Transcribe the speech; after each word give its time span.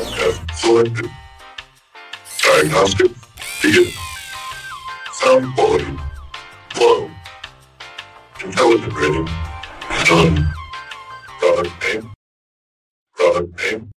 Podcast 0.00 0.56
selected. 0.56 1.10
Diagnostic. 2.42 3.12
Sound 5.12 5.54
quality. 5.54 5.98
Intelligent 8.42 8.94
rating 8.94 9.26
done. 10.06 10.48
Product 11.38 11.82
name. 11.84 12.12
Product 13.14 13.58
name. 13.62 13.90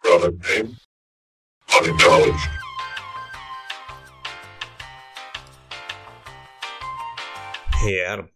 Product 0.00 0.48
name. 0.48 0.76
Unacknowledged. 1.76 2.48
Hey 7.82 8.00
Adam, 8.04 8.28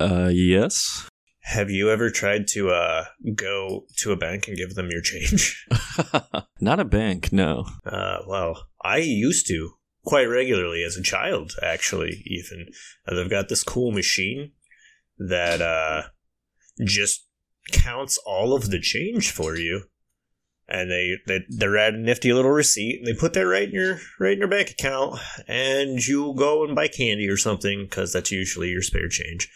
Uh, 0.00 0.30
yes. 0.32 1.09
Have 1.50 1.68
you 1.68 1.90
ever 1.90 2.10
tried 2.10 2.46
to 2.46 2.70
uh 2.70 3.04
go 3.34 3.84
to 3.96 4.12
a 4.12 4.16
bank 4.16 4.46
and 4.46 4.56
give 4.56 4.74
them 4.74 4.88
your 4.90 5.02
change? 5.02 5.66
Not 6.60 6.78
a 6.78 6.84
bank, 6.84 7.32
no. 7.32 7.66
Uh, 7.84 8.18
well, 8.26 8.68
I 8.82 8.98
used 8.98 9.48
to 9.48 9.72
quite 10.04 10.26
regularly 10.26 10.84
as 10.84 10.96
a 10.96 11.02
child, 11.02 11.52
actually. 11.60 12.22
Even 12.26 12.66
and 13.06 13.18
they've 13.18 13.28
got 13.28 13.48
this 13.48 13.64
cool 13.64 13.90
machine 13.90 14.52
that 15.18 15.60
uh 15.60 16.02
just 16.84 17.26
counts 17.72 18.18
all 18.24 18.54
of 18.54 18.70
the 18.70 18.80
change 18.80 19.32
for 19.32 19.56
you, 19.56 19.82
and 20.68 20.88
they 20.88 21.16
they 21.26 21.40
they're 21.48 21.76
at 21.76 21.94
a 21.94 21.98
nifty 21.98 22.32
little 22.32 22.52
receipt, 22.52 23.00
and 23.00 23.08
they 23.08 23.18
put 23.18 23.32
that 23.32 23.46
right 23.46 23.68
in 23.68 23.74
your 23.74 23.98
right 24.20 24.34
in 24.34 24.38
your 24.38 24.48
bank 24.48 24.70
account, 24.70 25.18
and 25.48 25.98
you 26.06 26.32
go 26.36 26.64
and 26.64 26.76
buy 26.76 26.86
candy 26.86 27.28
or 27.28 27.36
something 27.36 27.86
because 27.90 28.12
that's 28.12 28.30
usually 28.30 28.68
your 28.68 28.82
spare 28.82 29.08
change. 29.08 29.50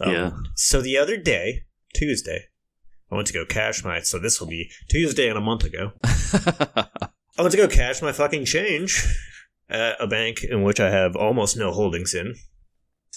Um, 0.00 0.12
Yeah. 0.12 0.30
So 0.54 0.80
the 0.80 0.98
other 0.98 1.16
day, 1.16 1.62
Tuesday, 1.94 2.46
I 3.10 3.14
went 3.14 3.26
to 3.28 3.32
go 3.34 3.44
cash 3.44 3.84
my. 3.84 4.00
So 4.00 4.18
this 4.18 4.40
will 4.40 4.48
be 4.48 4.70
Tuesday 4.88 5.28
and 5.28 5.38
a 5.38 5.40
month 5.40 5.64
ago. 5.64 5.92
I 6.04 7.42
went 7.42 7.52
to 7.52 7.56
go 7.56 7.68
cash 7.68 8.02
my 8.02 8.12
fucking 8.12 8.44
change 8.44 9.04
at 9.68 9.96
a 10.00 10.06
bank 10.06 10.44
in 10.44 10.62
which 10.62 10.80
I 10.80 10.90
have 10.90 11.16
almost 11.16 11.56
no 11.56 11.72
holdings 11.72 12.14
in. 12.14 12.34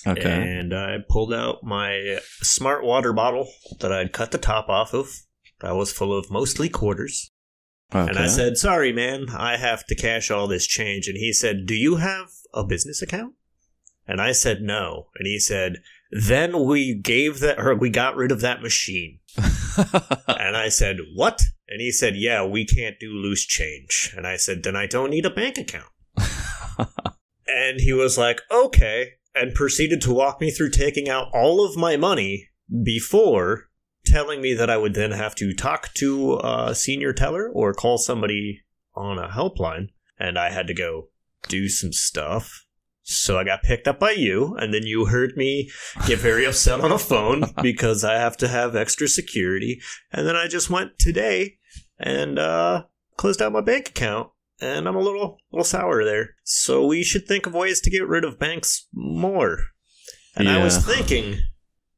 okay. 0.05 0.57
And 0.59 0.73
I 0.75 0.97
pulled 1.09 1.33
out 1.33 1.63
my 1.63 2.19
smart 2.41 2.83
water 2.83 3.13
bottle 3.13 3.47
that 3.79 3.91
I'd 3.91 4.13
cut 4.13 4.31
the 4.31 4.37
top 4.37 4.69
off 4.69 4.93
of. 4.93 5.09
That 5.61 5.75
was 5.75 5.91
full 5.91 6.15
of 6.17 6.29
mostly 6.29 6.69
quarters. 6.69 7.31
okay. 7.93 8.07
And 8.09 8.19
I 8.19 8.27
said, 8.27 8.57
Sorry, 8.57 8.91
man, 8.93 9.27
I 9.35 9.57
have 9.57 9.85
to 9.87 9.95
cash 9.95 10.29
all 10.29 10.47
this 10.47 10.67
change. 10.67 11.07
And 11.07 11.17
he 11.17 11.33
said, 11.33 11.65
Do 11.65 11.73
you 11.73 11.95
have 11.95 12.27
a 12.53 12.63
business 12.63 13.01
account? 13.01 13.33
And 14.07 14.21
I 14.21 14.31
said, 14.33 14.61
No. 14.61 15.07
And 15.17 15.25
he 15.25 15.39
said, 15.39 15.77
Then 16.11 16.65
we 16.65 16.93
gave 16.93 17.39
that, 17.41 17.59
or 17.59 17.75
we 17.75 17.89
got 17.89 18.15
rid 18.15 18.31
of 18.31 18.41
that 18.41 18.61
machine. 18.61 19.19
And 20.47 20.55
I 20.55 20.69
said, 20.69 20.99
What? 21.13 21.41
And 21.67 21.81
he 21.81 21.91
said, 21.91 22.15
Yeah, 22.15 22.45
we 22.45 22.65
can't 22.65 22.99
do 22.99 23.11
loose 23.11 23.45
change. 23.45 24.13
And 24.15 24.25
I 24.25 24.37
said, 24.37 24.63
Then 24.63 24.75
I 24.75 24.85
don't 24.85 25.09
need 25.09 25.25
a 25.25 25.29
bank 25.29 25.57
account. 25.57 25.91
and 27.47 27.79
he 27.79 27.93
was 27.93 28.17
like, 28.17 28.41
Okay. 28.51 29.13
And 29.35 29.53
proceeded 29.53 30.01
to 30.01 30.13
walk 30.13 30.41
me 30.41 30.49
through 30.49 30.71
taking 30.71 31.09
out 31.09 31.27
all 31.33 31.65
of 31.65 31.77
my 31.77 31.97
money 31.97 32.47
before 32.83 33.69
telling 34.05 34.41
me 34.41 34.53
that 34.53 34.69
I 34.69 34.77
would 34.77 34.93
then 34.93 35.11
have 35.11 35.35
to 35.35 35.53
talk 35.53 35.93
to 35.95 36.39
a 36.43 36.73
senior 36.73 37.13
teller 37.13 37.49
or 37.49 37.73
call 37.73 37.97
somebody 37.97 38.61
on 38.95 39.19
a 39.19 39.27
helpline. 39.27 39.89
And 40.17 40.39
I 40.39 40.49
had 40.49 40.67
to 40.67 40.73
go 40.73 41.09
do 41.47 41.67
some 41.67 41.91
stuff. 41.91 42.65
So 43.09 43.39
I 43.39 43.45
got 43.45 43.63
picked 43.63 43.87
up 43.87 44.01
by 44.01 44.11
you, 44.11 44.57
and 44.59 44.73
then 44.73 44.85
you 44.85 45.05
heard 45.05 45.37
me 45.37 45.71
get 46.07 46.19
very 46.19 46.43
upset 46.43 46.81
on 46.81 46.91
a 46.91 46.99
phone 46.99 47.45
because 47.61 48.03
I 48.03 48.15
have 48.15 48.35
to 48.37 48.49
have 48.49 48.75
extra 48.75 49.07
security. 49.07 49.79
And 50.11 50.27
then 50.27 50.35
I 50.35 50.49
just 50.49 50.69
went 50.69 50.99
today 50.99 51.57
and 51.97 52.37
uh, 52.37 52.83
closed 53.15 53.41
out 53.41 53.53
my 53.53 53.61
bank 53.61 53.87
account, 53.87 54.31
and 54.59 54.89
I'm 54.89 54.97
a 54.97 55.01
little 55.01 55.37
little 55.53 55.63
sour 55.63 56.03
there. 56.03 56.31
So 56.43 56.85
we 56.85 57.01
should 57.01 57.25
think 57.25 57.45
of 57.45 57.53
ways 57.53 57.79
to 57.81 57.89
get 57.89 58.05
rid 58.05 58.25
of 58.25 58.39
banks 58.39 58.87
more. 58.93 59.59
And 60.35 60.49
I 60.49 60.61
was 60.61 60.85
thinking 60.85 61.39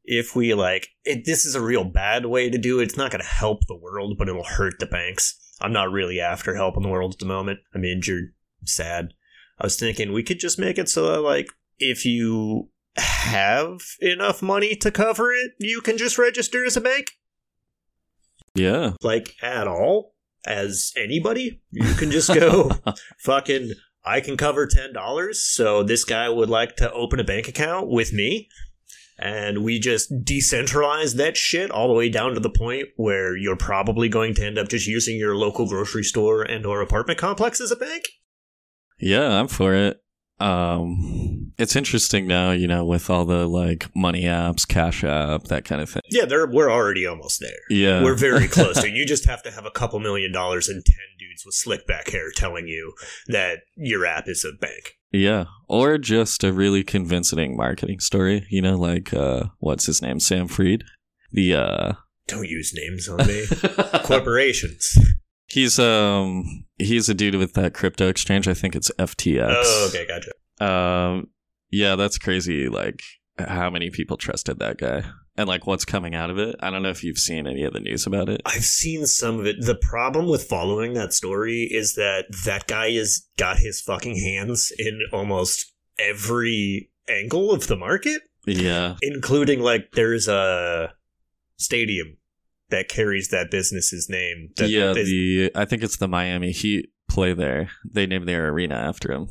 if 0.04 0.36
we 0.36 0.54
like 0.54 0.90
it, 1.06 1.26
this 1.26 1.44
is 1.44 1.56
a 1.56 1.62
real 1.62 1.86
bad 1.86 2.28
way 2.28 2.52
to 2.52 2.58
do 2.60 2.80
it. 2.80 2.84
It's 2.84 2.98
not 2.98 3.10
going 3.10 3.24
to 3.24 3.28
help 3.28 3.66
the 3.66 3.76
world, 3.76 4.16
but 4.20 4.30
it'll 4.30 4.44
hurt 4.44 4.76
the 4.80 4.86
banks. 4.86 5.36
I'm 5.60 5.74
not 5.74 5.92
really 5.92 6.20
after 6.20 6.54
helping 6.54 6.84
the 6.84 6.90
world 6.90 7.14
at 7.14 7.20
the 7.20 7.26
moment. 7.26 7.62
I'm 7.74 7.84
injured, 7.84 8.26
I'm 8.62 8.68
sad. 8.68 9.14
I 9.60 9.66
was 9.66 9.78
thinking 9.78 10.14
we 10.14 10.24
could 10.24 10.40
just 10.40 10.60
make 10.60 10.78
it 10.78 10.90
so 10.90 11.12
that 11.12 11.22
like 11.22 11.48
if 11.78 12.06
you 12.06 12.70
have 12.98 13.82
enough 14.00 14.42
money 14.42 14.76
to 14.76 14.92
cover 14.92 15.32
it, 15.32 15.52
you 15.60 15.82
can 15.82 15.98
just 15.98 16.18
register 16.18 16.66
as 16.66 16.78
a 16.78 16.82
bank 16.82 17.12
yeah. 18.56 18.92
like 19.02 19.36
at 19.42 19.68
all 19.68 20.14
as 20.46 20.92
anybody. 20.96 21.62
You 21.72 21.94
can 21.94 22.12
just 22.12 22.34
go 22.34 22.72
fucking 23.20 23.72
I 24.04 24.22
can 24.22 24.38
cover 24.38 24.68
ten 24.68 24.94
dollars, 24.94 25.46
so 25.46 25.84
this 25.84 26.04
guy 26.04 26.30
would 26.30 26.50
like 26.50 26.76
to 26.78 26.92
open 26.92 27.20
a 27.20 27.24
bank 27.24 27.48
account 27.48 27.90
with 27.90 28.14
me. 28.14 28.50
And 29.22 29.66
we 29.66 29.80
just 29.80 30.24
decentralize 30.24 31.16
that 31.16 31.36
shit 31.36 31.72
all 31.72 31.90
the 31.90 31.94
way 31.94 32.08
down 32.08 32.36
to 32.36 32.40
the 32.40 32.50
point 32.50 32.88
where 32.96 33.36
you're 33.36 33.58
probably 33.58 34.08
going 34.08 34.34
to 34.36 34.46
end 34.46 34.58
up 34.58 34.70
just 34.70 34.88
using 34.88 35.18
your 35.18 35.36
local 35.36 35.68
grocery 35.68 36.04
store 36.04 36.42
and 36.42 36.66
or 36.66 36.80
apartment 36.80 37.20
complex 37.20 37.60
as 37.60 37.70
a 37.70 37.76
bank. 37.76 38.06
Yeah, 39.00 39.40
I'm 39.40 39.48
for 39.48 39.74
it. 39.74 40.02
Um, 40.40 41.52
it's 41.58 41.76
interesting 41.76 42.26
now, 42.26 42.52
you 42.52 42.68
know, 42.68 42.86
with 42.86 43.10
all 43.10 43.26
the 43.26 43.46
like 43.46 43.94
money 43.96 44.24
apps, 44.24 44.66
Cash 44.68 45.04
App, 45.04 45.44
that 45.46 45.66
kind 45.66 45.82
of 45.82 45.90
thing. 45.90 46.02
Yeah, 46.10 46.26
they're, 46.26 46.48
we're 46.48 46.72
already 46.72 47.06
almost 47.06 47.42
there. 47.42 47.60
Yeah. 47.70 48.04
We're 48.04 48.16
very 48.16 48.48
close 48.50 48.82
to. 48.82 48.90
You 48.90 49.06
just 49.06 49.26
have 49.26 49.44
to 49.44 49.52
have 49.52 49.66
a 49.66 49.72
couple 49.72 50.00
million 50.00 50.32
dollars 50.32 50.70
and 50.70 50.84
ten 50.86 50.96
dudes 51.18 51.44
with 51.46 51.56
slick 51.56 51.86
back 51.86 52.10
hair 52.10 52.32
telling 52.34 52.68
you 52.68 52.94
that 53.28 53.60
your 53.76 54.06
app 54.06 54.28
is 54.28 54.46
a 54.46 54.56
bank. 54.58 54.96
Yeah. 55.12 55.46
Or 55.68 55.98
just 55.98 56.44
a 56.44 56.54
really 56.54 56.84
convincing 56.84 57.58
marketing 57.58 58.00
story, 58.00 58.46
you 58.50 58.62
know, 58.62 58.78
like 58.78 59.14
uh 59.14 59.46
what's 59.60 59.88
his 59.88 60.02
name? 60.02 60.20
Sam 60.20 60.48
Fried. 60.48 60.86
The 61.32 61.54
uh 61.56 61.94
Don't 62.28 62.48
use 62.48 62.74
names 62.74 63.10
on 63.10 63.28
me. 63.28 63.46
Corporations. 64.04 64.98
He's 65.52 65.80
um 65.80 66.66
he's 66.78 67.10
a 67.10 67.14
dude 67.14 67.36
with 67.36 67.54
that 67.54 67.74
crypto 67.74 68.08
exchange. 68.08 68.48
I 68.48 68.54
think 68.54 68.76
it's 68.76 68.92
FTX. 69.00 69.54
Oh, 69.56 69.90
okay, 69.90 70.06
gotcha. 70.08 70.32
Um, 70.64 71.28
yeah, 71.72 71.96
that's 71.96 72.18
crazy. 72.18 72.70
Like 72.70 73.02
how 73.38 73.70
many 73.70 73.90
people 73.90 74.18
trusted 74.18 74.60
that 74.60 74.78
guy, 74.78 75.04
and 75.38 75.48
like 75.48 75.66
what's 75.66 75.86
coming 75.86 76.14
out 76.14 76.30
of 76.30 76.38
it. 76.38 76.56
I 76.60 76.70
don't 76.70 76.84
know 76.84 76.90
if 76.90 77.04
you've 77.04 77.18
seen 77.18 77.48
any 77.48 77.64
of 77.64 77.74
the 77.74 77.80
news 77.80 78.06
about 78.06 78.30
it. 78.30 78.42
I've 78.46 78.66
seen 78.66 79.06
some 79.06 79.40
of 79.40 79.46
it. 79.48 79.58
The 79.62 79.80
problem 79.82 80.28
with 80.28 80.44
following 80.44 80.94
that 80.94 81.14
story 81.14 81.68
is 81.72 81.96
that 81.96 82.26
that 82.46 82.68
guy 82.68 82.92
has 82.92 83.28
got 83.38 83.58
his 83.58 83.82
fucking 83.82 84.18
hands 84.18 84.72
in 84.78 85.00
almost 85.12 85.74
every 85.98 86.92
angle 87.10 87.52
of 87.52 87.68
the 87.68 87.76
market, 87.76 88.22
Yeah, 88.46 88.98
including 89.02 89.62
like 89.62 89.92
there's 89.94 90.28
a 90.28 90.94
stadium 91.58 92.18
that 92.70 92.90
carries 92.90 93.30
that 93.30 93.50
business's 93.52 94.08
name. 94.10 94.50
That 94.58 94.70
yeah. 94.70 94.94
The 94.94 95.52
I 95.56 95.66
think 95.66 95.84
it's 95.84 95.98
the 95.98 96.08
Miami 96.08 96.52
Heat 96.52 96.90
play 97.10 97.34
there. 97.34 97.70
They 97.90 98.06
named 98.06 98.28
their 98.28 98.50
arena 98.50 98.76
after 98.76 99.12
him. 99.12 99.30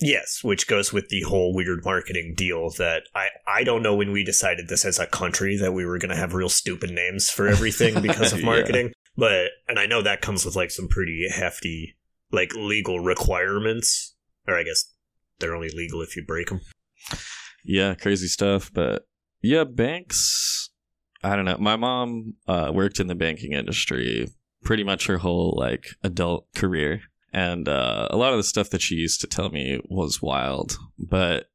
Yes, 0.00 0.40
which 0.42 0.66
goes 0.66 0.92
with 0.92 1.08
the 1.08 1.22
whole 1.22 1.54
weird 1.54 1.84
marketing 1.84 2.34
deal 2.36 2.70
that 2.78 3.04
I, 3.14 3.28
I 3.46 3.62
don't 3.64 3.82
know 3.82 3.94
when 3.94 4.10
we 4.10 4.24
decided 4.24 4.68
this 4.68 4.84
as 4.84 4.98
a 4.98 5.06
country 5.06 5.56
that 5.56 5.72
we 5.72 5.86
were 5.86 5.98
going 5.98 6.10
to 6.10 6.16
have 6.16 6.34
real 6.34 6.48
stupid 6.48 6.90
names 6.90 7.30
for 7.30 7.46
everything 7.46 8.02
because 8.02 8.32
of 8.32 8.40
Yeah. 8.40 8.44
marketing. 8.46 8.92
But, 9.16 9.50
and 9.68 9.78
I 9.78 9.86
know 9.86 10.02
that 10.02 10.20
comes 10.20 10.44
with 10.44 10.56
like 10.56 10.72
some 10.72 10.88
pretty 10.88 11.28
hefty, 11.32 11.96
like 12.32 12.52
legal 12.54 12.98
requirements. 12.98 14.16
Or 14.48 14.58
I 14.58 14.64
guess 14.64 14.84
they're 15.38 15.54
only 15.54 15.70
legal 15.70 16.02
if 16.02 16.16
you 16.16 16.24
break 16.24 16.48
them. 16.48 16.60
Yeah, 17.64 17.94
crazy 17.94 18.26
stuff. 18.26 18.72
But 18.74 19.06
yeah, 19.42 19.62
banks. 19.62 20.43
I 21.24 21.36
don't 21.36 21.46
know. 21.46 21.56
My 21.58 21.76
mom 21.76 22.34
uh, 22.46 22.70
worked 22.72 23.00
in 23.00 23.06
the 23.06 23.14
banking 23.14 23.52
industry 23.52 24.28
pretty 24.62 24.84
much 24.84 25.06
her 25.06 25.18
whole 25.18 25.54
like 25.56 25.86
adult 26.02 26.46
career, 26.54 27.00
and 27.32 27.66
uh, 27.66 28.08
a 28.10 28.16
lot 28.16 28.32
of 28.32 28.38
the 28.38 28.44
stuff 28.44 28.70
that 28.70 28.82
she 28.82 28.96
used 28.96 29.20
to 29.22 29.26
tell 29.26 29.48
me 29.48 29.80
was 29.88 30.20
wild. 30.20 30.76
But 30.98 31.46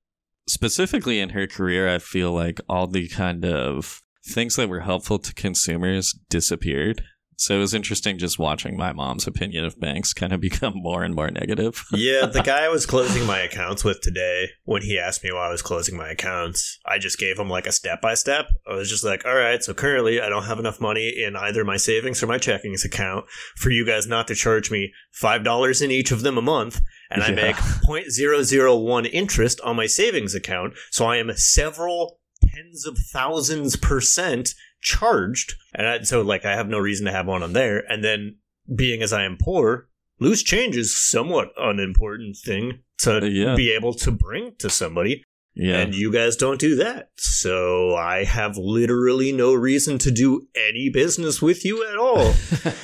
specifically 0.47 1.19
in 1.19 1.29
her 1.29 1.45
career, 1.45 1.87
I 1.87 1.99
feel 1.99 2.33
like 2.33 2.59
all 2.67 2.87
the 2.87 3.07
kind 3.09 3.45
of 3.45 4.01
things 4.25 4.55
that 4.55 4.69
were 4.69 4.81
helpful 4.81 5.19
to 5.19 5.33
consumers 5.33 6.17
disappeared. 6.29 7.03
So 7.41 7.55
it 7.55 7.59
was 7.59 7.73
interesting 7.73 8.17
just 8.17 8.37
watching 8.37 8.75
my 8.75 8.91
mom's 8.91 9.25
opinion 9.25 9.63
of 9.63 9.79
banks 9.79 10.11
kind 10.13 10.33
of 10.33 10.41
become 10.49 10.73
more 10.75 11.03
and 11.05 11.15
more 11.15 11.31
negative. 11.31 11.85
Yeah, 11.93 12.25
the 12.25 12.41
guy 12.43 12.65
I 12.65 12.69
was 12.69 12.85
closing 12.85 13.25
my 13.25 13.39
accounts 13.39 13.83
with 13.85 14.01
today, 14.01 14.49
when 14.65 14.81
he 14.81 14.99
asked 14.99 15.23
me 15.23 15.31
why 15.31 15.47
I 15.47 15.51
was 15.51 15.61
closing 15.61 15.95
my 15.95 16.09
accounts, 16.09 16.77
I 16.85 16.97
just 16.99 17.17
gave 17.17 17.39
him 17.39 17.49
like 17.49 17.65
a 17.65 17.71
step 17.71 18.01
by 18.01 18.13
step. 18.15 18.47
I 18.69 18.73
was 18.75 18.89
just 18.89 19.03
like, 19.05 19.23
all 19.25 19.35
right, 19.35 19.63
so 19.63 19.73
currently 19.73 20.19
I 20.19 20.27
don't 20.27 20.43
have 20.45 20.59
enough 20.59 20.81
money 20.81 21.09
in 21.17 21.35
either 21.37 21.63
my 21.63 21.77
savings 21.77 22.21
or 22.21 22.27
my 22.27 22.37
checkings 22.37 22.83
account 22.83 23.25
for 23.55 23.69
you 23.69 23.85
guys 23.85 24.05
not 24.05 24.27
to 24.27 24.35
charge 24.35 24.69
me 24.69 24.91
$5 25.21 25.81
in 25.81 25.91
each 25.91 26.11
of 26.11 26.21
them 26.23 26.37
a 26.37 26.41
month. 26.41 26.81
And 27.09 27.23
I 27.23 27.29
Yeah. 27.29 27.35
make 27.35 27.55
0.001 27.87 29.09
interest 29.13 29.61
on 29.61 29.75
my 29.77 29.85
savings 29.87 30.35
account. 30.35 30.73
So 30.91 31.05
I 31.05 31.17
am 31.17 31.31
several 31.35 32.19
tens 32.53 32.85
of 32.85 32.97
thousands 33.11 33.75
percent 33.75 34.49
charged. 34.81 35.55
And 35.73 35.87
I, 35.87 36.01
so, 36.03 36.21
like, 36.21 36.45
I 36.45 36.55
have 36.55 36.67
no 36.67 36.79
reason 36.79 37.05
to 37.05 37.11
have 37.11 37.27
one 37.27 37.43
on 37.43 37.53
there. 37.53 37.83
And 37.91 38.03
then 38.03 38.37
being 38.75 39.01
as 39.01 39.13
I 39.13 39.23
am 39.23 39.37
poor, 39.41 39.87
loose 40.19 40.43
change 40.43 40.75
is 40.77 40.97
somewhat 40.97 41.51
unimportant 41.57 42.37
thing 42.37 42.79
to 42.99 43.17
Uh, 43.17 43.25
yeah. 43.25 43.55
be 43.55 43.71
able 43.71 43.93
to 43.95 44.11
bring 44.11 44.53
to 44.59 44.69
somebody. 44.69 45.23
Yeah. 45.55 45.77
And 45.79 45.93
you 45.95 46.11
guys 46.11 46.35
don't 46.37 46.59
do 46.59 46.75
that. 46.75 47.09
So 47.17 47.95
I 47.95 48.23
have 48.23 48.55
literally 48.57 49.31
no 49.33 49.53
reason 49.53 49.97
to 49.99 50.11
do 50.11 50.47
any 50.55 50.89
business 50.89 51.41
with 51.41 51.65
you 51.65 51.85
at 51.89 51.97
all. 51.97 52.33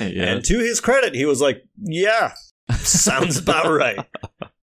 yeah. 0.00 0.24
And 0.32 0.44
to 0.44 0.58
his 0.58 0.80
credit, 0.80 1.14
he 1.14 1.24
was 1.24 1.40
like, 1.40 1.62
Yeah, 1.78 2.34
sounds 2.72 3.38
about 3.38 3.66
right. 3.70 3.98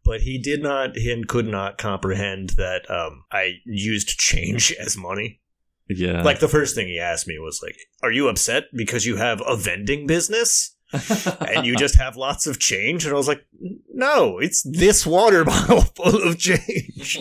But 0.05 0.23
he 0.23 0.37
did 0.39 0.63
not 0.63 0.97
and 0.97 1.27
could 1.29 1.47
not 1.47 1.79
comprehend 1.79 2.51
that 2.57 2.91
um, 2.91 3.25
I 3.31 3.53
used 3.65 4.19
change 4.19 4.73
as 4.73 4.97
money. 4.97 5.41
Yeah. 5.89 6.23
Like 6.23 6.41
the 6.41 6.49
first 6.49 6.75
thing 6.75 6.89
he 6.89 6.99
asked 6.99 7.27
me 7.29 7.39
was 7.39 7.61
like, 7.63 7.77
"Are 8.03 8.13
you 8.13 8.29
upset 8.29 8.65
because 8.75 9.05
you 9.07 9.17
have 9.17 9.43
a 9.47 9.57
vending 9.57 10.07
business 10.07 10.75
and 11.41 11.67
you 11.67 11.77
just 11.77 11.97
have 11.99 12.17
lots 12.17 12.47
of 12.47 12.59
change?" 12.59 13.05
And 13.05 13.15
I 13.15 13.17
was 13.17 13.29
like, 13.29 13.45
"No, 13.93 14.39
it's 14.39 14.63
this 14.63 15.07
water 15.07 15.45
bottle 15.53 15.83
full 15.83 16.23
of 16.29 16.39
change." 16.39 17.19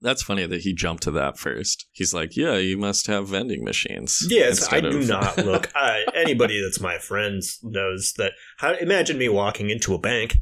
That's 0.00 0.22
funny 0.24 0.46
that 0.46 0.62
he 0.62 0.72
jumped 0.74 1.04
to 1.04 1.12
that 1.12 1.38
first. 1.38 1.86
He's 1.92 2.12
like, 2.12 2.36
"Yeah, 2.36 2.56
you 2.56 2.76
must 2.76 3.06
have 3.06 3.28
vending 3.28 3.62
machines." 3.64 4.26
Yes, 4.28 4.72
I 4.72 4.80
do 4.80 4.98
of- 4.98 5.08
not 5.08 5.36
look. 5.44 5.70
I, 5.76 6.04
anybody 6.14 6.60
that's 6.60 6.80
my 6.80 6.98
friends 6.98 7.60
knows 7.62 8.12
that. 8.16 8.32
How, 8.58 8.74
imagine 8.74 9.16
me 9.18 9.28
walking 9.28 9.70
into 9.70 9.94
a 9.94 9.98
bank. 10.00 10.38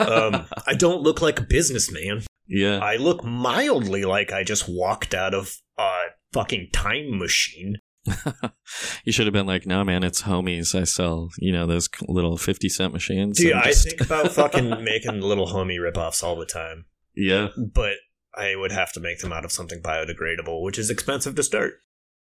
Um, 0.00 0.46
I 0.66 0.74
don't 0.76 1.02
look 1.02 1.22
like 1.22 1.38
a 1.38 1.44
businessman. 1.44 2.22
yeah. 2.48 2.78
I 2.80 2.96
look 2.96 3.22
mildly 3.24 4.04
like 4.04 4.32
I 4.32 4.42
just 4.42 4.68
walked 4.68 5.14
out 5.14 5.32
of 5.34 5.56
a 5.78 5.90
fucking 6.32 6.68
time 6.72 7.18
machine. 7.18 7.76
you 9.04 9.12
should 9.12 9.26
have 9.26 9.32
been 9.32 9.46
like, 9.46 9.66
"No, 9.66 9.84
man, 9.84 10.02
it's 10.02 10.22
homies. 10.22 10.74
I 10.78 10.84
sell, 10.84 11.28
you 11.38 11.52
know, 11.52 11.66
those 11.66 11.88
little 12.08 12.36
fifty 12.38 12.68
cent 12.68 12.92
machines." 12.92 13.38
Dude, 13.38 13.52
I 13.52 13.64
just- 13.64 13.88
think 13.88 14.00
about 14.00 14.32
fucking 14.32 14.82
making 14.84 15.20
little 15.20 15.48
homie 15.48 15.76
ripoffs 15.78 16.22
all 16.22 16.36
the 16.36 16.46
time. 16.46 16.86
yeah, 17.14 17.48
but 17.74 17.94
I 18.34 18.56
would 18.56 18.72
have 18.72 18.92
to 18.92 19.00
make 19.00 19.18
them 19.20 19.32
out 19.32 19.44
of 19.44 19.52
something 19.52 19.82
biodegradable, 19.82 20.62
which 20.62 20.78
is 20.78 20.88
expensive 20.90 21.34
to 21.36 21.42
start. 21.42 21.74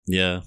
yeah. 0.07 0.41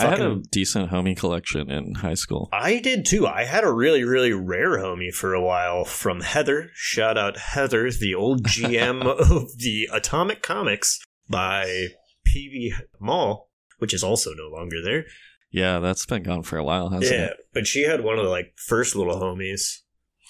I 0.00 0.06
had 0.06 0.20
a 0.22 0.40
decent 0.50 0.90
homie 0.90 1.16
collection 1.16 1.70
in 1.70 1.94
high 1.96 2.14
school. 2.14 2.48
I 2.52 2.80
did 2.80 3.04
too. 3.04 3.26
I 3.28 3.44
had 3.44 3.62
a 3.64 3.70
really, 3.72 4.02
really 4.02 4.32
rare 4.32 4.78
homie 4.78 5.12
for 5.14 5.34
a 5.34 5.42
while 5.42 5.84
from 5.84 6.22
Heather. 6.22 6.70
Shout 6.74 7.16
out 7.16 7.36
Heather, 7.36 7.88
the 7.92 8.12
old 8.14 8.42
GM 8.44 9.02
of 9.04 9.56
the 9.58 9.88
Atomic 9.92 10.42
Comics 10.42 10.98
by 11.28 11.88
PV 12.34 12.72
Mall, 13.00 13.50
which 13.78 13.94
is 13.94 14.02
also 14.02 14.30
no 14.34 14.48
longer 14.48 14.82
there. 14.82 15.04
Yeah, 15.50 15.78
that's 15.78 16.04
been 16.06 16.22
gone 16.24 16.42
for 16.42 16.56
a 16.58 16.64
while, 16.64 16.90
hasn't 16.90 17.12
yeah, 17.12 17.26
it? 17.26 17.36
Yeah, 17.38 17.44
but 17.52 17.66
she 17.66 17.82
had 17.84 18.02
one 18.02 18.18
of 18.18 18.24
the 18.24 18.30
like 18.30 18.54
first 18.56 18.96
little 18.96 19.20
homies. 19.20 19.78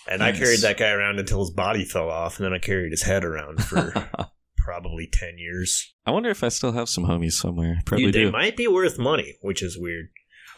And 0.07 0.23
I 0.23 0.33
carried 0.33 0.61
that 0.61 0.77
guy 0.77 0.91
around 0.91 1.19
until 1.19 1.41
his 1.41 1.51
body 1.51 1.87
fell 1.87 2.11
off, 2.11 2.37
and 2.39 2.45
then 2.45 2.53
I 2.53 2.59
carried 2.59 2.91
his 2.91 3.05
head 3.05 3.25
around 3.25 3.65
for 3.65 4.07
probably 4.59 5.09
10 5.11 5.39
years. 5.39 5.95
I 6.05 6.11
wonder 6.11 6.29
if 6.29 6.45
I 6.45 6.49
still 6.49 6.73
have 6.73 6.91
some 6.91 7.07
homies 7.07 7.33
somewhere. 7.33 7.79
Probably 7.87 8.07
You- 8.07 8.13
they 8.13 8.25
do. 8.25 8.31
might 8.33 8.55
be 8.55 8.69
worth 8.69 8.99
money, 8.99 9.37
which 9.41 9.63
is 9.63 9.79
weird. 9.79 10.09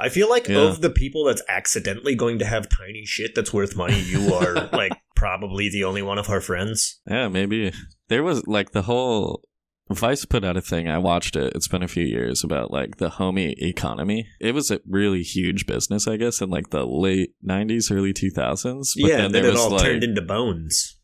I 0.01 0.09
feel 0.09 0.29
like 0.29 0.49
Yeah. 0.49 0.59
of 0.59 0.81
the 0.81 0.91
people 0.91 1.25
that's 1.25 1.43
accidentally 1.49 2.15
going 2.17 2.39
to 2.41 2.45
have 2.45 2.69
tiny 2.69 3.05
shit 3.07 3.37
that's 3.37 3.53
worth 3.53 3.77
money, 3.77 4.01
you 4.01 4.35
are 4.35 4.69
like 4.73 4.93
probably 5.15 5.71
the 5.71 5.85
only 5.85 6.03
one 6.03 6.19
of 6.19 6.29
our 6.29 6.41
friends. 6.41 7.01
Yeah, 7.09 7.29
maybe. 7.29 7.73
There 8.09 8.25
was 8.25 8.47
like 8.49 8.73
the 8.73 8.83
whole 8.83 9.46
Vice 9.91 10.25
put 10.25 10.45
out 10.45 10.57
a 10.57 10.61
thing. 10.61 10.89
I 10.89 10.99
watched 10.99 11.37
it. 11.37 11.53
It's 11.55 11.69
been 11.69 11.83
a 11.83 11.89
few 11.89 12.05
years 12.05 12.43
about 12.43 12.73
like 12.73 12.97
the 12.97 13.11
homie 13.11 13.55
economy. 13.63 14.27
It 14.41 14.53
was 14.53 14.71
a 14.71 14.81
really 14.89 15.23
huge 15.23 15.67
business, 15.67 16.09
I 16.09 16.17
guess, 16.17 16.41
in 16.41 16.51
like 16.51 16.71
the 16.71 16.85
late 16.85 17.35
'90s, 17.47 17.93
early 17.93 18.13
2000s. 18.13 18.93
But 19.01 19.09
yeah, 19.09 19.17
then 19.19 19.33
then 19.33 19.45
it 19.45 19.53
was 19.53 19.61
all 19.61 19.71
like, 19.71 19.83
turned 19.83 20.03
into 20.05 20.23
bones. 20.23 20.99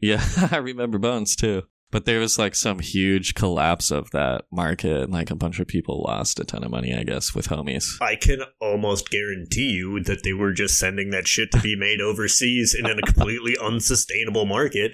yeah, 0.00 0.24
I 0.50 0.56
remember 0.56 0.98
Bones 0.98 1.36
too. 1.36 1.62
But 1.92 2.04
there 2.04 2.18
was 2.18 2.36
like 2.36 2.56
some 2.56 2.80
huge 2.80 3.34
collapse 3.34 3.92
of 3.92 4.10
that 4.10 4.46
market, 4.50 5.02
and 5.02 5.12
like 5.12 5.30
a 5.30 5.36
bunch 5.36 5.60
of 5.60 5.68
people 5.68 6.02
lost 6.02 6.40
a 6.40 6.44
ton 6.44 6.64
of 6.64 6.70
money, 6.72 6.92
I 6.92 7.04
guess, 7.04 7.32
with 7.32 7.46
homies. 7.46 7.86
I 8.00 8.16
can 8.16 8.40
almost 8.60 9.08
guarantee 9.08 9.70
you 9.70 10.02
that 10.02 10.24
they 10.24 10.32
were 10.32 10.52
just 10.52 10.80
sending 10.80 11.10
that 11.10 11.28
shit 11.28 11.52
to 11.52 11.60
be 11.60 11.76
made 11.76 12.00
overseas 12.00 12.74
in 12.76 12.86
a 12.86 13.00
completely 13.02 13.56
unsustainable 13.62 14.46
market 14.46 14.92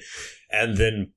and 0.51 0.77
then 0.77 1.13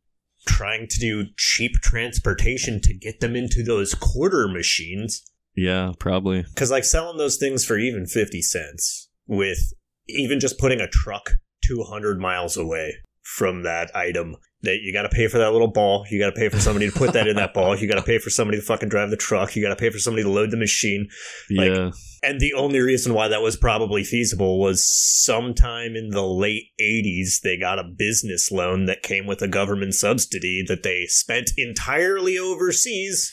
trying 0.46 0.88
to 0.90 1.00
do 1.00 1.26
cheap 1.38 1.74
transportation 1.82 2.80
to 2.82 2.94
get 2.94 3.20
them 3.20 3.36
into 3.36 3.64
those 3.64 3.94
quarter 3.94 4.48
machines. 4.48 5.24
Yeah, 5.56 5.94
probably. 6.00 6.44
Because, 6.44 6.72
like, 6.72 6.84
selling 6.84 7.18
those 7.18 7.38
things 7.38 7.66
for 7.66 7.78
even 7.78 8.06
50 8.06 8.42
cents 8.42 9.10
with 9.28 9.74
even 10.08 10.40
just 10.40 10.60
putting 10.60 10.82
a 10.82 10.88
truck 10.88 11.32
200 11.66 12.20
miles 12.20 12.58
away 12.58 12.96
from 13.22 13.64
that 13.64 13.96
item, 13.96 14.36
that 14.66 14.80
you 14.82 14.94
got 14.94 15.04
to 15.04 15.10
pay 15.10 15.28
for 15.28 15.38
that 15.38 15.52
little 15.52 15.68
ball. 15.72 16.06
You 16.10 16.20
got 16.20 16.36
to 16.36 16.40
pay 16.40 16.50
for 16.50 16.60
somebody 16.60 16.90
to 16.90 16.98
put 16.98 17.14
that 17.14 17.28
in 17.28 17.36
that 17.38 17.54
ball. 17.54 17.76
You 17.76 17.88
got 17.88 17.96
to 17.96 18.04
pay 18.04 18.20
for 18.20 18.30
somebody 18.30 18.60
to 18.60 18.64
fucking 18.64 18.90
drive 18.90 19.10
the 19.10 19.18
truck. 19.18 19.56
You 19.56 19.64
got 19.64 19.70
to 19.70 19.76
pay 19.76 19.90
for 19.90 20.00
somebody 20.00 20.24
to 20.24 20.30
load 20.30 20.52
the 20.52 20.58
machine. 20.58 21.08
Like- 21.50 21.72
yeah, 21.72 21.92
And 22.24 22.40
the 22.40 22.54
only 22.54 22.80
reason 22.80 23.14
why 23.14 23.28
that 23.30 23.42
was 23.42 23.56
probably 23.56 24.04
feasible 24.04 24.60
was 24.60 24.86
sometime 24.86 25.96
in 25.96 26.10
the 26.10 26.24
late 26.26 26.66
80s, 26.82 27.42
they 27.44 27.58
got 27.58 27.80
a 27.80 27.84
business 27.84 28.52
loan 28.52 28.86
that 28.86 29.02
came 29.04 29.26
with 29.26 29.42
a 29.42 29.48
government 29.48 29.94
subsidy 29.96 30.64
that 30.68 30.84
they 30.84 31.06
spent 31.08 31.52
entirely 31.58 32.38
overseas. 32.38 33.32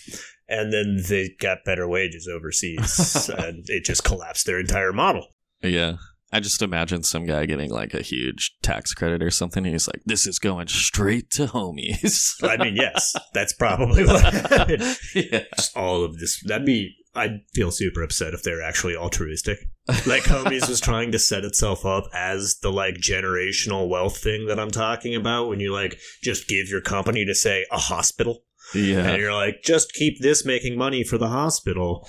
And 0.49 0.73
then 0.73 0.99
they 1.09 1.31
got 1.41 1.65
better 1.65 1.89
wages 1.89 2.29
overseas. 2.33 3.31
and 3.39 3.65
it 3.69 3.85
just 3.85 4.05
collapsed 4.05 4.47
their 4.47 4.59
entire 4.61 4.93
model. 4.93 5.27
yeah. 5.63 5.97
I 6.33 6.41
just 6.41 6.63
imagine 6.63 7.03
some 7.03 7.27
guy 7.27 7.45
getting 7.47 7.71
like 7.71 7.93
a 7.95 8.01
huge 8.03 8.57
tax 8.63 8.95
credit 8.95 9.23
or 9.23 9.31
something. 9.31 9.65
And 9.65 9.75
he's 9.75 9.87
like, 9.87 10.03
"This 10.07 10.27
is 10.27 10.39
going 10.39 10.69
straight 10.69 11.31
to 11.33 11.47
homies." 11.47 12.33
I 12.43 12.57
mean, 12.57 12.77
yes, 12.77 13.15
that's 13.35 13.53
probably 13.59 14.05
what 14.05 14.23
yeah. 15.15 15.45
Just 15.57 15.77
all 15.77 16.05
of 16.05 16.19
this. 16.19 16.43
That'd 16.47 16.67
be. 16.67 16.97
I'd 17.15 17.41
feel 17.55 17.71
super 17.71 18.03
upset 18.03 18.33
if 18.33 18.43
they're 18.43 18.63
actually 18.63 18.97
altruistic. 18.97 19.59
Like 20.07 20.23
Homies 20.23 20.67
was 20.67 20.81
trying 20.81 21.13
to 21.13 21.19
set 21.19 21.45
itself 21.45 21.85
up 21.85 22.05
as 22.15 22.57
the 22.63 22.73
like 22.73 22.95
generational 22.95 23.87
wealth 23.91 24.17
thing 24.17 24.47
that 24.47 24.59
I'm 24.59 24.71
talking 24.71 25.15
about. 25.15 25.49
When 25.49 25.61
you 25.61 25.75
like 25.75 25.99
just 26.23 26.49
give 26.49 26.69
your 26.71 26.81
company 26.81 27.27
to 27.27 27.35
say 27.35 27.67
a 27.71 27.77
hospital, 27.77 28.45
Yeah. 28.75 29.11
and 29.11 29.21
you're 29.21 29.35
like, 29.35 29.57
just 29.63 29.93
keep 29.93 30.23
this 30.23 30.47
making 30.47 30.79
money 30.79 31.05
for 31.05 31.19
the 31.19 31.29
hospital. 31.29 32.09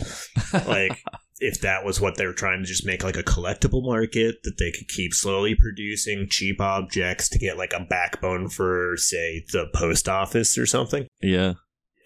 Like. 0.66 0.98
If 1.44 1.60
that 1.62 1.84
was 1.86 2.00
what 2.00 2.18
they 2.18 2.25
were 2.25 2.34
trying 2.34 2.62
to 2.62 2.66
just 2.68 2.86
make 2.86 3.04
like 3.04 3.18
a 3.18 3.24
collectible 3.24 3.84
market 3.84 4.36
that 4.44 4.57
they 4.57 4.72
could 4.72 4.88
keep 4.88 5.13
slowly 5.13 5.56
producing 5.56 6.28
cheap 6.30 6.62
objects 6.62 7.28
to 7.30 7.40
get 7.40 7.57
like 7.57 7.73
a 7.73 7.85
backbone 7.90 8.50
for, 8.50 8.94
say, 8.97 9.44
the 9.52 9.68
post 9.73 10.07
office 10.07 10.57
or 10.57 10.66
something, 10.66 11.06
yeah. 11.21 11.54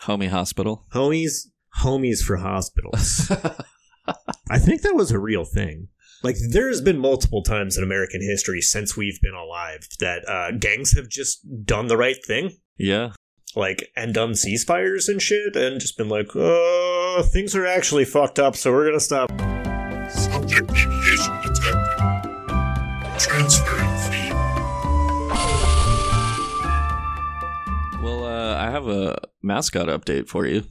Homie 0.03 0.29
hospital. 0.29 0.85
homies 0.93 1.47
homies 1.83 2.23
for 2.23 2.37
hospitals 2.37 3.31
i 4.49 4.57
think 4.57 4.81
that 4.81 4.95
was 4.95 5.11
a 5.11 5.19
real 5.19 5.43
thing 5.45 5.87
like 6.23 6.35
there's 6.51 6.81
been 6.81 6.97
multiple 6.97 7.43
times 7.43 7.77
in 7.77 7.83
american 7.83 8.21
history 8.21 8.61
since 8.61 8.95
we've 8.97 9.19
been 9.21 9.33
alive 9.35 9.87
that 9.99 10.27
uh, 10.27 10.51
gangs 10.57 10.95
have 10.95 11.07
just 11.09 11.39
done 11.65 11.87
the 11.87 11.97
right 11.97 12.23
thing 12.25 12.51
Yeah. 12.77 13.11
like 13.55 13.89
and 13.95 14.13
done 14.13 14.31
ceasefires 14.31 15.07
and 15.09 15.21
shit 15.21 15.55
and 15.55 15.79
just 15.79 15.97
been 15.97 16.09
like 16.09 16.29
oh 16.35 16.86
things 17.23 17.55
are 17.55 17.65
actually 17.65 18.05
fucked 18.05 18.39
up 18.39 18.55
so 18.55 18.71
we're 18.71 18.85
gonna 18.85 18.99
stop 18.99 19.29
Subject 20.09 20.67
deviation 20.73 21.33
detected. 21.43 21.97
Transferring 23.19 23.97
feed. 24.09 24.33
Well, 28.01 28.23
uh, 28.25 28.55
I 28.57 28.69
have 28.71 28.87
a 28.87 29.17
mascot 29.43 29.87
update 29.87 30.27
for 30.29 30.45
you. 30.45 30.63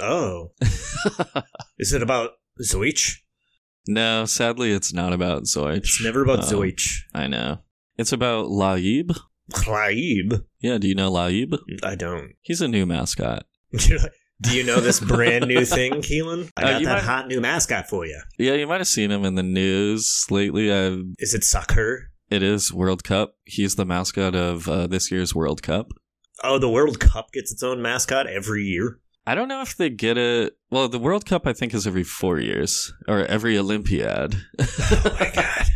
oh 0.00 0.50
is 1.78 1.92
it 1.92 2.02
about 2.02 2.30
zoich 2.62 3.16
no, 3.88 4.24
sadly, 4.26 4.72
it's 4.72 4.92
not 4.92 5.12
about 5.14 5.44
Zoich. 5.44 5.78
it's 5.78 6.02
never 6.04 6.22
about 6.22 6.40
Um, 6.40 6.44
zoich 6.44 6.86
I 7.14 7.26
know. 7.26 7.58
It's 7.96 8.12
about 8.12 8.46
La'eeb. 8.46 9.16
La'eeb? 9.52 10.44
Yeah, 10.60 10.76
do 10.78 10.86
you 10.86 10.94
know 10.94 11.10
La'eeb? 11.10 11.58
i 11.82 11.94
don't 11.94 12.32
He's 12.42 12.60
a 12.60 12.68
new 12.68 12.84
mascot. 12.86 13.46
Do 14.42 14.56
you 14.56 14.64
know 14.64 14.80
this 14.80 15.00
brand 15.00 15.46
new 15.46 15.64
thing, 15.76 15.94
Keelan? 15.94 16.50
I 16.56 16.62
Uh, 16.62 16.70
got 16.72 16.80
you 16.80 16.86
that 16.86 16.94
might- 16.94 17.02
hot 17.04 17.28
new 17.28 17.40
mascot 17.40 17.88
for 17.88 18.06
you. 18.06 18.20
Yeah, 18.38 18.54
you 18.54 18.66
might 18.66 18.78
have 18.80 18.88
seen 18.88 19.10
him 19.10 19.24
in 19.24 19.34
the 19.34 19.42
news 19.42 20.26
lately. 20.30 20.72
i 20.72 20.96
Is 21.18 21.34
it 21.34 21.44
Sucker? 21.44 22.10
it 22.30 22.42
is 22.42 22.72
World 22.72 23.02
Cup. 23.04 23.34
He's 23.44 23.74
the 23.76 23.84
mascot 23.84 24.34
of 24.34 24.68
uh, 24.68 24.86
this 24.86 25.10
year's 25.10 25.34
World 25.34 25.62
Cup. 25.62 25.88
Oh, 26.42 26.58
the 26.58 26.70
World 26.70 27.00
Cup 27.00 27.32
gets 27.32 27.52
its 27.52 27.62
own 27.62 27.82
mascot 27.82 28.26
every 28.26 28.62
year. 28.64 28.98
I 29.26 29.34
don't 29.34 29.48
know 29.48 29.60
if 29.60 29.76
they 29.76 29.90
get 29.90 30.16
it. 30.16 30.56
Well, 30.70 30.88
the 30.88 30.98
World 30.98 31.26
Cup 31.26 31.46
I 31.46 31.52
think 31.52 31.74
is 31.74 31.86
every 31.86 32.04
four 32.04 32.40
years 32.40 32.92
or 33.06 33.24
every 33.26 33.58
Olympiad. 33.58 34.36
Oh 34.60 35.16
my 35.20 35.32
god! 35.34 35.66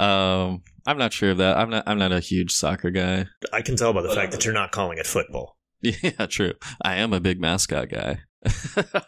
um, 0.00 0.62
I'm 0.86 0.98
not 0.98 1.12
sure 1.12 1.30
of 1.30 1.38
that. 1.38 1.56
I'm 1.56 1.70
not. 1.70 1.84
I'm 1.86 1.98
not 1.98 2.12
a 2.12 2.20
huge 2.20 2.52
soccer 2.52 2.90
guy. 2.90 3.26
I 3.52 3.62
can 3.62 3.76
tell 3.76 3.92
by 3.92 4.02
the 4.02 4.10
fact 4.14 4.32
that 4.32 4.44
you're 4.44 4.54
not 4.54 4.72
calling 4.72 4.98
it 4.98 5.06
football. 5.06 5.57
Yeah, 6.02 6.26
true. 6.26 6.54
I 6.82 6.96
am 6.96 7.12
a 7.12 7.20
big 7.20 7.40
mascot 7.40 7.88
guy. 7.88 8.20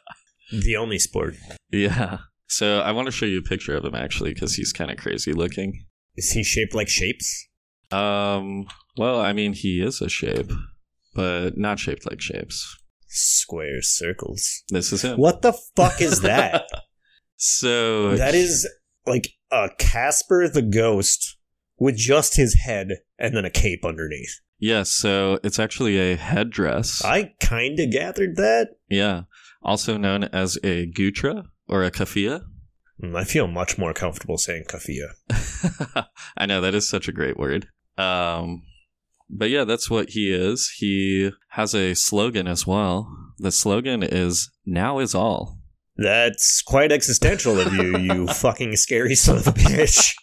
The 0.53 0.77
only 0.77 0.99
sport. 0.99 1.37
yeah. 1.71 2.19
So 2.49 2.81
I 2.81 2.91
want 2.91 3.07
to 3.07 3.13
show 3.13 3.27
you 3.27 3.39
a 3.39 3.43
picture 3.43 3.77
of 3.77 3.85
him 3.85 3.95
actually 3.95 4.35
because 4.35 4.57
he's 4.57 4.73
kind 4.73 4.91
of 4.91 4.97
crazy 4.97 5.33
looking. 5.33 5.85
Is 6.17 6.33
he 6.33 6.43
shaped 6.43 6.75
like 6.75 6.89
shapes? 6.89 7.47
Um, 7.93 8.67
well, 8.97 9.21
I 9.21 9.33
mean, 9.33 9.53
he 9.53 9.81
is 9.81 10.01
a 10.01 10.09
shape, 10.09 10.51
but 11.15 11.57
not 11.57 11.79
shaped 11.79 12.05
like 12.11 12.21
shapes. 12.21 12.77
Squares, 13.07 13.89
circles. 13.89 14.63
This 14.71 14.93
is 14.93 15.03
him. 15.03 15.19
What 15.19 15.43
the 15.43 15.53
fuck 15.77 16.01
is 16.01 16.21
that? 16.23 16.65
So 17.43 18.17
that 18.17 18.35
is 18.35 18.69
like 19.07 19.29
a 19.51 19.71
Casper 19.79 20.47
the 20.47 20.61
Ghost 20.61 21.39
with 21.81 21.97
just 21.97 22.37
his 22.37 22.55
head 22.55 22.89
and 23.19 23.35
then 23.35 23.45
a 23.45 23.51
cape 23.51 23.85
underneath. 23.85 24.39
yeah, 24.61 24.85
so 24.85 25.41
it's 25.43 25.59
actually 25.59 25.99
a 25.99 26.17
headdress. 26.17 27.03
I 27.05 27.33
kind 27.41 27.81
of 27.81 27.91
gathered 27.91 28.37
that. 28.37 28.69
yeah, 28.89 29.23
also 29.63 29.97
known 29.97 30.25
as 30.25 30.57
a 30.63 30.87
gutra 30.93 31.47
or 31.67 31.83
a 31.83 31.91
kafia. 31.91 32.43
Mm, 33.03 33.17
I 33.17 33.25
feel 33.25 33.47
much 33.47 33.79
more 33.79 33.95
comfortable 33.95 34.37
saying 34.39 34.65
kafia. 34.69 35.09
I 36.37 36.47
know 36.47 36.61
that 36.61 36.75
is 36.75 36.89
such 36.89 37.09
a 37.09 37.13
great 37.13 37.39
word. 37.39 37.67
Um, 37.97 38.63
but 39.31 39.49
yeah, 39.51 39.65
that's 39.65 39.89
what 39.89 40.11
he 40.11 40.33
is. 40.33 40.71
He 40.77 41.31
has 41.51 41.75
a 41.75 41.95
slogan 41.95 42.47
as 42.47 42.67
well. 42.67 43.09
The 43.39 43.53
slogan 43.53 44.03
is 44.03 44.51
"Now 44.67 44.99
is 44.99 45.15
all." 45.15 45.57
That's 45.97 46.63
quite 46.63 46.93
existential 46.93 47.59
of 47.61 47.73
you, 47.75 47.99
you 47.99 48.27
fucking 48.45 48.77
scary 48.77 49.15
son 49.15 49.39
of 49.39 49.47
a 49.47 49.53
bitch. 49.53 50.15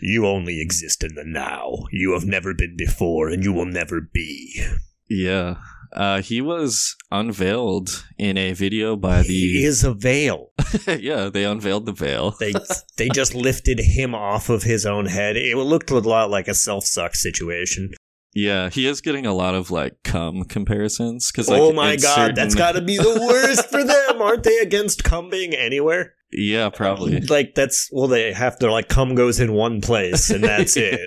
You 0.00 0.26
only 0.26 0.60
exist 0.60 1.02
in 1.04 1.14
the 1.14 1.24
now. 1.24 1.84
You 1.90 2.12
have 2.12 2.24
never 2.24 2.54
been 2.54 2.76
before, 2.76 3.28
and 3.28 3.44
you 3.44 3.52
will 3.52 3.66
never 3.66 4.00
be. 4.00 4.62
Yeah, 5.08 5.56
uh, 5.92 6.20
he 6.20 6.40
was 6.40 6.96
unveiled 7.12 8.04
in 8.18 8.36
a 8.36 8.52
video 8.52 8.96
by 8.96 9.22
He 9.22 9.58
the. 9.58 9.64
is 9.64 9.84
a 9.84 9.94
veil. 9.94 10.50
yeah, 10.86 11.28
they 11.28 11.44
unveiled 11.44 11.86
the 11.86 11.92
veil. 11.92 12.32
They 12.40 12.52
they 12.96 13.08
just 13.08 13.34
lifted 13.34 13.78
him 13.80 14.14
off 14.14 14.48
of 14.48 14.62
his 14.64 14.84
own 14.84 15.06
head. 15.06 15.36
It 15.36 15.56
looked 15.56 15.90
a 15.90 15.98
lot 15.98 16.30
like 16.30 16.48
a 16.48 16.54
self 16.54 16.84
suck 16.84 17.14
situation. 17.14 17.92
Yeah, 18.34 18.68
he 18.68 18.86
is 18.86 19.00
getting 19.00 19.24
a 19.24 19.32
lot 19.32 19.54
of 19.54 19.70
like 19.70 20.02
cum 20.04 20.42
comparisons 20.44 21.30
because 21.32 21.48
like 21.48 21.60
oh 21.62 21.72
my 21.72 21.96
god, 21.96 22.34
that's 22.34 22.54
got 22.54 22.72
to 22.72 22.82
be 22.82 22.98
the 22.98 23.26
worst 23.26 23.70
for 23.70 23.82
them. 23.84 24.20
Aren't 24.20 24.42
they 24.42 24.58
against 24.58 25.04
cum 25.04 25.30
being 25.30 25.54
anywhere? 25.54 26.14
Yeah 26.32 26.68
probably 26.70 27.20
Like 27.28 27.54
that's 27.54 27.88
well, 27.92 28.06
they 28.08 28.32
have 28.32 28.58
to 28.60 28.70
like 28.70 28.88
cum 28.88 29.14
goes 29.14 29.40
in 29.40 29.52
one 29.52 29.80
place 29.80 30.30
and 30.30 30.42
that's 30.44 30.76
it. 30.76 31.00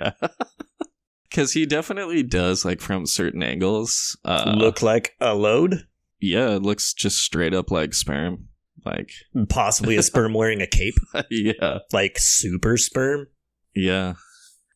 Because 1.28 1.52
he 1.52 1.64
definitely 1.66 2.22
does 2.22 2.64
like 2.64 2.80
from 2.80 3.06
certain 3.06 3.42
angles. 3.42 4.18
Uh, 4.24 4.54
Look 4.56 4.82
like 4.82 5.14
a 5.20 5.34
load, 5.34 5.86
yeah, 6.20 6.56
it 6.56 6.62
looks 6.62 6.92
just 6.92 7.18
straight 7.18 7.54
up 7.54 7.70
like 7.70 7.94
sperm. 7.94 8.48
Like 8.84 9.10
possibly 9.48 9.96
a 9.96 10.02
sperm 10.02 10.32
wearing 10.34 10.60
a 10.62 10.66
cape, 10.66 10.94
yeah, 11.30 11.78
like 11.92 12.16
super 12.18 12.76
sperm. 12.76 13.28
yeah. 13.74 14.14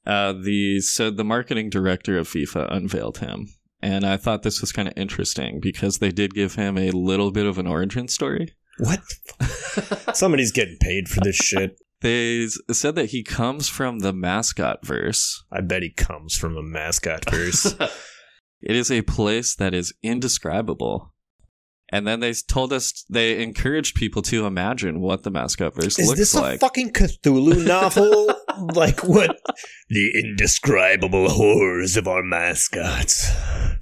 Uh, 0.06 0.34
the 0.34 0.80
so 0.82 1.10
the 1.10 1.24
marketing 1.24 1.70
director 1.70 2.18
of 2.18 2.28
FIFA 2.28 2.70
unveiled 2.70 3.18
him, 3.18 3.48
and 3.80 4.04
I 4.04 4.18
thought 4.18 4.42
this 4.42 4.60
was 4.60 4.70
kind 4.70 4.86
of 4.86 4.92
interesting 4.98 5.60
because 5.60 5.96
they 5.98 6.10
did 6.10 6.34
give 6.34 6.56
him 6.56 6.76
a 6.76 6.90
little 6.90 7.30
bit 7.30 7.46
of 7.46 7.56
an 7.56 7.66
origin 7.66 8.06
story. 8.08 8.52
What? 8.78 9.00
Somebody's 10.16 10.52
getting 10.52 10.78
paid 10.80 11.08
for 11.08 11.20
this 11.20 11.36
shit. 11.36 11.78
They 12.00 12.48
said 12.70 12.96
that 12.96 13.10
he 13.10 13.22
comes 13.22 13.68
from 13.68 14.00
the 14.00 14.12
mascot 14.12 14.84
verse. 14.84 15.42
I 15.50 15.60
bet 15.62 15.82
he 15.82 15.90
comes 15.90 16.36
from 16.36 16.56
a 16.56 16.62
mascot 16.62 17.28
verse. 17.30 17.74
It 18.66 18.76
is 18.76 18.90
a 18.90 19.02
place 19.02 19.54
that 19.56 19.74
is 19.74 19.92
indescribable. 20.02 21.12
And 21.92 22.06
then 22.06 22.20
they 22.20 22.32
told 22.32 22.72
us 22.72 23.04
they 23.10 23.42
encouraged 23.42 23.94
people 23.94 24.22
to 24.22 24.46
imagine 24.46 25.00
what 25.00 25.22
the 25.22 25.30
mascot 25.30 25.74
verse 25.74 25.98
Is 25.98 26.06
looks 26.08 26.18
this 26.18 26.34
a 26.34 26.40
like. 26.40 26.60
fucking 26.60 26.92
Cthulhu 26.92 27.64
novel? 27.66 28.34
like 28.74 29.04
what? 29.04 29.38
The 29.90 30.10
indescribable 30.24 31.28
horrors 31.28 31.98
of 31.98 32.08
our 32.08 32.22
mascots. 32.22 33.30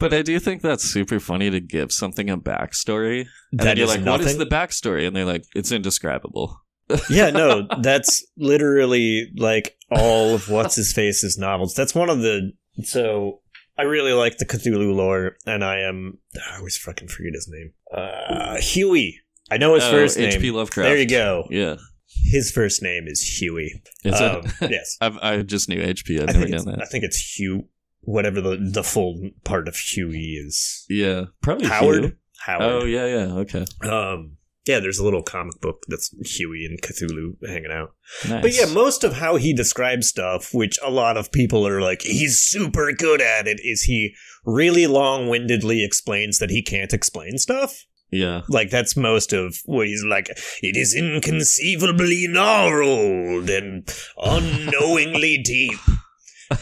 But 0.03 0.13
I 0.13 0.23
do 0.23 0.39
think 0.39 0.63
that's 0.63 0.85
super 0.85 1.21
funny 1.21 1.49
to 1.51 1.61
give 1.61 1.93
something 1.93 2.29
a 2.29 2.37
backstory. 2.37 3.27
And 3.53 3.61
That 3.61 3.77
you're 3.79 3.87
like, 3.87 4.05
what 4.05 4.21
is 4.21 4.37
the 4.37 4.47
backstory? 4.47 5.07
And 5.07 5.15
they're 5.15 5.25
like, 5.25 5.45
it's 5.55 5.73
indescribable. 5.73 6.61
yeah, 7.09 7.31
no, 7.31 7.67
that's 7.81 8.25
literally 8.37 9.31
like 9.37 9.77
all 9.91 10.35
of 10.35 10.49
what's 10.51 10.77
his 10.77 10.93
face's 10.93 11.39
novels. 11.39 11.75
That's 11.75 11.95
one 11.95 12.11
of 12.11 12.21
the 12.21 12.53
so 12.83 13.41
I 13.79 13.83
really 13.83 14.13
like 14.13 14.39
the 14.39 14.45
Cthulhu 14.45 14.95
lore, 14.95 15.37
and 15.47 15.65
I 15.65 15.81
am 15.81 16.19
I 16.53 16.59
always 16.59 16.77
fucking 16.77 17.09
forget 17.09 17.33
his 17.35 17.49
name. 17.51 17.73
Uh, 17.95 18.57
Huey. 18.61 19.21
I 19.51 19.57
know 19.57 19.75
his 19.75 19.85
Oh, 19.85 19.91
first 19.91 20.19
name. 20.19 20.29
H.P. 20.29 20.51
Lovecraft. 20.51 20.87
There 20.89 20.99
you 20.99 21.09
go. 21.09 21.47
Yeah. 21.51 21.77
His 22.25 22.51
first 22.51 22.83
name 22.83 23.05
is 23.07 23.21
Huey. 23.23 23.83
Is 24.05 24.21
Um, 24.21 24.43
yes, 24.63 24.99
I've, 25.01 25.17
I 25.19 25.43
just 25.43 25.69
knew 25.69 25.81
HP. 25.81 26.21
I've 26.21 26.29
I 26.29 26.33
never 26.33 26.45
think, 26.45 26.55
it's, 26.57 26.65
done 26.65 26.83
I 26.83 26.85
think 26.87 27.05
it's 27.05 27.39
Hugh. 27.39 27.69
Whatever 28.03 28.41
the 28.41 28.59
the 28.61 28.83
full 28.85 29.31
part 29.45 29.69
of 29.69 29.77
Huey 29.77 30.35
is. 30.35 30.85
Yeah. 30.89 31.27
Probably 31.41 31.67
Howard. 31.69 32.03
Hugh. 32.05 32.17
Howard. 32.41 32.83
Oh, 32.83 32.85
yeah, 32.85 33.07
yeah. 33.07 33.33
Okay. 33.35 33.65
Um, 33.89 34.37
yeah, 34.67 34.79
there's 34.81 34.99
a 34.99 35.05
little 35.05 35.23
comic 35.23 35.61
book 35.61 35.85
that's 35.89 36.11
Huey 36.37 36.67
and 36.67 36.81
Cthulhu 36.83 37.37
hanging 37.47 37.71
out. 37.73 37.95
Nice. 38.29 38.43
But 38.43 38.55
yeah, 38.55 38.67
most 38.73 39.05
of 39.05 39.15
how 39.15 39.37
he 39.37 39.53
describes 39.53 40.09
stuff, 40.09 40.53
which 40.53 40.79
a 40.85 40.91
lot 40.91 41.17
of 41.17 41.33
people 41.33 41.67
are 41.67 41.81
like, 41.81 42.03
he's 42.03 42.39
super 42.43 42.93
good 42.93 43.21
at 43.21 43.47
it, 43.47 43.61
is 43.63 43.83
he 43.83 44.15
really 44.45 44.87
long 44.87 45.29
windedly 45.29 45.85
explains 45.85 46.39
that 46.39 46.51
he 46.51 46.63
can't 46.63 46.93
explain 46.93 47.39
stuff. 47.39 47.85
yeah. 48.11 48.43
Like, 48.49 48.71
that's 48.71 48.97
most 48.97 49.33
of 49.33 49.57
what 49.65 49.87
he's 49.87 50.05
like, 50.05 50.29
it 50.29 50.77
is 50.77 50.95
inconceivably 50.97 52.27
gnarled 52.29 53.49
and 53.51 53.89
unknowingly 54.17 55.39
deep. 55.39 55.79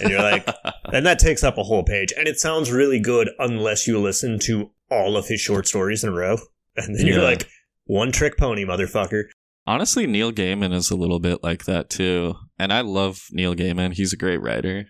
And 0.01 0.11
you're 0.11 0.23
like, 0.23 0.47
and 0.93 1.05
that 1.07 1.19
takes 1.19 1.43
up 1.43 1.59
a 1.59 1.63
whole 1.63 1.83
page. 1.85 2.13
And 2.17 2.29
it 2.29 2.39
sounds 2.39 2.71
really 2.71 3.01
good 3.01 3.31
unless 3.39 3.87
you 3.87 3.99
listen 3.99 4.39
to 4.41 4.71
all 4.91 5.17
of 5.17 5.27
his 5.29 5.41
short 5.41 5.67
stories 5.67 6.03
in 6.05 6.11
a 6.11 6.13
row. 6.15 6.39
And 6.77 6.97
then 6.99 7.07
you're 7.07 7.19
Yeah. 7.19 7.25
like, 7.25 7.49
one 7.85 8.13
trick 8.13 8.37
pony, 8.39 8.65
motherfucker. 8.65 9.25
Honestly, 9.67 10.07
Neil 10.07 10.33
Gaiman 10.33 10.73
is 10.73 10.91
a 10.91 10.97
little 10.97 11.19
bit 11.21 11.43
like 11.43 11.65
that 11.65 11.91
too. 11.91 12.35
And 12.59 12.73
I 12.73 12.81
love 12.83 13.23
Neil 13.33 13.55
Gaiman. 13.55 13.95
He's 13.95 14.13
a 14.13 14.17
great 14.17 14.41
writer. 14.41 14.87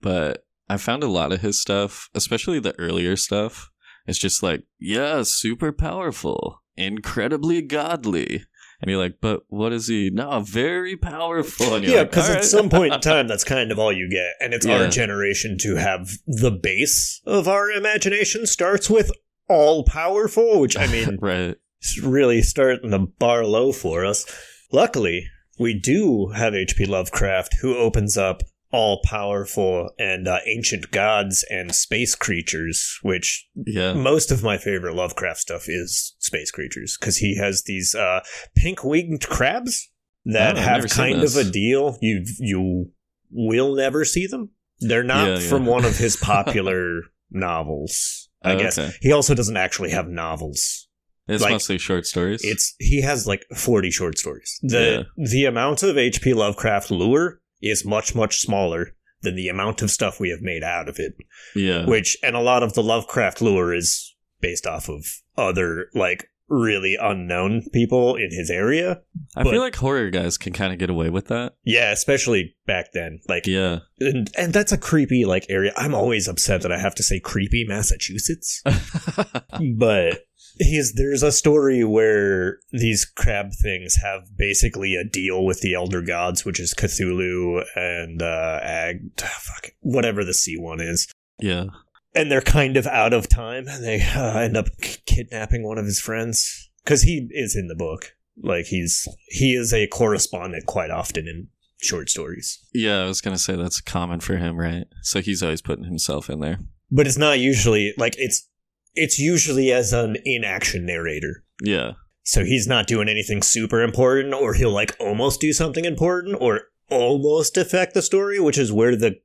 But 0.00 0.44
I 0.68 0.76
found 0.76 1.02
a 1.02 1.08
lot 1.08 1.32
of 1.32 1.40
his 1.40 1.60
stuff, 1.60 2.08
especially 2.14 2.58
the 2.60 2.78
earlier 2.78 3.16
stuff, 3.16 3.70
it's 4.06 4.18
just 4.18 4.42
like, 4.42 4.62
yeah, 4.78 5.22
super 5.24 5.72
powerful, 5.72 6.62
incredibly 6.76 7.60
godly. 7.62 8.44
And 8.84 8.90
you're 8.90 9.00
like, 9.00 9.16
but 9.22 9.44
what 9.48 9.72
is 9.72 9.88
he? 9.88 10.10
No, 10.10 10.40
very 10.40 10.94
powerful. 10.94 11.78
Yeah, 11.80 12.00
like, 12.00 12.10
because 12.10 12.26
"All 12.28 12.32
at 12.32 12.38
right." 12.40 12.44
some 12.44 12.68
point 12.68 12.92
in 12.92 13.00
time, 13.12 13.26
that's 13.28 13.42
kind 13.42 13.72
of 13.72 13.78
all 13.78 13.90
you 13.90 14.10
get. 14.10 14.32
And 14.44 14.52
it's 14.52 14.66
Yeah. 14.66 14.82
our 14.82 14.88
generation 14.88 15.56
to 15.60 15.76
have 15.76 16.10
the 16.26 16.50
base 16.50 17.22
of 17.24 17.48
our 17.48 17.70
imagination 17.70 18.46
starts 18.46 18.90
with 18.90 19.10
all 19.48 19.84
powerful, 19.84 20.60
which 20.60 20.76
I 20.76 20.86
mean, 20.86 21.16
right. 21.22 21.56
really 22.02 22.42
starting 22.42 22.90
the 22.90 22.98
bar 23.18 23.46
low 23.46 23.72
for 23.72 24.04
us. 24.04 24.26
Luckily, 24.70 25.26
we 25.58 25.72
do 25.78 26.28
have 26.34 26.54
H.P. 26.54 26.84
Lovecraft, 26.84 27.56
who 27.62 27.76
opens 27.78 28.18
up 28.18 28.42
all 28.74 29.00
powerful 29.04 29.90
and 29.98 30.26
uh, 30.28 30.38
ancient 30.46 30.90
gods 30.90 31.44
and 31.50 31.74
space 31.74 32.14
creatures, 32.14 32.98
which 33.02 33.46
Yeah. 33.54 33.92
most 33.94 34.30
of 34.32 34.42
my 34.42 34.58
favorite 34.58 34.94
Lovecraft 34.96 35.40
stuff 35.40 35.64
is 35.68 36.14
space 36.18 36.50
creatures 36.50 36.96
because 36.98 37.16
he 37.18 37.36
has 37.38 37.62
these 37.64 37.94
uh, 37.94 38.20
pink 38.56 38.82
winged 38.84 39.26
crabs 39.28 39.90
that 40.26 40.56
Oh, 40.56 40.60
have 40.60 40.88
kind 40.90 41.22
of 41.22 41.36
a 41.36 41.44
deal. 41.44 41.96
You 42.00 42.24
you 42.38 42.90
will 43.30 43.74
never 43.74 44.04
see 44.04 44.26
them. 44.26 44.50
They're 44.80 45.04
not 45.04 45.26
Yeah, 45.28 45.38
yeah. 45.38 45.48
from 45.48 45.66
one 45.66 45.84
of 45.84 45.96
his 45.96 46.16
popular 46.34 47.02
novels. 47.30 48.28
I 48.42 48.54
Oh, 48.54 48.58
guess 48.58 48.78
okay. 48.78 48.92
he 49.00 49.12
also 49.12 49.34
doesn't 49.34 49.56
actually 49.56 49.90
have 49.90 50.08
novels. 50.08 50.88
It's 51.26 51.42
like- 51.42 51.52
mostly 51.52 51.78
short 51.78 52.06
stories. 52.06 52.40
It's 52.44 52.74
he 52.78 53.00
has 53.02 53.26
like 53.26 53.44
forty 53.56 53.90
short 53.90 54.18
stories. 54.18 54.58
The 54.62 55.06
the 55.16 55.44
amount 55.46 55.82
of 55.82 55.96
H.P. 55.96 56.34
Lovecraft 56.34 56.90
lure 56.90 57.40
is 57.64 57.84
much 57.84 58.14
much 58.14 58.38
smaller 58.38 58.94
than 59.22 59.36
the 59.36 59.48
amount 59.48 59.80
of 59.82 59.90
stuff 59.90 60.20
we 60.20 60.30
have 60.30 60.42
made 60.42 60.62
out 60.62 60.88
of 60.88 60.98
it 60.98 61.14
yeah. 61.56 61.86
which 61.86 62.16
and 62.22 62.36
a 62.36 62.40
lot 62.40 62.62
of 62.62 62.74
the 62.74 62.82
Lovecraft 62.82 63.40
lore 63.40 63.74
is 63.74 64.14
based 64.40 64.66
off 64.66 64.88
of 64.88 65.04
other 65.36 65.86
like 65.94 66.28
really 66.48 66.96
unknown 67.00 67.62
people 67.72 68.16
in 68.16 68.28
his 68.30 68.50
area. 68.50 69.00
I 69.34 69.42
but- 69.42 69.50
feel 69.50 69.60
like 69.62 69.76
horror 69.76 70.10
guys 70.10 70.36
can 70.36 70.52
kind 70.52 70.72
of 70.72 70.78
get 70.78 70.90
away 70.90 71.08
with 71.08 71.28
that. 71.28 71.54
Yeah, 71.64 71.90
especially 71.90 72.54
back 72.66 72.92
then. 72.92 73.20
Like 73.28 73.46
Yeah. 73.46 73.78
and, 73.98 74.30
and 74.36 74.52
that's 74.52 74.70
a 74.72 74.78
creepy 74.78 75.24
like 75.24 75.46
area. 75.48 75.72
I'm 75.76 75.94
always 75.94 76.28
upset 76.28 76.62
that 76.62 76.70
I 76.72 76.78
have 76.78 76.94
to 76.96 77.02
say 77.02 77.18
creepy 77.18 77.64
Massachusetts. 77.66 78.62
but 79.76 80.24
he's 80.58 80.94
there's 80.94 81.22
a 81.22 81.32
story 81.32 81.84
where 81.84 82.58
these 82.72 83.04
crab 83.04 83.52
things 83.62 83.96
have 84.02 84.36
basically 84.36 84.94
a 84.94 85.04
deal 85.04 85.44
with 85.44 85.60
the 85.60 85.74
elder 85.74 86.02
gods, 86.02 86.44
which 86.44 86.60
is 86.60 86.74
Cthulhu 86.74 87.64
and 87.76 88.22
uh 88.22 88.60
Ag 88.62 89.18
fuck 89.20 89.70
whatever 89.80 90.24
the 90.24 90.34
sea 90.34 90.56
one 90.58 90.80
is. 90.80 91.10
yeah. 91.40 91.66
and 92.14 92.30
they're 92.30 92.40
kind 92.40 92.76
of 92.76 92.86
out 92.86 93.12
of 93.12 93.28
time 93.28 93.66
and 93.68 93.82
they 93.84 94.00
uh, 94.00 94.38
end 94.38 94.56
up 94.56 94.68
k- 94.80 94.96
kidnapping 95.06 95.64
one 95.64 95.78
of 95.78 95.84
his 95.84 95.98
friends 96.00 96.70
because 96.84 97.02
he 97.02 97.26
is 97.30 97.56
in 97.56 97.66
the 97.68 97.74
book 97.74 98.14
like 98.42 98.66
he's 98.66 99.06
he 99.28 99.54
is 99.54 99.72
a 99.72 99.86
correspondent 99.88 100.66
quite 100.66 100.90
often 100.90 101.26
in 101.28 101.48
short 101.80 102.08
stories. 102.08 102.58
Yeah, 102.72 103.02
I 103.02 103.06
was 103.06 103.20
gonna 103.20 103.38
say 103.38 103.56
that's 103.56 103.80
common 103.80 104.20
for 104.20 104.36
him, 104.36 104.56
right? 104.56 104.84
So 105.02 105.20
he's 105.20 105.42
always 105.42 105.62
putting 105.62 105.84
himself 105.84 106.30
in 106.30 106.40
there. 106.40 106.58
But 106.90 107.06
it's 107.06 107.18
not 107.18 107.38
usually 107.40 107.94
like 107.96 108.14
it's 108.18 108.48
it's 108.94 109.18
usually 109.18 109.72
as 109.72 109.92
an 109.92 110.16
inaction 110.24 110.86
narrator. 110.86 111.44
Yeah, 111.62 111.92
So 112.22 112.44
he's 112.44 112.66
not 112.66 112.86
doing 112.86 113.08
anything 113.08 113.42
super 113.42 113.82
important, 113.82 114.34
or 114.34 114.54
he'll 114.54 114.70
like 114.70 114.96
almost 114.98 115.40
do 115.40 115.52
something 115.52 115.84
important, 115.84 116.36
or 116.40 116.62
almost 116.90 117.56
affect 117.56 117.94
the 117.94 118.02
story, 118.02 118.40
which 118.40 118.58
is 118.58 118.72
where 118.72 118.96
the 118.96 119.16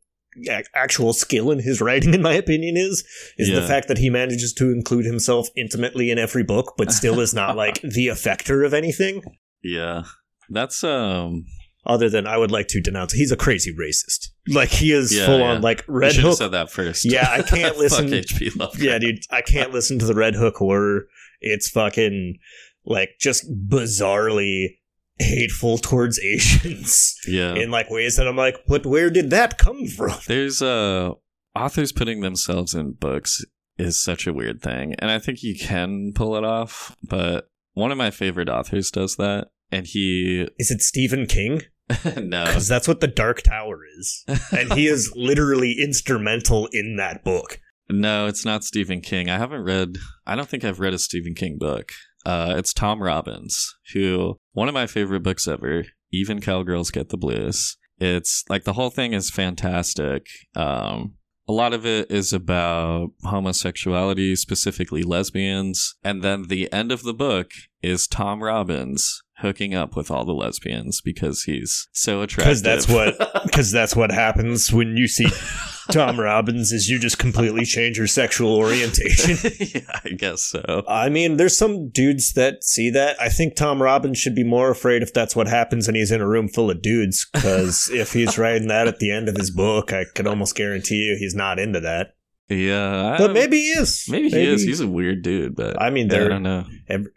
actual 0.76 1.12
skill 1.14 1.52
in 1.52 1.60
his 1.60 1.82
writing, 1.82 2.14
in 2.14 2.22
my 2.22 2.34
opinion, 2.34 2.78
is 2.78 3.04
is 3.38 3.50
the 3.50 3.68
fact 3.68 3.88
that 3.88 3.98
he 3.98 4.10
manages 4.10 4.54
to 4.54 4.72
include 4.72 5.06
himself 5.06 5.50
intimately 5.56 6.12
in 6.12 6.20
every 6.20 6.44
book, 6.44 6.76
but 6.78 6.92
still 6.92 7.20
is 7.20 7.34
not 7.34 7.56
like 7.64 7.82
the 7.82 8.08
effector 8.08 8.66
of 8.66 8.74
anything. 8.74 9.22
yeah. 9.64 10.04
That's 10.52 10.84
um. 10.84 11.46
Other 11.90 12.10
than 12.10 12.28
I 12.28 12.38
would 12.38 12.52
like 12.52 12.68
to 12.70 12.80
denounce, 12.82 13.14
he's 13.14 13.32
a 13.32 13.36
crazy 13.38 13.74
racist. 13.76 14.28
Like 14.48 14.70
he 14.70 14.92
is 14.94 15.14
Yeah, 15.16 15.26
full 15.26 15.40
yeah. 15.40 15.52
on 15.52 15.62
like 15.62 15.84
Red 15.88 16.14
should 16.14 16.24
Hook. 16.24 16.38
said 16.38 16.52
that 16.52 16.70
first. 16.72 17.04
Yeah, 17.04 17.28
I 17.30 17.42
can't 17.56 17.78
listen- 17.78 18.06
Fuck 18.10 18.14
H.P. 18.18 18.50
Lovecraft. 18.52 18.80
Yeah, 18.84 18.98
dude, 19.00 19.20
I 19.32 19.42
can't 19.42 19.74
listen 19.74 19.98
to 20.00 20.06
the 20.06 20.14
Red 20.14 20.36
Hook 20.36 20.56
horror. 20.58 21.08
It's 21.42 21.68
fucking 21.70 22.38
like 22.86 23.10
just 23.20 23.46
bizarrely 23.68 24.78
hateful 25.18 25.78
towards 25.78 26.20
Asians 26.20 27.16
Yeah. 27.28 27.56
in 27.56 27.72
like 27.72 27.90
ways 27.90 28.16
that 28.18 28.28
I'm 28.28 28.38
like, 28.38 28.56
but 28.68 28.86
where 28.86 29.10
did 29.10 29.32
that 29.32 29.58
come 29.58 29.86
from? 29.88 30.14
There's 30.28 30.62
uh 30.62 31.12
authors 31.56 31.92
putting 31.92 32.22
themselves 32.22 32.74
in 32.74 32.94
books 32.94 33.44
is 33.78 34.02
such 34.02 34.28
a 34.28 34.34
weird 34.34 34.62
thing, 34.62 34.94
and 35.00 35.10
I 35.10 35.20
think 35.20 35.42
you 35.42 35.58
can 35.58 36.12
pull 36.14 36.36
it 36.36 36.44
off. 36.44 36.96
But 37.04 37.50
one 37.74 37.92
of 37.92 37.98
my 37.98 38.12
favorite 38.12 38.50
authors 38.50 38.92
does 38.92 39.16
that, 39.16 39.48
and 39.72 39.88
he 39.88 40.48
Is 40.60 40.70
it 40.72 40.82
Stephen 40.82 41.26
King? 41.26 41.62
no, 42.18 42.46
Because 42.46 42.68
that's 42.68 42.88
what 42.88 43.00
the 43.00 43.08
Dark 43.08 43.42
Tower 43.42 43.80
is, 44.00 44.24
and 44.52 44.74
he 44.74 44.88
is 44.88 45.12
literally 45.16 45.76
instrumental 45.82 46.68
in 46.72 46.96
that 46.98 47.24
book. 47.24 47.60
no, 47.90 48.28
it's 48.28 48.46
not 48.46 48.64
Stephen 48.64 49.02
King. 49.02 49.30
I 49.30 49.38
haven't 49.38 49.64
read. 49.64 49.98
I 50.28 50.36
don't 50.36 50.48
think 50.48 50.64
I've 50.64 50.80
read 50.80 50.94
a 50.94 51.00
Stephen 51.00 51.34
King 51.34 51.58
book. 51.58 51.92
Uh, 52.26 52.54
it's 52.58 52.74
Tom 52.74 53.02
Robbins, 53.02 53.76
who 53.94 54.38
one 54.54 54.68
of 54.68 54.74
my 54.74 54.88
favorite 54.88 55.24
books 55.24 55.48
ever. 55.48 55.86
Even 56.12 56.42
cowgirls 56.42 56.92
get 56.92 57.10
the 57.10 57.18
blues. 57.18 57.78
It's 58.00 58.44
like 58.50 58.64
the 58.64 58.74
whole 58.74 58.90
thing 58.90 59.14
is 59.14 59.30
fantastic. 59.30 60.26
Um, 60.56 61.16
a 61.48 61.52
lot 61.52 61.74
of 61.74 61.86
it 61.86 62.12
is 62.12 62.32
about 62.32 63.10
homosexuality, 63.24 64.36
specifically 64.36 65.04
lesbians. 65.04 65.96
And 66.04 66.24
then 66.24 66.44
the 66.48 66.72
end 66.72 66.92
of 66.92 67.04
the 67.04 67.14
book 67.14 67.52
is 67.82 68.08
Tom 68.08 68.44
Robbins 68.44 69.22
hooking 69.40 69.74
up 69.74 69.96
with 69.96 70.10
all 70.12 70.26
the 70.26 70.34
lesbians 70.34 71.02
because 71.02 71.44
he's 71.44 71.88
so 71.92 72.22
attractive. 72.22 72.46
Because 72.46 72.62
that's 72.62 72.88
what 72.90 73.44
because 73.46 73.72
that's 73.72 73.96
what 73.96 74.12
happens 74.12 74.72
when 74.74 74.96
you 74.98 75.08
see 75.08 75.28
Tom 75.92 76.20
Robbins 76.20 76.72
is 76.72 76.88
you 76.88 77.00
just 77.00 77.18
completely 77.18 77.66
change 77.66 77.98
your 77.98 78.06
sexual 78.06 78.56
orientation. 78.56 79.38
yeah, 79.60 80.00
I 80.06 80.10
guess 80.10 80.44
so. 80.44 80.84
I 80.88 81.10
mean, 81.10 81.38
there's 81.38 81.58
some 81.58 81.90
dudes 81.90 82.34
that 82.34 82.64
see 82.64 82.92
that. 82.92 83.20
I 83.20 83.30
think 83.30 83.56
Tom 83.56 83.82
Robbins 83.82 84.20
should 84.20 84.36
be 84.36 84.44
more 84.44 84.70
afraid 84.70 85.02
if 85.02 85.14
that's 85.14 85.36
what 85.36 85.48
happens 85.48 85.88
and 85.88 85.98
he's 85.98 86.12
in 86.12 86.22
a 86.22 86.28
room 86.28 86.48
full 86.48 86.70
of 86.70 86.82
dudes. 86.84 87.28
Because 87.34 87.90
if 87.92 88.14
he's 88.14 88.38
writing 88.38 88.68
that 88.68 88.88
at 88.88 89.00
the 89.00 89.12
end 89.12 89.30
of 89.30 89.36
his 89.36 89.50
book, 89.50 89.92
I 89.92 90.06
could 90.16 90.28
almost 90.28 90.56
guarantee 90.56 90.96
you 91.08 91.18
he's 91.20 91.34
not 91.36 91.58
into 91.60 91.80
that. 91.80 92.10
Yeah, 92.50 93.14
I 93.14 93.18
But 93.20 93.34
maybe 93.34 93.58
he 93.58 93.68
is. 93.70 94.06
maybe 94.10 94.30
he 94.30 94.44
is. 94.44 94.64
He's 94.64 94.80
a 94.80 94.88
weird 94.88 95.22
dude, 95.22 95.56
but 95.56 95.80
I 95.80 95.92
mean, 95.92 96.10
yeah, 96.10 96.26
I 96.26 96.28
don't 96.28 96.42
know. 96.44 96.66
every- 96.88 97.12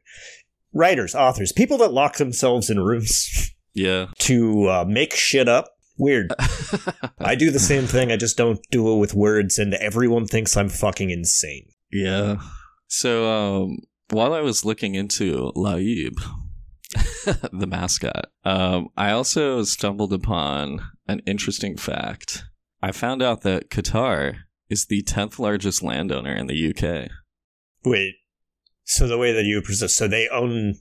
writers, 0.72 1.14
authors, 1.14 1.52
people 1.52 1.78
that 1.78 1.92
lock 1.92 2.16
themselves 2.16 2.70
in 2.70 2.80
rooms 2.80 3.50
Yeah. 3.74 4.06
to 4.20 4.68
uh, 4.68 4.84
make 4.86 5.14
shit 5.14 5.48
up. 5.48 5.68
Weird. 5.98 6.32
I 7.20 7.34
do 7.34 7.50
the 7.50 7.58
same 7.60 7.84
thing. 7.86 8.10
I 8.10 8.16
just 8.16 8.36
don't 8.36 8.60
do 8.70 8.92
it 8.94 8.98
with 8.98 9.14
words, 9.14 9.58
and 9.58 9.74
everyone 9.74 10.26
thinks 10.26 10.56
I'm 10.56 10.68
fucking 10.68 11.10
insane. 11.10 11.66
Yeah. 11.92 12.36
So 12.88 13.30
um, 13.30 13.78
while 14.10 14.32
I 14.34 14.40
was 14.40 14.64
looking 14.64 14.94
into 14.94 15.52
La'eeb, 15.54 16.14
the 17.52 17.66
mascot, 17.66 18.26
um, 18.44 18.88
I 18.96 19.12
also 19.12 19.62
stumbled 19.64 20.12
upon 20.12 20.80
an 21.06 21.20
interesting 21.26 21.76
fact. 21.76 22.44
I 22.82 22.90
found 22.92 23.22
out 23.22 23.42
that 23.42 23.70
Qatar 23.70 24.36
is 24.68 24.86
the 24.86 25.02
10th 25.02 25.38
largest 25.38 25.82
landowner 25.82 26.34
in 26.34 26.46
the 26.46 26.70
UK. 26.70 27.10
Wait. 27.84 28.14
So 28.84 29.06
the 29.06 29.18
way 29.18 29.32
that 29.32 29.44
you 29.44 29.60
present, 29.62 29.90
so 29.90 30.08
they 30.08 30.28
own, 30.28 30.74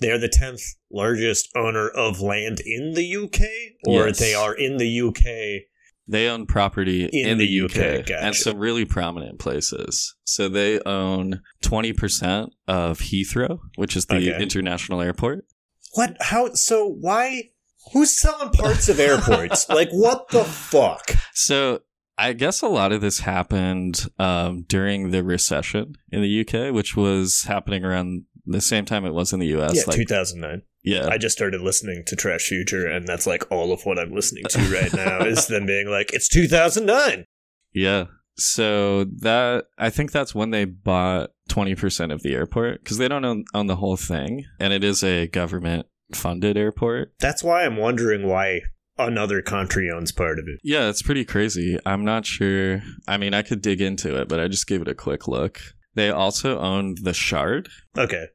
they're 0.00 0.18
the 0.18 0.28
tenth 0.28 0.62
largest 0.90 1.48
owner 1.56 1.88
of 1.88 2.20
land 2.20 2.60
in 2.64 2.94
the 2.94 3.16
UK, 3.16 3.42
or 3.86 4.06
Yes. 4.08 4.18
they 4.18 4.34
are 4.34 4.54
in 4.54 4.76
the 4.78 5.00
UK. 5.00 5.66
They 6.06 6.28
own 6.28 6.44
property 6.46 7.04
in, 7.04 7.28
In 7.28 7.38
the, 7.38 7.60
UK, 7.64 7.76
UK, 7.76 7.96
gotcha. 8.06 8.22
and 8.22 8.34
some 8.34 8.58
really 8.58 8.84
prominent 8.84 9.38
places. 9.38 10.14
So 10.24 10.48
they 10.48 10.78
own 10.84 11.40
20% 11.62 12.48
of 12.68 12.98
Heathrow, 13.00 13.58
which 13.76 13.96
is 13.96 14.04
the 14.06 14.16
Okay. 14.16 14.42
international 14.42 15.00
airport. 15.00 15.46
What? 15.94 16.16
How? 16.20 16.52
So 16.54 16.86
why? 16.86 17.50
Who's 17.92 18.18
selling 18.18 18.50
parts 18.50 18.88
of 18.88 18.98
airports? 19.00 19.68
like 19.70 19.90
what 19.92 20.28
the 20.30 20.44
fuck? 20.44 21.12
So 21.34 21.80
I 22.16 22.32
guess 22.32 22.62
a 22.62 22.68
lot 22.68 22.92
of 22.92 23.00
this 23.00 23.20
happened 23.20 24.06
um, 24.18 24.64
during 24.68 25.10
the 25.10 25.24
recession 25.24 25.96
in 26.10 26.22
the 26.22 26.40
UK, 26.40 26.72
which 26.72 26.96
was 26.96 27.42
happening 27.42 27.84
around 27.84 28.24
the 28.46 28.60
same 28.60 28.84
time 28.84 29.04
it 29.04 29.14
was 29.14 29.32
in 29.32 29.40
the 29.40 29.56
US. 29.56 29.74
yeah, 29.74 29.82
like, 29.86 29.96
2009. 29.96 30.62
yeah, 30.82 31.08
I 31.08 31.18
just 31.18 31.36
started 31.36 31.60
listening 31.60 32.04
to 32.06 32.16
Trash 32.16 32.46
Future, 32.48 32.86
and 32.86 33.06
that's 33.08 33.26
like 33.26 33.50
all 33.50 33.72
of 33.72 33.84
what 33.84 33.98
I'm 33.98 34.12
listening 34.12 34.44
to 34.50 34.58
right 34.72 34.92
now 34.94 35.20
is 35.24 35.46
them 35.46 35.66
being 35.66 35.88
like, 35.88 36.12
"It's 36.12 36.28
2009." 36.28 37.24
yeah. 37.72 38.06
So 38.36 39.04
that 39.04 39.66
I 39.78 39.90
think 39.90 40.10
that's 40.10 40.34
when 40.34 40.50
they 40.50 40.64
bought 40.64 41.30
twenty 41.48 41.76
percent 41.76 42.10
of 42.10 42.22
the 42.22 42.34
airport 42.34 42.82
because 42.82 42.98
they 42.98 43.06
don't 43.06 43.24
own, 43.24 43.44
own 43.54 43.68
the 43.68 43.76
whole 43.76 43.96
thing, 43.96 44.44
and 44.58 44.72
it 44.72 44.82
is 44.82 45.04
a 45.04 45.28
government 45.28 45.86
funded 46.12 46.56
airport. 46.56 47.12
That's 47.20 47.44
why 47.44 47.64
I'm 47.64 47.76
wondering 47.76 48.26
why 48.26 48.62
another 48.98 49.42
country 49.42 49.90
owns 49.90 50.12
part 50.12 50.38
of 50.38 50.44
it. 50.48 50.60
Yeah, 50.62 50.88
it's 50.88 51.02
pretty 51.02 51.24
crazy. 51.24 51.78
I'm 51.86 52.04
not 52.04 52.26
sure. 52.26 52.82
I 53.08 53.16
mean, 53.16 53.34
I 53.34 53.42
could 53.42 53.62
dig 53.62 53.80
into 53.80 54.20
it, 54.20 54.28
but 54.28 54.40
I 54.40 54.48
just 54.48 54.66
gave 54.66 54.82
it 54.82 54.88
a 54.88 54.94
quick 54.94 55.26
look. 55.28 55.60
They 55.94 56.10
also 56.10 56.58
own 56.58 56.96
the 57.02 57.14
Shard. 57.14 57.68
Okay. 57.96 58.26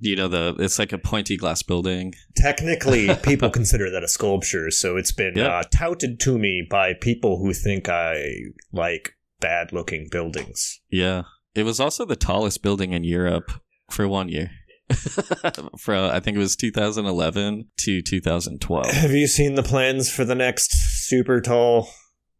You 0.00 0.14
know 0.14 0.28
the 0.28 0.54
it's 0.60 0.78
like 0.78 0.92
a 0.92 0.98
pointy 0.98 1.36
glass 1.36 1.64
building. 1.64 2.14
Technically, 2.36 3.12
people 3.24 3.50
consider 3.50 3.90
that 3.90 4.04
a 4.04 4.08
sculpture, 4.08 4.70
so 4.70 4.96
it's 4.96 5.10
been 5.10 5.32
Yeah. 5.36 5.48
uh, 5.58 5.62
touted 5.76 6.20
to 6.20 6.38
me 6.38 6.64
by 6.70 6.94
people 6.94 7.38
who 7.42 7.52
think 7.52 7.88
I 7.88 8.24
like 8.72 9.14
bad 9.40 9.72
looking 9.72 10.06
buildings. 10.10 10.80
Yeah. 10.90 11.22
It 11.56 11.64
was 11.64 11.80
also 11.80 12.04
the 12.04 12.14
tallest 12.14 12.62
building 12.62 12.92
in 12.92 13.02
Europe 13.02 13.50
for 13.90 14.06
one 14.06 14.28
year. 14.28 14.50
From 15.78 16.10
I 16.10 16.20
think 16.20 16.36
it 16.36 16.40
was 16.40 16.56
2011 16.56 17.68
to 17.78 18.02
2012. 18.02 18.86
Have 18.86 19.10
you 19.10 19.26
seen 19.26 19.54
the 19.54 19.62
plans 19.62 20.10
for 20.10 20.24
the 20.24 20.34
next 20.34 20.70
super 21.06 21.40
tall, 21.40 21.88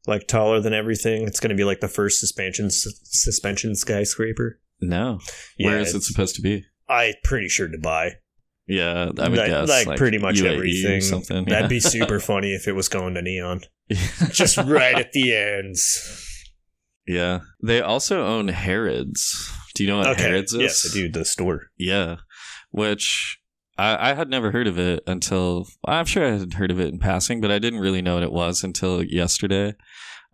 like 0.06 0.26
taller 0.26 0.60
than 0.60 0.72
everything? 0.72 1.26
It's 1.26 1.40
going 1.40 1.50
to 1.50 1.56
be 1.56 1.64
like 1.64 1.80
the 1.80 1.88
first 1.88 2.20
suspension 2.20 2.70
suspension 2.70 3.74
skyscraper. 3.74 4.60
No. 4.80 5.18
Yeah, 5.58 5.70
Where 5.70 5.78
is 5.80 5.94
it 5.94 6.02
supposed 6.02 6.36
to 6.36 6.42
be? 6.42 6.64
I'm 6.88 7.14
pretty 7.24 7.48
sure 7.48 7.68
Dubai. 7.68 8.12
Yeah, 8.66 9.10
I 9.18 9.28
would 9.28 9.38
like, 9.38 9.48
guess 9.48 9.86
like, 9.86 9.98
pretty 9.98 10.18
much 10.18 10.36
UAE 10.36 10.54
everything. 10.54 11.00
Something. 11.00 11.44
That'd 11.46 11.70
be 11.70 11.80
super 11.80 12.20
funny 12.20 12.54
if 12.54 12.68
it 12.68 12.72
was 12.72 12.88
going 12.88 13.14
to 13.14 13.22
NEOM, 13.22 13.62
just 14.30 14.58
right 14.58 14.94
at 14.98 15.12
the 15.12 15.34
ends. 15.34 16.24
yeah. 17.06 17.40
They 17.62 17.80
also 17.80 18.26
own 18.26 18.48
Harrods. 18.48 19.50
Do 19.74 19.84
you 19.84 19.90
know 19.90 19.98
what 19.98 20.20
Harrods 20.20 20.52
is? 20.52 20.60
yes, 20.60 20.90
I 20.90 20.92
do. 20.92 21.08
The 21.08 21.24
store. 21.24 21.68
Yeah, 21.78 22.16
which 22.70 23.38
I, 23.76 24.10
I 24.10 24.14
had 24.14 24.28
never 24.28 24.50
heard 24.50 24.66
of 24.66 24.78
it 24.78 25.02
until 25.06 25.68
I'm 25.86 26.06
sure 26.06 26.26
I 26.26 26.36
had 26.36 26.54
heard 26.54 26.70
of 26.70 26.80
it 26.80 26.88
in 26.88 26.98
passing, 26.98 27.40
but 27.40 27.50
I 27.50 27.58
didn't 27.58 27.80
really 27.80 28.02
know 28.02 28.14
what 28.14 28.22
it 28.22 28.32
was 28.32 28.64
until 28.64 29.02
yesterday. 29.02 29.74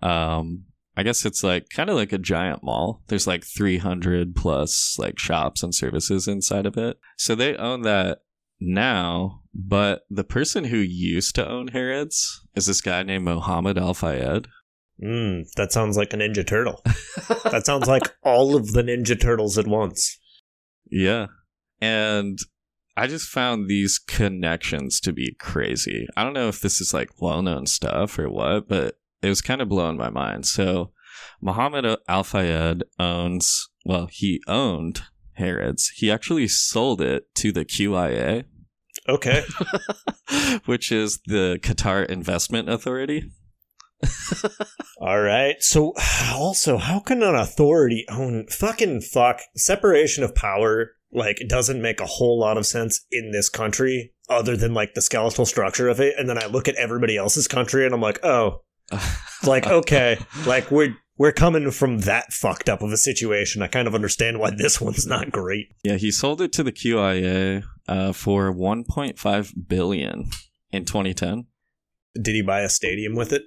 Um, 0.03 0.65
I 0.97 1.03
guess 1.03 1.25
it's 1.25 1.43
like 1.43 1.69
kind 1.71 1.91
of 1.91 1.97
like 1.97 2.13
a 2.13 2.19
giant 2.19 2.63
mall. 2.63 3.03
There's 3.09 3.27
like 3.27 3.45
300 3.45 4.35
plus 4.37 4.97
like 4.99 5.19
shops 5.19 5.63
and 5.63 5.75
services 5.75 6.29
inside 6.29 6.67
of 6.67 6.77
it. 6.77 6.99
So 7.17 7.35
they 7.35 7.57
own 7.57 7.83
that 7.83 8.19
now, 8.61 9.43
but 9.55 10.03
the 10.09 10.25
person 10.25 10.65
who 10.65 10.77
used 10.77 11.35
to 11.35 11.49
own 11.49 11.69
Harrods 11.69 12.47
is 12.55 12.67
this 12.67 12.81
guy 12.81 13.03
named 13.03 13.25
Mohammed 13.25 13.77
Al 13.77 13.95
Fayed. 13.95 14.47
Mm, 15.03 15.45
that 15.57 15.73
sounds 15.73 15.97
like 15.97 16.13
a 16.13 16.17
Ninja 16.17 16.47
Turtle. 16.47 16.81
that 17.45 17.67
sounds 17.67 17.89
like 17.89 18.15
all 18.23 18.55
of 18.55 18.73
the 18.73 18.83
Ninja 18.83 19.21
Turtles 19.21 19.59
at 19.59 19.67
once. 19.67 20.19
Yeah. 20.91 21.27
And 21.81 22.39
I 22.97 23.07
just 23.07 23.29
found 23.29 23.69
these 23.69 23.99
connections 23.99 25.01
to 25.01 25.13
be 25.13 25.35
crazy. 25.39 26.07
I 26.17 26.23
don't 26.23 26.33
know 26.33 26.49
if 26.49 26.61
this 26.61 26.81
is 26.81 26.95
like 26.95 27.21
well 27.21 27.43
known 27.43 27.67
stuff 27.67 28.19
or 28.19 28.31
what, 28.31 28.69
but 28.69 28.99
it 29.23 29.29
was 29.29 29.43
kind 29.43 29.61
of 29.61 29.69
blowing 29.69 29.97
my 29.97 30.11
mind. 30.11 30.47
So, 30.47 30.93
Muhammad 31.41 31.87
Al 32.09 32.25
Fayed 32.25 32.85
owns, 32.99 33.69
well, 33.85 34.09
he 34.11 34.41
owned 34.47 35.03
Harrods. 35.33 35.93
He 35.97 36.11
actually 36.11 36.49
sold 36.49 37.01
it 37.01 37.35
to 37.37 37.53
the 37.53 37.65
QIA. 37.65 38.45
Okay. 39.09 39.45
which 40.65 40.91
is 40.93 41.21
the 41.27 41.59
Qatar 41.63 42.07
Investment 42.07 42.69
Authority. 42.69 43.31
All 45.01 45.21
right. 45.21 45.57
So, 45.61 45.93
also, 46.35 46.79
how 46.79 47.01
can 47.01 47.23
an 47.23 47.35
authority 47.35 48.05
own 48.11 48.47
fucking 48.49 49.03
fuck 49.03 49.41
separation 49.57 50.25
of 50.25 50.35
power? 50.35 50.93
Like, 51.15 51.41
it 51.41 51.49
doesn't 51.49 51.81
make 51.81 52.01
a 52.01 52.07
whole 52.07 52.39
lot 52.39 52.59
of 52.59 52.67
sense 52.67 53.05
in 53.11 53.31
this 53.31 53.49
country, 53.49 54.13
other 54.29 54.57
than 54.57 54.75
like 54.75 54.95
the 54.95 55.03
skeletal 55.03 55.47
structure 55.47 55.89
of 55.89 56.01
it. 56.01 56.15
And 56.19 56.29
then 56.29 56.43
I 56.43 56.47
look 56.47 56.69
at 56.69 56.75
everybody 56.75 57.17
else's 57.17 57.49
country, 57.49 57.85
and 57.85 57.95
I'm 57.95 58.01
like, 58.01 58.25
oh, 58.25 58.63
like 59.47 59.67
okay, 59.67 60.19
like 60.47 60.71
we're 60.71 60.97
we're 61.17 61.33
coming 61.33 61.71
from 61.71 62.01
that 62.01 62.33
fucked 62.33 62.69
up 62.69 62.83
of 62.83 62.91
a 62.91 62.97
situation. 62.97 63.63
I 63.63 63.69
kind 63.69 63.87
of 63.87 63.95
understand 63.95 64.41
why 64.41 64.51
this 64.51 64.81
one's 64.81 65.07
not 65.07 65.31
great. 65.31 65.69
Yeah, 65.83 65.97
he 65.97 66.11
sold 66.11 66.41
it 66.41 66.53
to 66.53 66.63
the 66.63 66.73
QIA 66.73 67.65
uh, 67.87 68.13
for 68.13 68.53
1.5 68.53 69.53
billion 69.69 70.31
in 70.71 70.85
2010. 70.85 71.47
Did 72.21 72.35
he 72.35 72.43
buy 72.43 72.61
a 72.61 72.69
stadium 72.69 73.15
with 73.15 73.33
it? 73.33 73.43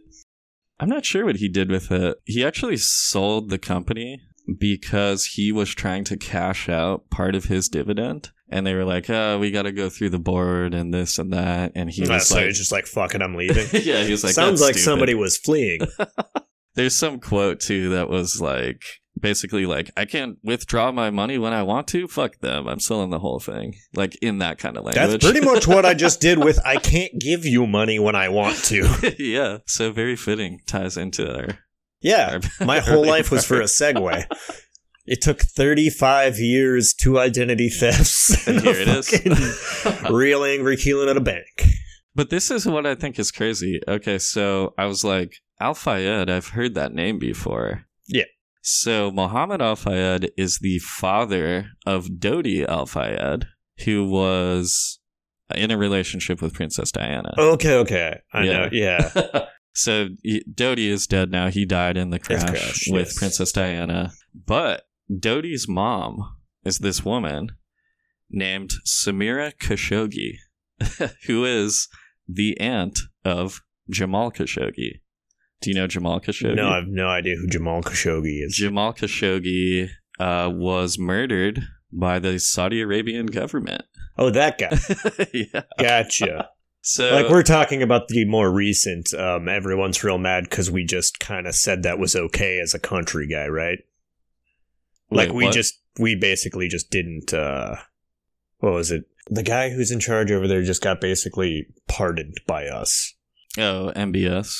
I'm 0.79 0.89
not 0.89 1.05
sure 1.05 1.25
what 1.25 1.37
he 1.37 1.49
did 1.49 1.69
with 1.71 1.91
it. 1.91 2.17
He 2.25 2.45
actually 2.45 2.77
sold 2.77 3.49
the 3.49 3.57
company 3.57 4.21
because 4.59 5.25
he 5.25 5.51
was 5.51 5.73
trying 5.73 6.03
to 6.05 6.17
cash 6.17 6.69
out 6.69 7.09
part 7.09 7.35
of 7.35 7.45
his 7.45 7.67
dividend. 7.69 8.31
And 8.49 8.65
they 8.65 8.73
were 8.73 8.85
like, 8.85 9.09
oh, 9.09 9.39
we 9.39 9.51
got 9.51 9.63
to 9.63 9.73
go 9.73 9.89
through 9.89 10.11
the 10.11 10.19
board 10.19 10.73
and 10.73 10.93
this 10.93 11.19
and 11.19 11.33
that. 11.33 11.73
And 11.75 11.89
he 11.89 12.05
Ah, 12.07 12.13
was 12.13 12.27
so 12.27 12.35
like, 12.37 12.45
just 12.53 12.71
like 12.71 12.85
fuck 12.85 13.13
it, 13.13 13.21
I'm 13.21 13.35
leaving. 13.35 13.65
yeah, 13.83 14.03
he 14.03 14.11
was 14.11 14.23
like, 14.23 14.33
Sounds 14.33 14.59
"That's 14.59 14.69
like 14.69 14.75
stupid." 14.75 14.85
somebody 14.85 15.13
was 15.15 15.37
fleeing. 15.37 15.81
There's 16.75 16.95
some 16.95 17.19
quote 17.19 17.59
too 17.59 17.89
that 17.89 18.07
was 18.09 18.39
like, 18.39 18.83
basically 19.19 19.65
like, 19.65 19.89
I 19.97 20.05
can't 20.05 20.37
withdraw 20.43 20.91
my 20.93 21.09
money 21.09 21.37
when 21.37 21.51
I 21.51 21.63
want 21.63 21.87
to. 21.89 22.07
Fuck 22.07 22.37
them. 22.39 22.67
I'm 22.67 22.79
selling 22.79 23.09
the 23.09 23.19
whole 23.19 23.39
thing. 23.41 23.75
Like 23.95 24.15
in 24.21 24.37
that 24.37 24.59
kind 24.59 24.77
of 24.77 24.85
language. 24.85 25.09
That's 25.09 25.25
pretty 25.25 25.45
much 25.45 25.67
what 25.67 25.85
I 25.85 25.93
just 25.93 26.21
did 26.27 26.37
with 26.41 26.59
I 26.65 26.77
can't 26.77 27.19
give 27.19 27.43
you 27.45 27.67
money 27.67 27.99
when 27.99 28.15
I 28.15 28.29
want 28.29 28.55
to. 28.65 29.13
yeah. 29.19 29.57
So 29.65 29.91
very 29.91 30.15
fitting 30.15 30.61
ties 30.67 30.95
into 30.95 31.29
our. 31.35 31.59
Yeah, 32.07 32.39
my 32.61 32.79
whole 32.79 33.05
life 33.05 33.31
was 33.31 33.45
for 33.45 33.59
a 33.61 33.65
segue. 33.65 34.25
It 35.09 35.21
took 35.21 35.39
35 35.41 36.37
years, 36.37 36.93
two 36.93 37.17
identity 37.17 37.69
thefts, 37.69 38.45
And 38.47 38.59
here 38.59 38.75
it 38.75 38.89
is. 38.89 39.09
real 40.09 40.43
angry 40.43 40.75
Keelan 40.75 41.09
at 41.09 41.15
a 41.15 41.21
bank. 41.21 41.63
But 42.13 42.29
this 42.29 42.51
is 42.51 42.65
what 42.65 42.85
I 42.85 42.93
think 42.93 43.17
is 43.17 43.31
crazy. 43.31 43.79
Okay, 43.87 44.17
so 44.19 44.73
I 44.77 44.85
was 44.85 45.05
like, 45.05 45.31
Al 45.61 45.75
Fayed, 45.75 46.29
I've 46.29 46.49
heard 46.49 46.75
that 46.75 46.91
name 46.93 47.19
before. 47.19 47.85
Yeah. 48.05 48.25
So 48.61 49.09
Muhammad 49.09 49.61
Al 49.61 49.77
Fayed 49.77 50.29
is 50.37 50.59
the 50.59 50.79
father 50.79 51.67
of 51.85 52.07
Dodi 52.19 52.65
Al 52.67 52.85
Fayed, 52.85 53.45
who 53.85 54.03
was 54.09 54.99
in 55.55 55.71
a 55.71 55.77
relationship 55.77 56.41
with 56.41 56.53
Princess 56.53 56.91
Diana. 56.91 57.31
Okay, 57.37 57.75
okay. 57.75 58.19
I 58.33 58.43
Yeah. 58.43 58.51
know. 58.57 58.69
Yeah. 58.73 59.45
So 59.77 60.09
Dodi 60.25 60.87
is 60.87 61.07
dead 61.07 61.31
now. 61.31 61.49
He 61.49 61.65
died 61.65 61.97
in 61.97 62.09
the 62.09 62.19
crash, 62.19 62.49
crash, 62.49 62.87
with 62.89 63.07
yes. 63.07 63.17
Princess 63.17 63.51
Diana. 63.51 64.11
But 64.33 64.87
Dodi's 65.11 65.67
mom 65.67 66.35
is 66.65 66.79
this 66.79 67.05
woman 67.05 67.51
named 68.29 68.71
Samira 68.85 69.53
Khashoggi, 69.55 70.37
who 71.27 71.45
is 71.45 71.87
the 72.27 72.59
aunt 72.59 72.99
of 73.23 73.61
Jamal 73.89 74.31
Khashoggi. 74.31 75.01
Do 75.61 75.69
you 75.69 75.75
know 75.75 75.87
Jamal 75.87 76.19
Khashoggi? 76.19 76.55
No, 76.55 76.69
I 76.69 76.75
have 76.75 76.87
no 76.87 77.07
idea 77.07 77.35
who 77.35 77.47
Jamal 77.47 77.81
Khashoggi 77.81 78.43
is. 78.43 78.55
Jamal 78.55 78.93
Khashoggi 78.93 79.89
uh, 80.19 80.49
was 80.51 80.97
murdered 80.97 81.63
by 81.91 82.19
the 82.19 82.39
Saudi 82.39 82.81
Arabian 82.81 83.27
government. 83.27 83.83
Oh, 84.17 84.29
that 84.31 84.57
guy. 84.57 84.77
yeah. 85.33 85.63
Gotcha. 85.79 86.49
So 86.89 87.13
like 87.13 87.29
we're 87.29 87.43
talking 87.43 87.83
about 87.83 88.07
the 88.07 88.23
more 88.23 88.49
recent. 88.49 89.13
Um, 89.13 89.49
everyone's 89.49 90.01
real 90.05 90.17
mad 90.17 90.45
because 90.45 90.71
we 90.71 90.85
just 90.85 91.19
kind 91.19 91.45
of 91.45 91.53
said 91.53 91.83
that 91.83 91.99
was 91.99 92.15
okay 92.15 92.59
as 92.59 92.73
a 92.73 92.79
country 92.79 93.27
guy, 93.27 93.47
right? 93.47 93.79
like 95.11 95.33
we 95.33 95.43
what? 95.45 95.53
just 95.53 95.81
we 95.99 96.15
basically 96.15 96.69
just 96.69 96.89
didn't. 96.89 97.33
uh 97.33 97.75
What 98.59 98.71
was 98.71 98.89
it? 98.91 99.03
The 99.29 99.43
guy 99.43 99.69
who's 99.69 99.91
in 99.91 99.99
charge 99.99 100.31
over 100.31 100.47
there 100.47 100.63
just 100.63 100.81
got 100.81 101.01
basically 101.01 101.67
pardoned 101.89 102.37
by 102.47 102.67
us. 102.67 103.15
Oh, 103.57 103.91
MBS. 103.93 104.55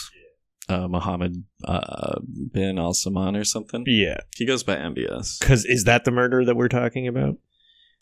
Uh, 0.67 0.89
Mohammed 0.89 1.45
uh, 1.63 2.19
bin 2.51 2.77
Al 2.77 2.93
Saman 2.93 3.37
or 3.37 3.45
something. 3.45 3.85
Yeah, 3.87 4.17
He 4.35 4.45
goes 4.45 4.63
by 4.63 4.75
MBS. 4.75 5.39
because 5.39 5.63
is 5.63 5.85
that 5.85 6.03
the 6.03 6.11
murder 6.11 6.43
that 6.43 6.57
we're 6.57 6.67
talking 6.67 7.07
about? 7.07 7.37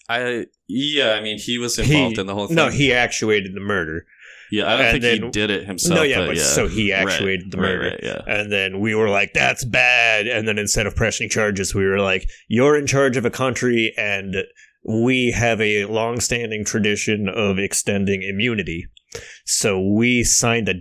I 0.10 0.46
yeah, 0.68 1.12
I 1.14 1.22
mean 1.22 1.38
he 1.40 1.58
was 1.58 1.78
involved 1.80 2.16
He- 2.16 2.22
in 2.22 2.28
the 2.28 2.34
whole 2.34 2.48
thing. 2.48 2.56
No, 2.56 2.70
he 2.70 2.94
actuated 2.94 3.54
the 3.56 3.60
murder. 3.60 4.06
Yeah, 4.52 4.66
I 4.68 4.78
don't 4.78 4.86
and 4.88 5.02
think 5.02 5.24
he 5.24 5.30
did 5.32 5.50
it 5.50 5.66
himself. 5.66 5.96
no, 5.96 6.04
yeah, 6.04 6.20
but, 6.20 6.28
but 6.28 6.38
yeah. 6.38 6.44
so 6.44 6.68
he 6.68 6.94
Right, 6.94 7.02
actuated 7.08 7.52
the 7.52 7.58
right, 7.58 7.64
murder. 7.64 7.90
right, 7.90 8.00
yeah. 8.04 8.22
And 8.28 8.52
then 8.52 8.80
we 8.80 8.96
were 8.96 9.10
like, 9.10 9.34
that's 9.34 9.64
bad. 9.66 10.28
And 10.28 10.48
then 10.48 10.58
instead 10.58 10.88
of 10.88 10.96
pressing 10.96 11.30
charges, 11.30 11.74
we 11.76 11.86
were 11.86 12.00
like, 12.00 12.30
you're 12.48 12.78
in 12.78 12.88
charge 12.88 13.18
of 13.18 13.26
a 13.26 13.30
country 13.30 13.94
and 13.98 14.36
we 14.88 15.32
have 15.32 15.60
a 15.62 15.86
long-standing 15.86 16.64
tradition 16.66 17.28
of 17.28 17.58
extending 17.58 18.22
immunity. 18.24 18.86
So 19.46 19.80
we 19.82 20.24
signed 20.24 20.70
a 20.70 20.76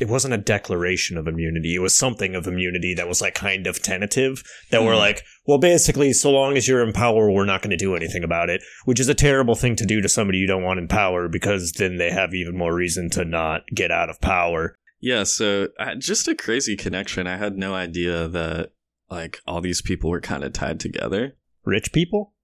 it 0.00 0.08
wasn't 0.08 0.34
a 0.34 0.38
declaration 0.38 1.16
of 1.18 1.28
immunity. 1.28 1.74
It 1.74 1.80
was 1.80 1.96
something 1.96 2.34
of 2.34 2.46
immunity 2.46 2.94
that 2.94 3.06
was 3.06 3.20
like 3.20 3.34
kind 3.34 3.66
of 3.66 3.82
tentative 3.82 4.42
that 4.70 4.82
we're 4.82 4.94
Hmm. 4.94 4.98
like, 4.98 5.22
well, 5.46 5.58
basically, 5.58 6.12
so 6.12 6.30
long 6.30 6.56
as 6.56 6.66
you're 6.66 6.82
in 6.86 6.92
power, 6.92 7.30
we're 7.30 7.44
not 7.44 7.60
going 7.62 7.70
to 7.70 7.76
do 7.76 7.94
anything 7.94 8.24
about 8.24 8.48
it, 8.50 8.62
which 8.86 8.98
is 8.98 9.08
a 9.08 9.14
terrible 9.14 9.54
thing 9.54 9.76
to 9.76 9.84
do 9.86 10.00
to 10.00 10.08
somebody 10.08 10.38
you 10.38 10.46
don't 10.46 10.62
want 10.62 10.78
in 10.80 10.88
power 10.88 11.28
because 11.28 11.72
then 11.72 11.98
they 11.98 12.10
have 12.10 12.34
even 12.34 12.56
more 12.56 12.74
reason 12.74 13.10
to 13.10 13.24
not 13.24 13.62
get 13.74 13.90
out 13.90 14.08
of 14.10 14.20
power. 14.20 14.74
Yeah, 15.00 15.24
so 15.24 15.68
uh, 15.78 15.94
just 15.96 16.28
a 16.28 16.34
crazy 16.34 16.76
connection. 16.76 17.26
I 17.26 17.36
had 17.36 17.56
no 17.56 17.74
idea 17.74 18.28
that 18.28 18.72
like 19.10 19.40
all 19.46 19.60
these 19.60 19.82
people 19.82 20.10
were 20.10 20.20
kind 20.20 20.44
of 20.44 20.52
tied 20.52 20.78
together. 20.80 21.36
Rich 21.64 21.92
people? 21.92 22.34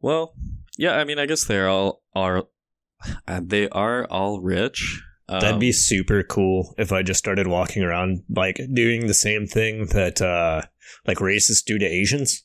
Well, 0.00 0.34
yeah, 0.76 0.92
I 0.96 1.04
mean, 1.04 1.18
I 1.18 1.26
guess 1.26 1.44
they're 1.44 1.68
all 1.68 2.02
are 2.14 2.44
uh, 3.26 3.40
they 3.42 3.68
are 3.70 4.06
all 4.06 4.40
rich. 4.40 5.02
Um, 5.28 5.40
That'd 5.40 5.60
be 5.60 5.72
super 5.72 6.22
cool 6.22 6.74
if 6.78 6.90
I 6.90 7.02
just 7.02 7.18
started 7.18 7.46
walking 7.46 7.82
around 7.82 8.22
like 8.34 8.60
doing 8.72 9.06
the 9.06 9.14
same 9.14 9.46
thing 9.46 9.86
that 9.86 10.22
uh 10.22 10.62
like 11.06 11.18
racists 11.18 11.64
do 11.64 11.78
to 11.78 11.84
Asians. 11.84 12.44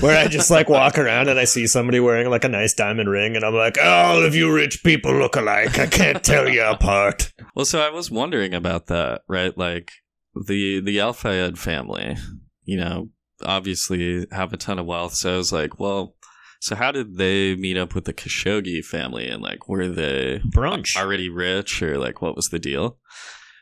Where 0.00 0.18
I 0.18 0.26
just 0.26 0.50
like 0.50 0.68
walk 0.68 0.98
around 0.98 1.28
and 1.28 1.38
I 1.38 1.44
see 1.44 1.66
somebody 1.66 2.00
wearing 2.00 2.28
like 2.30 2.44
a 2.44 2.48
nice 2.48 2.74
diamond 2.74 3.08
ring 3.08 3.36
and 3.36 3.44
I'm 3.44 3.54
like, 3.54 3.78
all 3.80 4.24
of 4.24 4.34
you 4.34 4.52
rich 4.52 4.82
people 4.82 5.14
look 5.14 5.36
alike. 5.36 5.78
I 5.78 5.86
can't 5.86 6.24
tell 6.24 6.48
you 6.48 6.64
apart. 6.68 7.32
Well, 7.54 7.64
so 7.64 7.80
I 7.80 7.90
was 7.90 8.10
wondering 8.10 8.54
about 8.54 8.86
that, 8.86 9.22
right? 9.28 9.56
Like 9.56 9.92
the 10.34 10.80
the 10.80 10.98
Al 11.00 11.12
Fayed 11.12 11.58
family, 11.58 12.16
you 12.64 12.76
know, 12.76 13.10
obviously 13.44 14.26
have 14.32 14.52
a 14.52 14.56
ton 14.56 14.78
of 14.78 14.86
wealth. 14.86 15.14
So 15.14 15.34
I 15.34 15.36
was 15.36 15.52
like, 15.52 15.78
well, 15.78 16.16
so 16.60 16.74
how 16.74 16.92
did 16.92 17.16
they 17.16 17.54
meet 17.54 17.76
up 17.76 17.94
with 17.94 18.04
the 18.04 18.12
Khashoggi 18.12 18.84
family, 18.84 19.28
and 19.28 19.42
like 19.42 19.68
were 19.68 19.88
they 19.88 20.40
Brunch. 20.54 20.96
already 20.96 21.28
rich, 21.28 21.82
or 21.82 21.98
like 21.98 22.20
what 22.22 22.36
was 22.36 22.48
the 22.48 22.58
deal? 22.58 22.98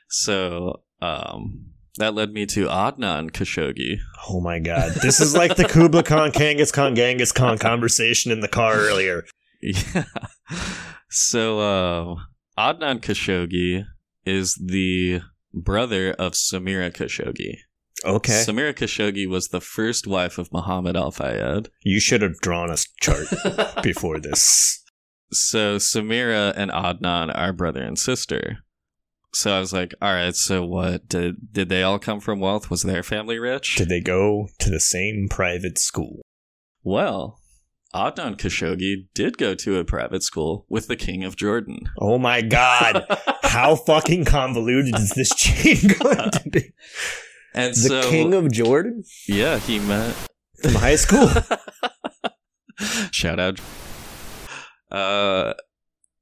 So 0.08 0.82
um, 1.02 1.66
that 1.98 2.14
led 2.14 2.32
me 2.32 2.46
to 2.46 2.66
Adnan 2.66 3.30
Khashoggi. 3.30 3.98
Oh 4.28 4.40
my 4.40 4.58
god. 4.58 4.92
This 5.02 5.20
is 5.20 5.36
like 5.36 5.56
the 5.56 5.64
Kubla 5.68 6.02
Khan 6.02 6.30
Kangas 6.30 6.72
Khan 6.72 6.94
Genghis 6.94 7.32
Khan 7.32 7.58
conversation 7.58 8.32
in 8.32 8.40
the 8.40 8.48
car 8.48 8.74
earlier. 8.74 9.24
Yeah. 9.62 10.04
So 11.08 11.60
uh, 11.60 12.16
Adnan 12.58 13.00
Khashoggi 13.00 13.84
is 14.24 14.54
the 14.54 15.22
brother 15.54 16.12
of 16.12 16.32
Samira 16.32 16.92
Khashoggi. 16.92 17.58
Okay. 18.04 18.44
Samira 18.46 18.74
Khashoggi 18.74 19.26
was 19.28 19.48
the 19.48 19.60
first 19.60 20.06
wife 20.06 20.38
of 20.38 20.52
Muhammad 20.52 20.96
Al 20.96 21.10
Fayed. 21.10 21.68
you 21.82 21.98
should 21.98 22.22
have 22.22 22.36
drawn 22.40 22.70
a 22.70 22.76
chart 23.00 23.26
before 23.82 24.18
this. 24.20 24.82
So 25.32 25.76
Samira 25.76 26.52
and 26.56 26.70
Adnan 26.70 27.36
are 27.36 27.52
brother 27.52 27.82
and 27.82 27.98
sister. 27.98 28.58
So 29.34 29.54
I 29.54 29.60
was 29.60 29.72
like, 29.72 29.94
all 30.00 30.12
right, 30.14 30.34
so 30.34 30.64
what 30.64 31.08
did 31.08 31.52
did 31.52 31.68
they 31.68 31.82
all 31.82 31.98
come 31.98 32.20
from 32.20 32.40
wealth? 32.40 32.70
Was 32.70 32.82
their 32.82 33.02
family 33.02 33.38
rich? 33.38 33.76
Did 33.76 33.88
they 33.88 34.00
go 34.00 34.48
to 34.60 34.70
the 34.70 34.80
same 34.80 35.26
private 35.28 35.78
school? 35.78 36.20
well, 36.84 37.40
Adnan 37.94 38.36
Khashoggi 38.36 39.06
did 39.14 39.38
go 39.38 39.54
to 39.54 39.78
a 39.78 39.84
private 39.84 40.22
school 40.22 40.66
with 40.68 40.86
the 40.86 40.96
king 40.96 41.24
of 41.24 41.34
Jordan. 41.36 41.88
Oh 41.98 42.18
my 42.18 42.42
god. 42.42 43.04
How 43.42 43.74
fucking 43.74 44.26
convoluted 44.26 44.94
is 44.96 45.10
this 45.10 45.34
chain 45.34 45.78
going 45.98 46.30
to 46.30 46.42
be? 46.50 46.72
And 47.56 47.74
The 47.74 48.02
so 48.02 48.10
king 48.10 48.34
of 48.34 48.52
Jordan 48.52 49.02
yeah, 49.26 49.58
he 49.58 49.78
met 49.78 50.14
from 50.62 50.74
high 50.74 50.96
school. 50.96 51.30
Shout 53.10 53.40
out. 53.40 53.60
Uh, 54.90 55.54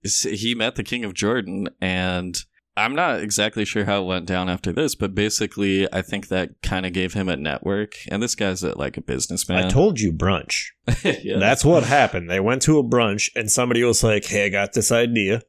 he 0.03 0.55
met 0.55 0.77
the 0.77 0.85
king 0.85 1.05
of 1.05 1.15
Jordan, 1.15 1.69
and 1.81 2.39
I'm 2.77 2.95
not 2.95 3.21
exactly 3.21 3.65
sure 3.65 3.85
how 3.85 4.03
it 4.03 4.07
went 4.07 4.27
down 4.27 4.49
after 4.49 4.73
this, 4.73 4.95
but 4.95 5.15
basically, 5.15 5.93
I 5.93 6.03
think 6.03 6.29
that 6.29 6.61
kind 6.63 6.85
of 6.87 6.93
gave 6.93 7.15
him 7.15 7.29
a 7.29 7.37
network. 7.37 7.95
And 8.09 8.23
this 8.23 8.35
guy's 8.35 8.63
a, 8.63 8.77
like 8.77 8.97
a 8.97 9.03
businessman. 9.03 9.65
I 9.65 9.69
told 9.69 10.01
you 10.01 10.13
brunch. 10.13 10.67
yeah. 11.05 11.39
That's 11.39 11.65
what 11.65 11.85
happened. 11.85 12.31
They 12.31 12.41
went 12.41 12.63
to 12.63 12.79
a 12.79 12.85
brunch 12.85 13.31
and 13.37 13.51
somebody 13.51 13.83
was 13.85 14.03
like, 14.03 14.25
"Hey, 14.25 14.47
I 14.47 14.49
got 14.49 14.73
this 14.73 14.91
idea. 14.91 15.43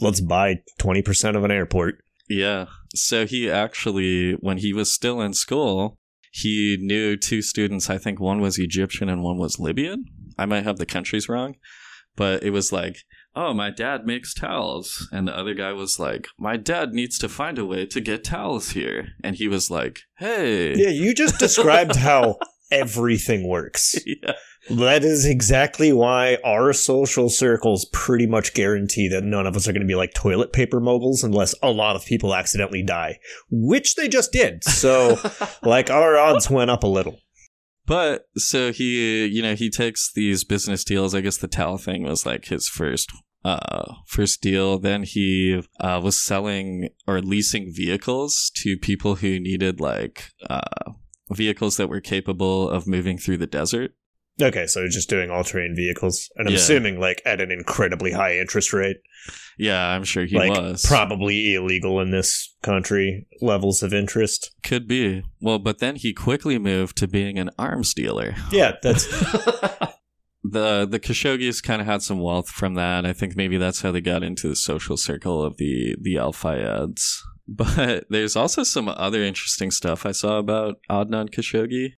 Let's 0.00 0.20
buy 0.20 0.62
20% 0.80 1.36
of 1.36 1.44
an 1.44 1.50
airport." 1.50 2.04
Yeah. 2.28 2.66
So 2.94 3.26
he 3.26 3.50
actually, 3.50 4.32
when 4.32 4.58
he 4.58 4.72
was 4.72 4.92
still 4.92 5.20
in 5.20 5.34
school, 5.34 5.98
he 6.32 6.76
knew 6.80 7.16
two 7.16 7.42
students. 7.42 7.88
I 7.88 7.98
think 7.98 8.20
one 8.20 8.40
was 8.40 8.58
Egyptian 8.58 9.08
and 9.08 9.22
one 9.22 9.38
was 9.38 9.58
Libyan. 9.58 10.04
I 10.38 10.46
might 10.46 10.64
have 10.64 10.78
the 10.78 10.86
countries 10.86 11.28
wrong, 11.28 11.56
but 12.16 12.42
it 12.42 12.50
was 12.50 12.72
like, 12.72 12.96
oh, 13.36 13.52
my 13.52 13.70
dad 13.70 14.06
makes 14.06 14.34
towels. 14.34 15.08
And 15.12 15.28
the 15.28 15.36
other 15.36 15.54
guy 15.54 15.72
was 15.72 15.98
like, 15.98 16.26
my 16.38 16.56
dad 16.56 16.92
needs 16.92 17.18
to 17.18 17.28
find 17.28 17.58
a 17.58 17.66
way 17.66 17.86
to 17.86 18.00
get 18.00 18.24
towels 18.24 18.70
here. 18.70 19.08
And 19.22 19.36
he 19.36 19.48
was 19.48 19.70
like, 19.70 20.00
hey. 20.18 20.74
Yeah, 20.74 20.90
you 20.90 21.14
just 21.14 21.38
described 21.38 21.96
how 21.96 22.38
everything 22.70 23.48
works. 23.48 23.96
Yeah. 24.06 24.32
That 24.70 25.04
is 25.04 25.26
exactly 25.26 25.92
why 25.92 26.38
our 26.42 26.72
social 26.72 27.28
circles 27.28 27.86
pretty 27.92 28.26
much 28.26 28.54
guarantee 28.54 29.08
that 29.08 29.22
none 29.22 29.46
of 29.46 29.56
us 29.56 29.68
are 29.68 29.72
going 29.72 29.82
to 29.82 29.86
be 29.86 29.94
like 29.94 30.14
toilet 30.14 30.54
paper 30.54 30.80
moguls 30.80 31.22
unless 31.22 31.54
a 31.62 31.70
lot 31.70 31.96
of 31.96 32.06
people 32.06 32.34
accidentally 32.34 32.82
die, 32.82 33.18
which 33.50 33.94
they 33.94 34.08
just 34.08 34.32
did. 34.32 34.64
So, 34.64 35.18
like, 35.62 35.90
our 35.90 36.16
odds 36.16 36.48
went 36.48 36.70
up 36.70 36.82
a 36.82 36.86
little. 36.86 37.18
But 37.86 38.26
so 38.36 38.72
he, 38.72 39.26
you 39.26 39.42
know, 39.42 39.54
he 39.54 39.68
takes 39.68 40.10
these 40.12 40.44
business 40.44 40.82
deals. 40.82 41.14
I 41.14 41.20
guess 41.20 41.36
the 41.36 41.48
towel 41.48 41.76
thing 41.76 42.04
was 42.04 42.24
like 42.24 42.46
his 42.46 42.68
first 42.68 43.10
uh 43.44 43.96
first 44.06 44.40
deal 44.40 44.78
then 44.78 45.02
he 45.02 45.60
uh 45.78 46.00
was 46.02 46.18
selling 46.18 46.88
or 47.06 47.20
leasing 47.20 47.70
vehicles 47.70 48.50
to 48.54 48.78
people 48.78 49.16
who 49.16 49.38
needed 49.38 49.80
like 49.80 50.30
uh 50.48 50.62
vehicles 51.34 51.76
that 51.76 51.88
were 51.88 52.00
capable 52.00 52.68
of 52.70 52.86
moving 52.86 53.18
through 53.18 53.38
the 53.38 53.46
desert 53.46 53.92
Okay, 54.42 54.66
so 54.66 54.88
just 54.88 55.08
doing 55.08 55.30
all 55.30 55.44
terrain 55.44 55.76
vehicles. 55.76 56.28
And 56.34 56.48
I'm 56.48 56.54
Yeah. 56.54 56.58
assuming, 56.58 56.98
like, 56.98 57.22
at 57.24 57.40
an 57.40 57.52
incredibly 57.52 58.10
high 58.10 58.36
interest 58.38 58.72
rate. 58.72 58.96
yeah 59.58 59.90
i'm 59.90 60.02
sure 60.02 60.24
he 60.24 60.36
like, 60.36 60.50
was 60.50 60.84
probably 60.84 61.54
illegal 61.54 62.00
in 62.00 62.10
this 62.10 62.52
country, 62.62 63.26
levels 63.40 63.82
of 63.82 63.94
interest. 63.94 64.50
could 64.64 64.88
be 64.88 65.22
well 65.40 65.60
but 65.60 65.78
then 65.78 65.94
he 65.96 66.12
quickly 66.12 66.58
moved 66.58 66.96
to 66.96 67.06
being 67.06 67.38
an 67.38 67.50
arms 67.58 67.94
dealer 67.94 68.34
Yeah, 68.50 68.72
that's. 68.82 69.06
the 70.42 70.86
the 70.90 71.00
Khashoggis 71.00 71.62
kind 71.62 71.80
of 71.80 71.86
had 71.86 72.02
some 72.02 72.20
wealth 72.20 72.48
from 72.48 72.74
that. 72.74 73.06
I 73.06 73.12
think 73.12 73.36
maybe 73.36 73.56
that's 73.56 73.80
how 73.82 73.90
they 73.92 74.00
got 74.00 74.22
into 74.22 74.48
the 74.48 74.56
social 74.56 74.96
circle 74.96 75.42
of 75.42 75.56
the 75.56 75.94
the 76.00 76.18
Al 76.18 76.32
Fayeds. 76.32 77.18
But 77.48 78.06
there's 78.08 78.36
also 78.36 78.62
some 78.62 78.88
other 78.88 79.22
interesting 79.22 79.70
stuff 79.70 80.06
I 80.06 80.12
saw 80.12 80.38
about 80.38 80.76
Adnan 80.90 81.28
Khashoggi. 81.30 81.92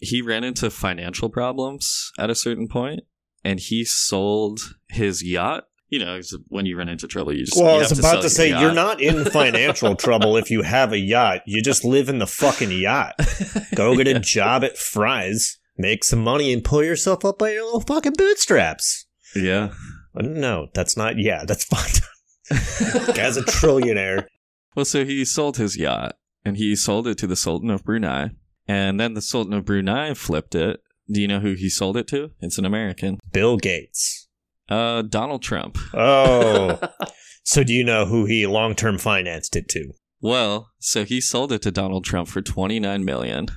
He 0.00 0.20
ran 0.20 0.44
into 0.44 0.70
financial 0.70 1.30
problems 1.30 2.12
at 2.18 2.28
a 2.28 2.34
certain 2.34 2.68
point, 2.68 3.00
and 3.44 3.58
he 3.60 3.84
sold 3.84 4.60
his 4.88 5.22
yacht. 5.22 5.64
You 5.88 5.98
know, 5.98 6.20
when 6.48 6.66
you 6.66 6.76
run 6.76 6.88
into 6.88 7.06
trouble, 7.06 7.34
you 7.34 7.44
just 7.44 7.56
Well, 7.56 7.72
you 7.72 7.78
I 7.78 7.88
was 7.88 7.98
about 7.98 8.12
sell 8.12 8.22
to 8.22 8.30
say, 8.30 8.48
you're 8.48 8.72
not 8.72 9.00
in 9.00 9.24
financial 9.30 9.94
trouble 9.94 10.36
if 10.36 10.50
you 10.50 10.62
have 10.62 10.92
a 10.92 10.98
yacht. 10.98 11.42
You 11.46 11.62
just 11.62 11.84
live 11.84 12.08
in 12.08 12.18
the 12.18 12.26
fucking 12.26 12.72
yacht. 12.72 13.14
Go 13.74 13.94
get 13.96 14.08
a 14.08 14.18
job 14.18 14.64
at 14.64 14.78
Fry's, 14.78 15.58
make 15.76 16.02
some 16.02 16.24
money, 16.24 16.52
and 16.52 16.64
pull 16.64 16.82
yourself 16.82 17.24
up 17.24 17.38
by 17.38 17.52
your 17.52 17.64
little 17.64 17.80
fucking 17.82 18.14
bootstraps. 18.16 19.06
Yeah. 19.36 19.72
No, 20.14 20.68
that's 20.74 20.96
not. 20.96 21.18
Yeah, 21.18 21.44
that's 21.46 21.64
fine. 21.64 23.14
Guy's 23.14 23.36
a 23.36 23.42
trillionaire. 23.42 24.26
Well, 24.74 24.84
so 24.84 25.04
he 25.04 25.24
sold 25.24 25.56
his 25.56 25.76
yacht 25.76 26.16
and 26.44 26.56
he 26.56 26.74
sold 26.76 27.06
it 27.06 27.18
to 27.18 27.26
the 27.26 27.36
Sultan 27.36 27.70
of 27.70 27.84
Brunei. 27.84 28.30
And 28.66 28.98
then 28.98 29.14
the 29.14 29.22
Sultan 29.22 29.52
of 29.52 29.64
Brunei 29.64 30.14
flipped 30.14 30.54
it. 30.54 30.80
Do 31.10 31.20
you 31.20 31.28
know 31.28 31.40
who 31.40 31.54
he 31.54 31.68
sold 31.68 31.96
it 31.96 32.06
to? 32.08 32.30
It's 32.40 32.58
an 32.58 32.64
American. 32.64 33.18
Bill 33.32 33.56
Gates. 33.56 34.28
Uh, 34.68 35.02
Donald 35.02 35.42
Trump. 35.42 35.76
Oh. 35.92 36.78
so 37.44 37.64
do 37.64 37.72
you 37.72 37.84
know 37.84 38.06
who 38.06 38.24
he 38.24 38.46
long 38.46 38.74
term 38.74 38.98
financed 38.98 39.56
it 39.56 39.68
to? 39.70 39.92
Well, 40.20 40.70
so 40.78 41.04
he 41.04 41.20
sold 41.20 41.52
it 41.52 41.62
to 41.62 41.72
Donald 41.72 42.04
Trump 42.04 42.28
for 42.28 42.40
29 42.40 43.04
million. 43.04 43.48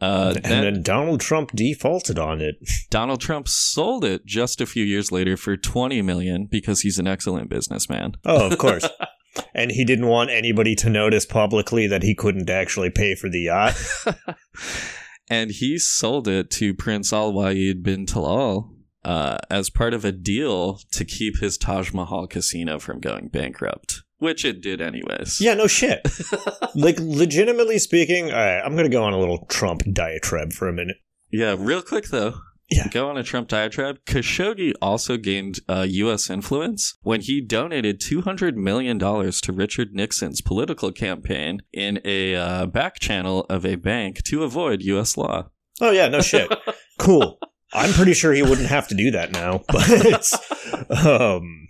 Uh, 0.00 0.32
and 0.36 0.44
then 0.44 0.74
then 0.74 0.82
Donald 0.82 1.20
Trump 1.20 1.52
defaulted 1.52 2.18
on 2.18 2.40
it. 2.40 2.56
Donald 2.90 3.20
Trump 3.20 3.46
sold 3.46 4.04
it 4.04 4.24
just 4.24 4.62
a 4.62 4.66
few 4.66 4.82
years 4.82 5.12
later 5.12 5.36
for 5.36 5.58
20 5.58 6.00
million 6.00 6.48
because 6.50 6.80
he's 6.80 6.98
an 6.98 7.06
excellent 7.06 7.50
businessman. 7.50 8.14
Oh, 8.24 8.50
of 8.50 8.56
course. 8.56 8.88
and 9.54 9.70
he 9.70 9.84
didn't 9.84 10.06
want 10.06 10.30
anybody 10.30 10.74
to 10.76 10.90
notice 10.90 11.26
publicly 11.26 11.86
that 11.86 12.02
he 12.02 12.14
couldn't 12.14 12.50
actually 12.50 12.90
pay 12.90 13.14
for 13.14 13.28
the 13.28 13.40
yacht. 13.40 13.76
and 15.30 15.50
he 15.50 15.78
sold 15.78 16.28
it 16.28 16.50
to 16.52 16.74
Prince 16.74 17.12
Al 17.12 17.32
Waleed 17.32 17.82
bin 17.82 18.06
Talal 18.06 18.70
uh, 19.04 19.38
as 19.50 19.70
part 19.70 19.94
of 19.94 20.04
a 20.04 20.12
deal 20.12 20.80
to 20.92 21.04
keep 21.04 21.38
his 21.38 21.56
Taj 21.56 21.92
Mahal 21.92 22.26
casino 22.26 22.78
from 22.78 23.00
going 23.00 23.28
bankrupt, 23.28 24.02
which 24.18 24.44
it 24.44 24.60
did 24.60 24.80
anyways. 24.80 25.40
Yeah, 25.40 25.54
no 25.54 25.66
shit. 25.66 26.06
like, 26.74 26.98
legitimately 26.98 27.78
speaking, 27.78 28.30
all 28.30 28.36
right, 28.36 28.60
I'm 28.60 28.72
going 28.72 28.90
to 28.90 28.94
go 28.94 29.04
on 29.04 29.12
a 29.12 29.18
little 29.18 29.46
Trump 29.48 29.82
diatribe 29.92 30.52
for 30.52 30.68
a 30.68 30.72
minute. 30.72 30.96
Yeah, 31.30 31.56
real 31.58 31.82
quick 31.82 32.08
though. 32.08 32.34
Yeah. 32.70 32.86
Go 32.88 33.08
on 33.08 33.16
a 33.16 33.24
Trump 33.24 33.48
diatribe. 33.48 33.98
Khashoggi 34.06 34.74
also 34.80 35.16
gained 35.16 35.58
uh, 35.68 35.86
U.S. 35.88 36.30
influence 36.30 36.96
when 37.02 37.20
he 37.20 37.40
donated 37.40 38.00
$200 38.00 38.54
million 38.54 38.98
to 38.98 39.52
Richard 39.52 39.92
Nixon's 39.92 40.40
political 40.40 40.92
campaign 40.92 41.62
in 41.72 42.00
a 42.04 42.36
uh, 42.36 42.66
back 42.66 43.00
channel 43.00 43.44
of 43.50 43.66
a 43.66 43.74
bank 43.74 44.22
to 44.24 44.44
avoid 44.44 44.82
U.S. 44.82 45.16
law. 45.16 45.48
Oh, 45.80 45.90
yeah, 45.90 46.06
no 46.08 46.20
shit. 46.20 46.48
cool. 46.98 47.38
I'm 47.72 47.92
pretty 47.92 48.14
sure 48.14 48.32
he 48.32 48.42
wouldn't 48.42 48.68
have 48.68 48.88
to 48.88 48.94
do 48.94 49.10
that 49.12 49.32
now, 49.32 49.62
but 49.68 51.06
um, 51.06 51.68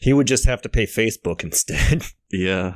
he 0.00 0.12
would 0.12 0.26
just 0.26 0.46
have 0.46 0.62
to 0.62 0.68
pay 0.68 0.84
Facebook 0.86 1.42
instead. 1.42 2.04
Yeah. 2.30 2.74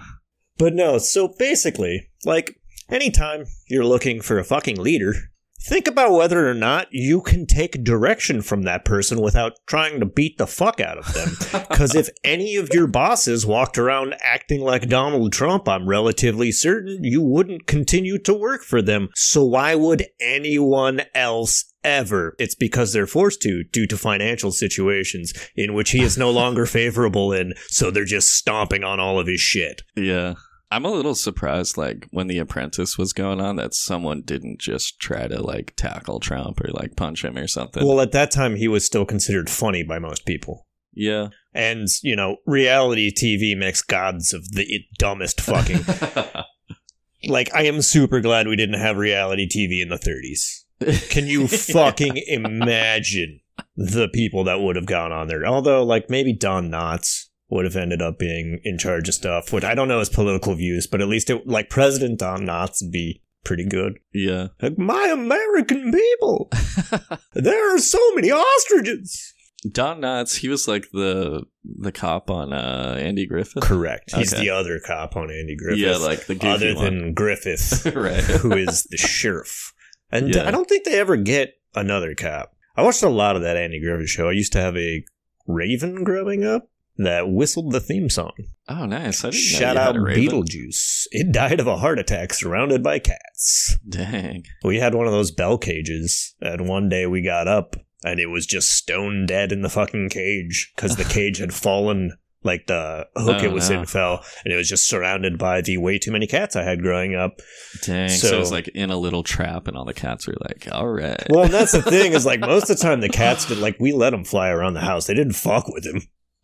But 0.56 0.74
no, 0.74 0.98
so 0.98 1.34
basically, 1.36 2.10
like, 2.24 2.60
anytime 2.88 3.44
you're 3.68 3.84
looking 3.84 4.20
for 4.20 4.38
a 4.38 4.44
fucking 4.44 4.76
leader, 4.76 5.14
think 5.60 5.88
about 5.88 6.12
whether 6.12 6.48
or 6.48 6.54
not 6.54 6.88
you 6.90 7.20
can 7.20 7.46
take 7.46 7.84
direction 7.84 8.42
from 8.42 8.62
that 8.62 8.84
person 8.84 9.20
without 9.20 9.54
trying 9.66 10.00
to 10.00 10.06
beat 10.06 10.38
the 10.38 10.46
fuck 10.46 10.80
out 10.80 10.98
of 10.98 11.12
them. 11.14 11.28
Because 11.68 11.94
if 11.94 12.08
any 12.24 12.56
of 12.56 12.70
your 12.72 12.86
bosses 12.86 13.46
walked 13.46 13.78
around 13.78 14.16
acting 14.20 14.60
like 14.60 14.88
Donald 14.88 15.32
Trump, 15.32 15.68
I'm 15.68 15.88
relatively 15.88 16.50
certain 16.50 17.04
you 17.04 17.22
wouldn't 17.22 17.66
continue 17.66 18.18
to 18.20 18.34
work 18.34 18.62
for 18.62 18.82
them. 18.82 19.08
So 19.14 19.44
why 19.44 19.74
would 19.74 20.06
anyone 20.20 21.02
else 21.14 21.72
ever? 21.84 22.34
It's 22.38 22.54
because 22.54 22.92
they're 22.92 23.06
forced 23.06 23.42
to 23.42 23.64
due 23.64 23.86
to 23.86 23.96
financial 23.96 24.50
situations 24.50 25.32
in 25.56 25.74
which 25.74 25.90
he 25.90 26.02
is 26.02 26.18
no 26.18 26.30
longer 26.30 26.66
favorable 26.80 27.32
in, 27.32 27.54
so 27.68 27.90
they're 27.90 28.04
just 28.04 28.34
stomping 28.34 28.82
on 28.82 28.98
all 28.98 29.18
of 29.18 29.26
his 29.26 29.40
shit. 29.40 29.82
Yeah. 29.96 30.34
I'm 30.70 30.84
a 30.84 30.90
little 30.90 31.14
surprised, 31.14 31.78
like, 31.78 32.06
when 32.10 32.26
The 32.26 32.38
Apprentice 32.38 32.98
was 32.98 33.12
going 33.14 33.40
on, 33.40 33.56
that 33.56 33.72
someone 33.72 34.20
didn't 34.22 34.60
just 34.60 35.00
try 35.00 35.26
to, 35.26 35.42
like, 35.42 35.72
tackle 35.76 36.20
Trump 36.20 36.60
or, 36.62 36.68
like, 36.70 36.94
punch 36.94 37.24
him 37.24 37.38
or 37.38 37.46
something. 37.46 37.86
Well, 37.86 38.00
at 38.02 38.12
that 38.12 38.30
time, 38.30 38.56
he 38.56 38.68
was 38.68 38.84
still 38.84 39.06
considered 39.06 39.48
funny 39.48 39.82
by 39.82 39.98
most 39.98 40.26
people. 40.26 40.66
yeah. 40.92 41.28
And, 41.54 41.88
you 42.02 42.14
know, 42.14 42.36
reality 42.46 43.10
TV 43.10 43.56
makes 43.58 43.82
gods 43.82 44.32
of 44.32 44.52
the 44.52 44.80
dumbest 44.98 45.40
fucking. 45.40 45.80
like, 47.28 47.52
I 47.54 47.62
am 47.62 47.80
super 47.82 48.20
glad 48.20 48.46
we 48.46 48.54
didn't 48.54 48.78
have 48.78 48.96
reality 48.96 49.48
TV 49.48 49.82
in 49.82 49.88
the 49.88 49.96
30s. 49.96 51.08
Can 51.08 51.26
you 51.26 51.48
fucking 51.48 52.18
imagine 52.28 53.40
the 53.76 54.08
people 54.08 54.44
that 54.44 54.60
would 54.60 54.76
have 54.76 54.86
gone 54.86 55.10
on 55.10 55.26
there? 55.28 55.46
Although, 55.46 55.82
like, 55.82 56.10
maybe 56.10 56.32
Don 56.32 56.70
Knotts 56.70 57.24
would 57.50 57.64
have 57.64 57.76
ended 57.76 58.02
up 58.02 58.18
being 58.18 58.60
in 58.64 58.78
charge 58.78 59.08
of 59.08 59.14
stuff, 59.14 59.52
which 59.52 59.64
I 59.64 59.74
don't 59.74 59.88
know 59.88 60.00
his 60.00 60.08
political 60.10 60.54
views, 60.54 60.86
but 60.86 61.00
at 61.00 61.08
least, 61.08 61.30
it, 61.30 61.46
like, 61.46 61.70
President 61.70 62.18
Don 62.18 62.40
Knotts 62.42 62.82
would 62.82 62.92
be 62.92 63.22
pretty 63.44 63.64
good. 63.66 63.98
yeah. 64.12 64.48
Like, 64.60 64.76
my 64.78 65.08
American 65.12 65.90
people! 65.92 66.50
there 67.34 67.74
are 67.74 67.78
so 67.78 67.98
many 68.14 68.30
ostriches! 68.30 69.32
Don 69.72 70.00
Knotts, 70.02 70.36
he 70.36 70.48
was 70.48 70.68
like 70.68 70.88
the 70.92 71.42
the 71.64 71.90
cop 71.90 72.30
on 72.30 72.52
uh, 72.52 72.96
Andy 72.98 73.26
Griffith. 73.26 73.62
Correct. 73.64 74.14
He's 74.14 74.32
Okay. 74.32 74.44
the 74.44 74.50
other 74.50 74.78
cop 74.78 75.16
on 75.16 75.30
Andy 75.32 75.56
Griffith. 75.56 75.78
Yeah, 75.80 75.96
like 75.96 76.26
the 76.26 76.38
other 76.48 76.74
one. 76.76 76.84
than 76.84 77.14
Griffith, 77.14 77.84
right. 77.94 78.22
who 78.22 78.52
is 78.52 78.84
the 78.84 78.96
sheriff. 78.96 79.72
And 80.12 80.32
Yeah. 80.32 80.46
I 80.46 80.52
don't 80.52 80.68
think 80.68 80.84
they 80.84 80.98
ever 81.00 81.16
get 81.16 81.54
another 81.74 82.14
cop. 82.14 82.52
I 82.76 82.82
watched 82.82 83.02
a 83.02 83.08
lot 83.08 83.34
of 83.34 83.42
that 83.42 83.56
Andy 83.56 83.80
Griffith 83.80 84.08
show. 84.08 84.28
I 84.28 84.32
used 84.32 84.52
to 84.52 84.60
have 84.60 84.76
a 84.76 85.04
raven 85.48 86.04
growing 86.04 86.44
up 86.44 86.70
that 86.98 87.28
whistled 87.30 87.72
the 87.72 87.80
theme 87.80 88.10
song. 88.10 88.32
Oh, 88.68 88.84
nice. 88.86 89.24
I 89.24 89.30
Shout 89.30 89.76
out. 89.76 89.94
Beetlejuice. 89.94 91.04
It 91.10 91.32
died 91.32 91.60
of 91.60 91.66
a 91.66 91.78
heart 91.78 91.98
attack 91.98 92.32
surrounded 92.34 92.82
by 92.82 92.98
cats. 92.98 93.76
Dang. 93.88 94.44
We 94.64 94.78
had 94.78 94.94
one 94.94 95.06
of 95.06 95.12
those 95.12 95.30
bell 95.30 95.58
cages, 95.58 96.34
and 96.40 96.68
one 96.68 96.88
day 96.88 97.06
we 97.06 97.22
got 97.22 97.48
up 97.48 97.76
and 98.04 98.20
it 98.20 98.26
was 98.26 98.46
just 98.46 98.70
stone 98.70 99.26
dead 99.26 99.50
in 99.50 99.62
the 99.62 99.68
fucking 99.68 100.08
cage 100.10 100.72
because 100.76 100.96
the 100.96 101.04
cage 101.14 101.38
had 101.38 101.52
fallen 101.52 102.12
Like 102.44 102.68
the 102.68 103.06
hook 103.16 103.38
Oh, 103.40 103.44
it 103.44 103.52
was 103.52 103.68
no. 103.70 103.80
in 103.80 103.86
fell, 103.86 104.24
and 104.44 104.54
it 104.54 104.56
was 104.56 104.68
just 104.68 104.86
surrounded 104.86 105.36
by 105.38 105.60
the 105.60 105.78
way 105.78 105.98
too 105.98 106.12
many 106.12 106.26
cats 106.28 106.54
I 106.54 106.62
had 106.62 106.80
growing 106.82 107.16
up. 107.16 107.40
Dang. 107.84 108.08
So, 108.08 108.36
it 108.36 108.38
was 108.38 108.52
like 108.52 108.68
in 108.68 108.90
a 108.90 108.96
little 108.96 109.24
trap, 109.24 109.66
and 109.66 109.76
all 109.76 109.84
the 109.84 109.92
cats 109.94 110.28
were 110.28 110.36
like, 110.48 110.68
all 110.70 110.88
right. 110.88 111.20
Well, 111.28 111.48
that's 111.48 111.72
the 111.72 111.82
thing 111.82 112.12
is 112.12 112.24
like 112.24 112.38
most 112.40 112.70
of 112.70 112.76
the 112.78 112.82
time 112.82 113.00
the 113.00 113.08
cats 113.24 113.46
did 113.46 113.58
like 113.58 113.76
we 113.80 113.92
let 113.92 114.10
them 114.10 114.24
fly 114.24 114.48
around 114.50 114.74
the 114.74 114.80
house. 114.80 115.06
They 115.06 115.14
didn't 115.14 115.32
fuck 115.34 115.66
with 115.68 115.84
him. 115.84 116.02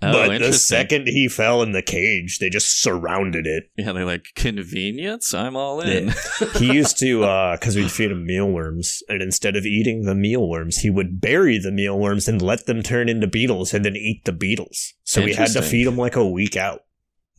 Oh, 0.09 0.13
but 0.29 0.39
the 0.41 0.53
second 0.53 1.07
he 1.07 1.29
fell 1.29 1.63
in 1.63 1.73
the 1.73 1.83
cage, 1.83 2.39
they 2.39 2.51
just 2.51 2.81
surrounded 2.81 3.47
it. 3.47 3.65
Yeah, 3.77 3.93
they're 3.93 4.05
like, 4.05 4.27
convenience? 4.35 5.33
I'm 5.35 5.57
all 5.57 5.81
in. 5.81 6.13
He 6.57 6.73
used 6.73 6.99
to 6.99 7.25
uh 7.25 7.57
because 7.57 7.77
we'd 7.77 7.91
feed 7.91 8.11
him 8.11 8.27
mealworms, 8.27 9.03
and 9.09 9.23
instead 9.23 9.57
of 9.57 9.65
eating 9.67 10.03
the 10.03 10.15
mealworms, 10.15 10.79
he 10.79 10.91
would 10.91 11.21
bury 11.21 11.59
the 11.59 11.73
mealworms 11.73 12.29
and 12.29 12.41
let 12.41 12.67
them 12.67 12.83
turn 12.83 13.09
into 13.09 13.27
beetles 13.27 13.73
and 13.75 13.85
then 13.85 13.97
eat 13.97 14.25
the 14.25 14.33
beetles. 14.33 14.95
So 15.05 15.23
we 15.23 15.35
had 15.35 15.51
to 15.53 15.63
feed 15.63 15.87
him 15.87 15.97
like 15.97 16.17
a 16.17 16.29
week 16.29 16.57
out. 16.57 16.81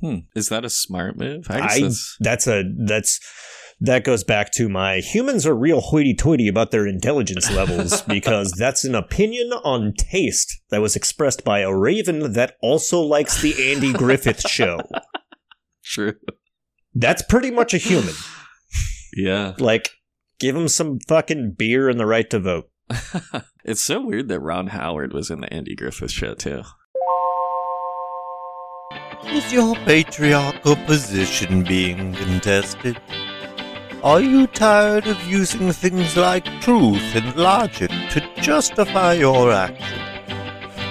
Hmm. 0.02 0.20
Is 0.36 0.50
that 0.50 0.66
a 0.66 0.70
smart 0.70 1.18
move? 1.18 1.48
I 1.50 1.60
I 1.60 1.60
that's- 1.80 2.18
that's 2.20 2.48
a 2.48 2.64
that's 2.86 3.20
that 3.80 4.04
goes 4.04 4.24
back 4.24 4.52
to 4.54 4.70
my 4.70 4.98
humans 5.00 5.46
are 5.46 5.56
real 5.56 5.82
hoity-toity 5.82 6.48
about 6.48 6.72
their 6.72 6.88
intelligence 6.88 7.52
levels 7.52 8.02
because 8.08 8.52
that's 8.52 8.86
an 8.86 8.96
opinion 8.96 9.52
on 9.64 9.94
taste 9.98 10.62
that 10.70 10.82
was 10.82 10.96
expressed 10.96 11.44
by 11.44 11.60
a 11.60 11.76
raven 11.76 12.34
that 12.34 12.56
also 12.62 13.02
likes 13.02 13.42
the 13.42 13.72
Andy 13.72 13.92
Griffith 13.92 14.42
show. 14.50 14.80
true. 15.84 16.14
That's 16.94 17.22
pretty 17.22 17.52
much 17.52 17.74
a 17.74 17.78
human. 17.78 18.14
Yeah. 19.16 19.54
Like, 19.60 19.90
give 20.40 20.56
him 20.56 20.70
some 20.70 21.00
fucking 21.08 21.56
beer 21.58 21.90
and 21.90 22.00
the 22.00 22.06
right 22.06 22.30
to 22.30 22.40
vote. 22.40 22.70
it's 23.66 23.84
so 23.84 24.00
weird 24.02 24.30
that 24.30 24.40
Ron 24.40 24.68
Howard 24.68 25.12
was 25.12 25.30
in 25.30 25.42
the 25.42 25.52
Andy 25.54 25.76
Griffith 25.76 26.12
show 26.12 26.34
too. 26.36 26.64
Is 29.26 29.52
your 29.52 29.76
patriarchal 29.76 30.76
position 30.86 31.64
being 31.64 32.14
contested? 32.14 33.02
Are 34.06 34.22
you 34.22 34.46
tired 34.46 35.08
of 35.08 35.20
using 35.24 35.72
things 35.72 36.16
like 36.16 36.46
truth 36.62 37.16
and 37.16 37.36
logic 37.36 37.90
to 38.12 38.22
justify 38.40 39.14
your 39.14 39.52
action? 39.52 40.00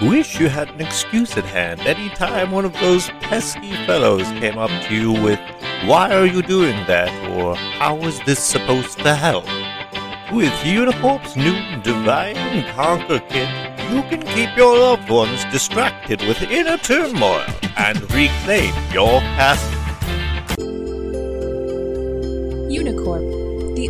Wish 0.09 0.41
you 0.41 0.49
had 0.49 0.69
an 0.71 0.81
excuse 0.81 1.37
at 1.37 1.45
hand 1.45 1.79
any 1.83 2.09
time 2.09 2.51
one 2.51 2.65
of 2.65 2.73
those 2.81 3.11
pesky 3.21 3.73
fellows 3.87 4.27
came 4.41 4.59
up 4.59 4.73
to 4.89 4.95
you 4.97 5.13
with, 5.13 5.39
Why 5.85 6.13
are 6.13 6.27
you 6.27 6.43
doing 6.43 6.75
that? 6.89 7.09
or 7.31 7.55
How 7.55 7.97
is 7.99 8.19
this 8.25 8.41
supposed 8.41 8.99
to 8.99 9.15
help? 9.15 9.45
With 10.33 10.53
Unicorp's 10.65 11.37
new 11.37 11.55
Divine 11.83 12.65
Conquer 12.75 13.21
kit, 13.29 13.49
you 13.93 14.03
can 14.11 14.23
keep 14.23 14.57
your 14.57 14.77
loved 14.77 15.09
ones 15.09 15.45
distracted 15.53 16.21
with 16.23 16.43
inner 16.43 16.79
turmoil 16.79 17.47
and 17.77 18.01
reclaim 18.13 18.75
your 18.93 19.21
castle. 19.39 19.84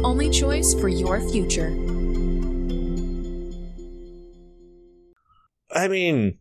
Only 0.05 0.31
choice 0.31 0.75
for 0.75 0.89
your 0.89 1.21
future. 1.31 1.71
I 5.75 5.89
mean, 5.89 6.39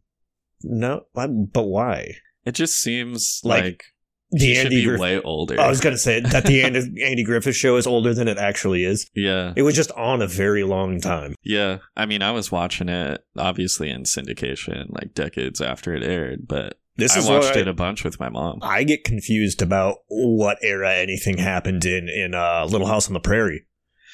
no, 0.63 1.05
but 1.13 1.29
why? 1.63 2.15
It 2.45 2.53
just 2.53 2.75
seems 2.79 3.41
Like, 3.43 3.63
like, 3.63 3.83
The 4.31 4.45
he 4.47 4.55
should 4.55 4.65
Andy 4.65 4.75
be 4.81 4.83
Griffith. 4.85 5.01
way 5.01 5.21
older. 5.21 5.59
I 5.59 5.67
was 5.69 5.79
gonna 5.81 5.97
say 5.97 6.19
that 6.21 6.45
the 6.45 6.61
Andy, 6.63 7.03
Andy 7.03 7.23
Griffith 7.23 7.55
show 7.55 7.75
is 7.77 7.87
older 7.87 8.13
than 8.13 8.27
it 8.27 8.37
actually 8.37 8.83
is. 8.83 9.09
yeah. 9.15 9.53
It 9.55 9.63
was 9.63 9.75
just 9.75 9.91
on 9.93 10.21
a 10.21 10.27
very 10.27 10.63
long 10.63 10.99
time. 11.01 11.35
Yeah. 11.43 11.77
I 11.95 12.05
mean, 12.05 12.21
I 12.21 12.31
was 12.31 12.51
watching 12.51 12.89
it 12.89 13.23
obviously 13.37 13.89
in 13.89 14.03
syndication 14.03 14.85
like 14.89 15.13
decades 15.13 15.61
after 15.61 15.95
it 15.95 16.03
aired, 16.03 16.47
but 16.47 16.79
This 16.95 17.15
I 17.15 17.19
is 17.19 17.27
watched 17.27 17.55
it 17.55 17.67
a 17.67 17.73
bunch 17.73 18.03
with 18.03 18.19
my 18.19 18.29
mom. 18.29 18.59
I 18.61 18.83
get 18.83 19.03
confused 19.03 19.61
about 19.61 19.97
what 20.07 20.57
era 20.61 20.93
anything 20.93 21.37
happened 21.37 21.85
in 21.85 22.07
in 22.07 22.35
uh, 22.35 22.65
Little 22.69 22.87
House 22.87 23.07
on 23.07 23.13
the 23.13 23.19
Prairie. 23.19 23.65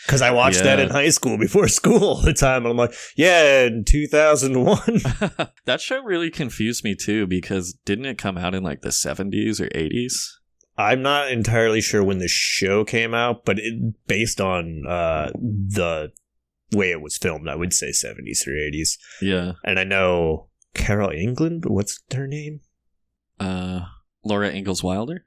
Because 0.05 0.21
I 0.21 0.31
watched 0.31 0.63
that 0.63 0.79
in 0.79 0.89
high 0.89 1.09
school 1.09 1.37
before 1.37 1.67
school 1.79 2.03
all 2.03 2.21
the 2.21 2.33
time, 2.33 2.63
and 2.63 2.71
I'm 2.71 2.77
like, 2.77 2.93
yeah, 3.17 3.65
in 3.65 3.83
2001. 3.85 4.79
that 5.65 5.81
show 5.81 6.01
really 6.01 6.31
confused 6.31 6.83
me 6.83 6.95
too 6.95 7.27
because 7.27 7.77
didn't 7.85 8.05
it 8.05 8.17
come 8.17 8.37
out 8.37 8.55
in 8.55 8.63
like 8.63 8.81
the 8.81 8.89
70s 8.89 9.59
or 9.59 9.67
80s? 9.69 10.13
I'm 10.77 11.01
not 11.01 11.29
entirely 11.29 11.81
sure 11.81 12.01
when 12.01 12.19
the 12.19 12.29
show 12.29 12.85
came 12.85 13.13
out, 13.13 13.43
but 13.43 13.59
it, 13.59 14.07
based 14.07 14.39
on 14.39 14.83
uh, 14.87 15.31
the 15.35 16.13
way 16.71 16.91
it 16.91 17.01
was 17.01 17.17
filmed, 17.17 17.49
I 17.49 17.55
would 17.55 17.73
say 17.73 17.87
70s 17.87 18.47
or 18.47 18.51
80s. 18.51 18.91
Yeah. 19.21 19.51
And 19.65 19.77
I 19.77 19.83
know 19.83 20.47
Carol 20.73 21.11
England, 21.11 21.65
what's 21.67 22.01
her 22.13 22.27
name? 22.27 22.61
Uh 23.39 23.81
Laura 24.23 24.49
Ingalls 24.51 24.83
Wilder? 24.83 25.25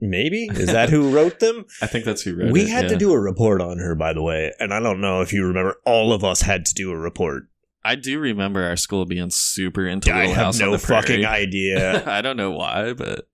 Maybe? 0.00 0.46
Is 0.50 0.68
that 0.72 0.88
who 0.88 1.14
wrote 1.14 1.40
them? 1.40 1.66
I 1.82 1.86
think 1.86 2.06
that's 2.06 2.22
who 2.22 2.34
wrote 2.34 2.44
them. 2.44 2.52
we 2.52 2.62
it. 2.62 2.68
had 2.70 2.88
to 2.88 2.96
do 2.96 3.12
a 3.12 3.20
report 3.20 3.60
on 3.60 3.78
her, 3.78 3.94
by 3.94 4.14
the 4.14 4.22
way, 4.22 4.50
and 4.58 4.72
I 4.72 4.80
don't 4.80 5.00
know 5.00 5.20
if 5.20 5.32
you 5.32 5.46
remember. 5.46 5.76
All 5.84 6.12
of 6.14 6.24
us 6.24 6.40
had 6.42 6.64
to 6.66 6.74
do 6.74 6.90
a 6.90 6.96
report. 6.96 7.44
I 7.84 7.96
do 7.96 8.18
remember 8.18 8.62
our 8.62 8.76
school 8.76 9.04
being 9.06 9.28
super 9.30 9.86
into 9.86 10.10
I 10.12 10.20
Little 10.20 10.34
House 10.34 10.60
on 10.60 10.70
no 10.70 10.76
the 10.76 10.82
Prairie. 10.86 11.02
fucking 11.02 11.24
idea. 11.26 12.02
I 12.10 12.22
don't 12.22 12.36
know 12.38 12.50
why, 12.50 12.94
but 12.94 13.28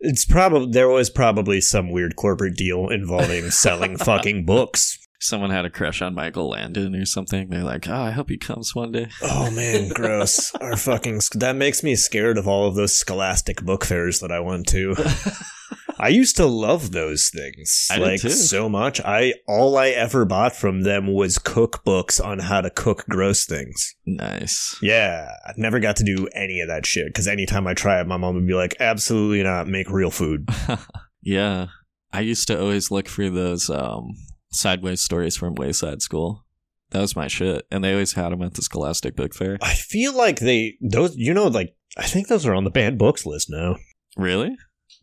it's 0.00 0.24
probably 0.24 0.70
there 0.72 0.88
was 0.88 1.08
probably 1.10 1.60
some 1.60 1.90
weird 1.90 2.16
corporate 2.16 2.56
deal 2.56 2.88
involving 2.88 3.50
selling 3.52 3.96
fucking 3.96 4.44
books. 4.44 4.98
Someone 5.18 5.50
had 5.50 5.64
a 5.64 5.70
crush 5.70 6.00
on 6.00 6.14
Michael 6.14 6.50
Landon 6.50 6.94
or 6.94 7.04
something. 7.04 7.48
They're 7.48 7.64
like, 7.64 7.88
"Oh, 7.88 7.94
I 7.94 8.10
hope 8.10 8.30
he 8.30 8.36
comes 8.36 8.74
one 8.74 8.92
day." 8.92 9.08
Oh 9.22 9.50
man, 9.50 9.88
gross. 9.94 10.54
Our 10.56 10.76
fucking 10.76 11.20
that 11.34 11.56
makes 11.56 11.82
me 11.82 11.96
scared 11.96 12.38
of 12.38 12.46
all 12.46 12.66
of 12.66 12.74
those 12.74 12.96
scholastic 12.98 13.62
book 13.62 13.84
fairs 13.84 14.20
that 14.20 14.32
I 14.32 14.40
went 14.40 14.66
to. 14.68 14.94
I 16.00 16.08
used 16.08 16.36
to 16.36 16.46
love 16.46 16.92
those 16.92 17.28
things 17.28 17.88
I 17.90 17.96
like 17.96 18.20
so 18.20 18.68
much. 18.68 19.00
I 19.00 19.34
all 19.48 19.76
I 19.76 19.88
ever 19.88 20.24
bought 20.24 20.54
from 20.54 20.82
them 20.82 21.12
was 21.12 21.38
cookbooks 21.38 22.24
on 22.24 22.38
how 22.38 22.60
to 22.60 22.70
cook 22.70 23.04
gross 23.08 23.44
things. 23.44 23.96
nice. 24.06 24.78
Yeah, 24.80 25.28
I 25.44 25.52
never 25.56 25.80
got 25.80 25.96
to 25.96 26.04
do 26.04 26.28
any 26.34 26.60
of 26.60 26.68
that 26.68 26.86
shit 26.86 27.06
because 27.08 27.26
anytime 27.26 27.66
I 27.66 27.74
try 27.74 28.00
it, 28.00 28.06
my 28.06 28.16
mom 28.16 28.36
would 28.36 28.46
be 28.46 28.54
like, 28.54 28.76
"Absolutely 28.78 29.42
not, 29.42 29.66
make 29.66 29.90
real 29.90 30.10
food." 30.12 30.48
yeah, 31.22 31.66
I 32.12 32.20
used 32.20 32.46
to 32.46 32.60
always 32.60 32.92
look 32.92 33.08
for 33.08 33.28
those 33.28 33.68
um, 33.68 34.14
sideways 34.50 35.00
stories 35.00 35.36
from 35.36 35.54
Wayside 35.54 36.02
School. 36.02 36.44
That 36.90 37.00
was 37.00 37.16
my 37.16 37.28
shit, 37.28 37.66
and 37.70 37.84
they 37.84 37.92
always 37.92 38.14
had 38.14 38.30
them 38.30 38.42
at 38.42 38.54
the 38.54 38.62
Scholastic 38.62 39.14
Book 39.14 39.34
Fair. 39.34 39.58
I 39.60 39.74
feel 39.74 40.16
like 40.16 40.40
they 40.40 40.76
those 40.80 41.16
you 41.16 41.34
know 41.34 41.46
like 41.48 41.74
I 41.96 42.04
think 42.04 42.28
those 42.28 42.46
are 42.46 42.54
on 42.54 42.64
the 42.64 42.70
banned 42.70 42.98
books 42.98 43.26
list 43.26 43.50
now. 43.50 43.76
Really? 44.16 44.56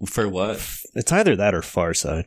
For 0.08 0.28
what? 0.28 0.66
It's 0.94 1.12
either 1.12 1.36
that 1.36 1.54
or 1.54 1.62
Far 1.62 1.94
Side. 1.94 2.26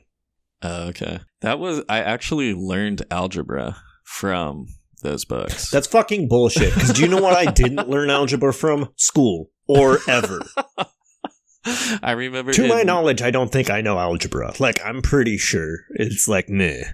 Oh, 0.62 0.88
okay. 0.88 1.20
That 1.40 1.58
was 1.58 1.82
I 1.88 2.00
actually 2.00 2.54
learned 2.54 3.02
algebra 3.10 3.76
from 4.04 4.66
those 5.02 5.24
books. 5.24 5.70
That's 5.70 5.86
fucking 5.86 6.28
bullshit. 6.28 6.74
Because 6.74 6.92
do 6.92 7.02
you 7.02 7.08
know 7.08 7.20
what 7.20 7.36
I 7.36 7.50
didn't 7.50 7.88
learn 7.90 8.10
algebra 8.10 8.52
from? 8.52 8.88
School 8.96 9.50
or 9.66 9.98
ever. 10.08 10.40
I 12.02 12.12
remember 12.12 12.52
to 12.52 12.68
my 12.68 12.82
knowledge, 12.82 13.20
I 13.22 13.30
don't 13.30 13.52
think 13.52 13.70
I 13.70 13.80
know 13.80 13.98
algebra. 13.98 14.54
Like 14.58 14.84
I'm 14.84 15.02
pretty 15.02 15.36
sure 15.36 15.80
it's 15.90 16.26
like 16.26 16.48
meh. 16.48 16.84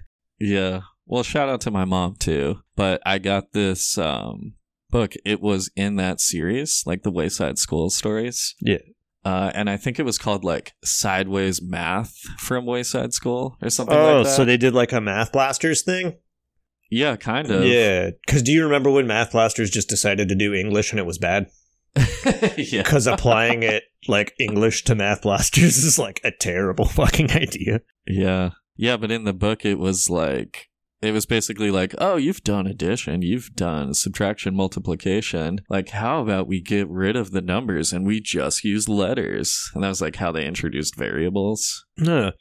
Yeah. 0.47 0.81
Well, 1.07 1.23
shout 1.23 1.49
out 1.49 1.61
to 1.63 1.71
my 1.71 1.85
mom 1.85 2.17
too. 2.17 2.61
But 2.77 3.01
I 3.07 3.19
got 3.19 3.53
this 3.53 3.97
um 3.99 4.55
book. 4.91 5.15
It 5.25 5.41
was 5.41 5.71
in 5.77 5.97
that 5.97 6.21
series, 6.21 6.83
like 6.87 7.03
the 7.03 7.11
Wayside 7.11 7.59
School 7.59 7.91
stories. 7.91 8.55
Yeah. 8.61 8.79
Uh, 9.25 9.51
and 9.55 9.71
I 9.71 9.79
think 9.79 9.99
it 9.99 10.03
was 10.05 10.19
called 10.19 10.45
like 10.45 10.73
Sideways 10.85 11.63
Math 11.63 12.15
from 12.39 12.67
Wayside 12.67 13.15
School 13.15 13.57
or 13.63 13.71
something 13.71 13.97
Oh, 13.97 14.17
like 14.19 14.25
that. 14.27 14.31
so 14.37 14.45
they 14.45 14.59
did 14.59 14.75
like 14.75 14.93
a 14.93 15.01
Math 15.01 15.33
Blasters 15.33 15.83
thing? 15.83 16.19
yeah, 16.91 17.17
kind 17.17 17.51
of. 17.51 17.65
Yeah. 17.65 18.11
Because 18.27 18.43
do 18.43 18.53
you 18.53 18.63
remember 18.65 18.91
when 18.91 19.07
Math 19.07 19.33
Blasters 19.33 19.71
just 19.71 19.89
decided 19.89 20.29
to 20.29 20.35
do 20.35 20.53
English 20.53 20.91
and 20.93 21.01
it 21.01 21.07
was 21.07 21.17
bad? 21.19 21.47
yeah. 22.57 22.83
Because 22.83 23.07
applying 23.07 23.63
it 23.63 23.85
like 24.07 24.35
English 24.39 24.85
to 24.85 24.95
Math 24.95 25.23
Blasters 25.23 25.79
is 25.79 25.99
like 25.99 26.21
a 26.23 26.31
terrible 26.31 26.85
fucking 27.01 27.31
idea. 27.33 27.81
Yeah. 28.07 28.51
Yeah, 28.77 28.97
but 28.97 29.11
in 29.11 29.25
the 29.25 29.33
book 29.33 29.65
it 29.65 29.79
was 29.79 30.11
like 30.11 30.69
it 31.03 31.13
was 31.13 31.27
basically 31.27 31.71
like, 31.71 31.95
"Oh, 31.99 32.17
you've 32.17 32.43
done 32.45 32.67
addition, 32.67 33.21
you've 33.23 33.55
done 33.55 33.93
subtraction, 33.93 34.55
multiplication. 34.55 35.61
Like 35.69 35.91
how 35.91 36.23
about 36.23 36.49
we 36.49 36.61
get 36.63 36.89
rid 36.89 37.15
of 37.15 37.31
the 37.31 37.43
numbers 37.43 37.93
and 37.93 38.07
we 38.07 38.21
just 38.21 38.65
use 38.65 38.89
letters?" 38.89 39.71
And 39.75 39.85
that 39.85 39.89
was 39.89 40.01
like 40.01 40.17
how 40.17 40.33
they 40.33 40.47
introduced 40.47 40.97
variables. 40.97 41.85
Huh. 42.03 42.33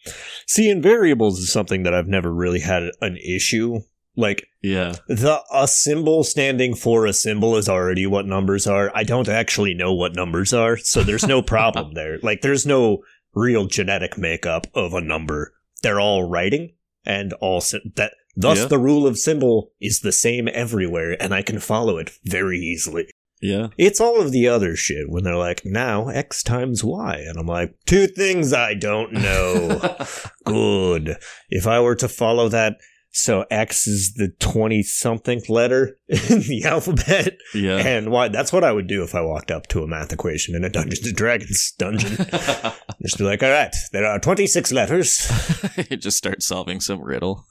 See, 0.48 0.70
in 0.70 0.82
variables 0.82 1.40
is 1.40 1.52
something 1.52 1.84
that 1.84 1.94
I've 1.94 2.08
never 2.08 2.34
really 2.34 2.62
had 2.62 2.84
an 3.02 3.18
issue. 3.18 3.80
Like 4.16 4.46
Yeah. 4.62 4.94
the 5.08 5.42
a 5.52 5.68
symbol 5.68 6.24
standing 6.24 6.76
for 6.76 7.06
a 7.08 7.14
symbol 7.14 7.58
is 7.58 7.68
already 7.68 8.06
what 8.06 8.28
numbers 8.28 8.68
are. 8.68 8.92
I 8.96 9.04
don't 9.04 9.28
actually 9.28 9.74
know 9.74 9.94
what 9.94 10.16
numbers 10.16 10.54
are, 10.54 10.78
so 10.78 11.04
there's 11.04 11.28
no 11.28 11.42
problem 11.56 11.96
there. 11.96 12.20
Like 12.22 12.42
there's 12.42 12.66
no 12.66 13.00
real 13.34 13.66
genetic 13.66 14.18
makeup 14.18 14.68
of 14.76 14.94
a 14.94 15.02
number. 15.02 15.54
They're 15.84 16.00
all 16.00 16.24
writing 16.24 16.74
and 17.06 17.34
all 17.34 17.62
that. 17.96 18.14
Thus, 18.36 18.60
Yeah. 18.60 18.66
the 18.66 18.80
rule 18.80 19.06
of 19.06 19.20
symbol 19.20 19.74
is 19.80 20.00
the 20.00 20.12
same 20.12 20.50
everywhere, 20.52 21.16
and 21.22 21.34
I 21.36 21.44
can 21.44 21.60
follow 21.60 21.98
it 22.00 22.10
very 22.26 22.58
easily. 22.58 23.08
Yeah. 23.42 23.68
It's 23.78 24.00
all 24.02 24.22
of 24.22 24.32
the 24.32 24.48
other 24.48 24.76
shit 24.76 25.10
when 25.10 25.24
they're 25.26 25.36
like, 25.36 25.64
now 25.66 26.08
X 26.08 26.42
times 26.42 26.82
Y. 26.84 27.18
And 27.28 27.38
I'm 27.38 27.46
like, 27.46 27.76
two 27.86 28.08
things 28.08 28.54
I 28.54 28.74
don't 28.74 29.12
know. 29.12 29.98
Good. 30.46 31.18
If 31.50 31.68
I 31.68 31.80
were 31.82 31.96
to 31.96 32.08
follow 32.08 32.48
that, 32.50 32.78
so 33.16 33.46
X 33.52 33.86
is 33.86 34.16
the 34.16 34.30
20 34.40 34.82
something 34.82 35.40
letter 35.48 35.98
in 36.10 36.40
the 36.42 36.64
alphabet. 36.66 37.38
yeah. 37.54 37.78
And 37.78 38.12
Y, 38.12 38.28
that's 38.30 38.52
what 38.52 38.64
I 38.64 38.72
would 38.72 38.88
do 38.88 39.04
if 39.04 39.14
I 39.14 39.22
walked 39.22 39.52
up 39.52 39.68
to 39.68 39.84
a 39.84 39.88
math 39.88 40.12
equation 40.12 40.56
in 40.56 40.64
a 40.64 40.70
Dungeons 40.70 41.06
and 41.06 41.16
Dragons 41.16 41.74
dungeon. 41.78 42.18
Just 43.04 43.20
be 43.20 43.24
like, 43.24 43.44
all 43.44 43.52
right, 43.52 43.74
there 43.92 44.08
are 44.08 44.20
26 44.20 44.72
letters. 44.72 45.32
you 45.92 45.98
just 45.98 46.18
start 46.18 46.42
solving 46.42 46.80
some 46.80 47.02
riddle. 47.02 47.46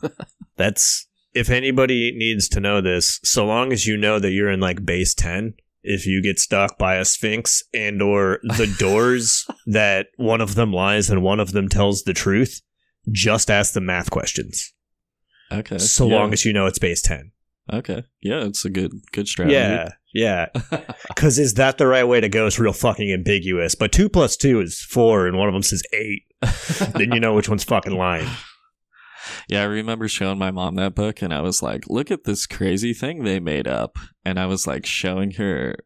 That's 0.57 1.07
if 1.33 1.49
anybody 1.49 2.13
needs 2.17 2.49
to 2.49 2.61
know 2.61 2.81
this, 2.81 3.21
so 3.23 3.47
long 3.47 3.73
as 3.73 3.87
you 3.87 3.97
know 3.97 4.19
that 4.19 4.33
you're 4.33 4.51
in 4.51 4.61
like 4.61 4.85
base 4.85 5.15
10, 5.15 5.55
if 5.85 6.07
you 6.07 6.23
get 6.23 6.41
stuck 6.41 6.77
by 6.77 6.97
a 6.97 7.05
sphinx 7.05 7.63
and 7.73 8.03
or 8.03 8.41
the 8.43 8.75
doors 8.79 9.47
that 9.67 10.09
one 10.17 10.41
of 10.41 10.57
them 10.57 10.73
lies 10.73 11.09
and 11.09 11.23
one 11.23 11.39
of 11.39 11.53
them 11.53 11.69
tells 11.69 12.03
the 12.03 12.15
truth, 12.15 12.63
just 13.13 13.49
ask 13.49 13.75
them 13.75 13.87
math 13.87 14.11
questions. 14.11 14.73
Okay. 15.53 15.79
So 15.79 16.07
yeah. 16.07 16.17
long 16.17 16.33
as 16.33 16.45
you 16.45 16.53
know 16.53 16.67
it's 16.67 16.79
base 16.79 17.03
10. 17.03 17.33
Okay. 17.73 18.05
Yeah, 18.21 18.45
it's 18.45 18.65
a 18.65 18.71
good 18.71 18.93
good 19.13 19.29
strategy. 19.29 19.55
Yeah. 19.55 19.91
Yeah. 20.13 20.47
Cause 21.17 21.39
is 21.39 21.55
that 21.55 21.79
the 21.79 21.87
right 21.87 22.05
way 22.05 22.21
to 22.21 22.29
go? 22.29 22.47
It's 22.47 22.59
real 22.59 22.73
fucking 22.73 23.13
ambiguous. 23.13 23.75
But 23.75 23.93
two 23.93 24.09
plus 24.09 24.37
two 24.37 24.61
is 24.61 24.81
four 24.81 25.27
and 25.27 25.39
one 25.39 25.49
of 25.49 25.55
them 25.55 25.63
says 25.63 25.83
eight. 25.93 26.23
then 26.95 27.13
you 27.13 27.21
know 27.21 27.35
which 27.35 27.49
one's 27.49 27.65
fucking 27.65 27.97
lying. 27.97 28.29
Yeah, 29.49 29.63
I 29.63 29.67
remember 29.67 30.09
showing 30.09 30.39
my 30.39 30.51
mom 30.51 30.75
that 30.77 30.95
book 30.95 31.23
and 31.23 31.33
I 31.33 31.41
was 31.41 31.63
like, 31.63 31.89
look 31.89 32.11
at 32.11 32.25
this 32.25 32.47
crazy 32.47 32.93
thing 32.93 33.23
they 33.23 33.39
made 33.39 33.69
up. 33.69 33.97
And 34.25 34.39
I 34.39 34.47
was 34.47 34.67
like 34.67 34.85
showing 34.85 35.33
her 35.33 35.77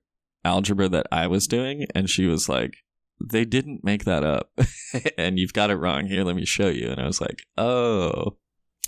algebra 0.45 0.89
that 0.89 1.07
I 1.13 1.27
was 1.27 1.47
doing 1.47 1.87
and 1.95 2.09
she 2.09 2.27
was 2.27 2.49
like, 2.49 2.79
they 3.21 3.45
didn't 3.45 3.85
make 3.85 4.05
that 4.05 4.25
up. 4.25 4.51
and 5.19 5.39
you've 5.39 5.53
got 5.53 5.71
it 5.71 5.77
wrong. 5.77 6.07
Here, 6.07 6.25
let 6.25 6.37
me 6.37 6.45
show 6.45 6.69
you. 6.69 6.89
And 6.89 7.01
I 7.01 7.07
was 7.07 7.21
like, 7.21 7.43
oh. 7.57 8.39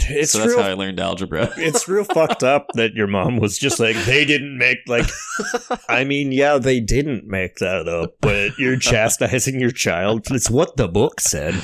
It's 0.09 0.33
so 0.33 0.39
that's 0.39 0.51
real 0.51 0.63
how 0.63 0.71
I 0.71 0.75
learned 0.75 1.01
algebra. 1.01 1.53
it's 1.57 1.89
real 1.89 2.05
fucked 2.05 2.43
up 2.43 2.67
that 2.75 2.95
your 2.95 3.07
mom 3.07 3.39
was 3.39 3.59
just 3.59 3.79
like 3.81 3.97
they 4.05 4.25
didn't 4.25 4.57
make 4.59 4.79
like 4.87 5.07
I 5.89 6.05
mean 6.05 6.33
yeah 6.33 6.59
they 6.59 6.81
didn't 6.81 7.27
make 7.27 7.57
that 7.57 7.89
up 7.89 8.15
but 8.21 8.59
you're 8.59 8.79
chastising 8.79 9.61
your 9.61 9.71
child 9.71 10.27
it's 10.31 10.51
what 10.51 10.77
the 10.77 10.89
book 10.89 11.21
said 11.21 11.55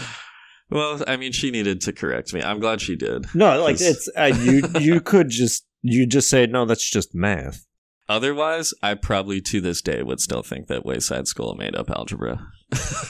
well, 0.71 1.05
I 1.07 1.19
mean, 1.19 1.33
she 1.33 1.51
needed 1.51 1.83
to 1.83 1.93
correct 1.93 2.33
me. 2.33 2.43
I'm 2.43 2.59
glad 2.59 2.81
she 2.81 2.97
did. 2.97 3.27
no 3.35 3.63
like 3.63 3.77
it's 3.81 4.09
uh, 4.17 4.33
you 4.41 4.63
you 4.81 5.01
could 5.01 5.29
just 5.29 5.67
you 5.83 6.07
just 6.07 6.29
say 6.31 6.47
no 6.47 6.65
that's 6.65 6.89
just 6.89 7.15
math 7.15 7.67
Otherwise, 8.09 8.75
I 8.83 8.95
probably 8.95 9.41
to 9.43 9.61
this 9.61 9.81
day 9.81 10.03
would 10.03 10.21
still 10.21 10.43
think 10.43 10.67
that 10.67 10.85
Wayside 10.85 11.27
School 11.27 11.55
made 11.55 11.75
up 11.75 11.91
algebra. 11.91 12.47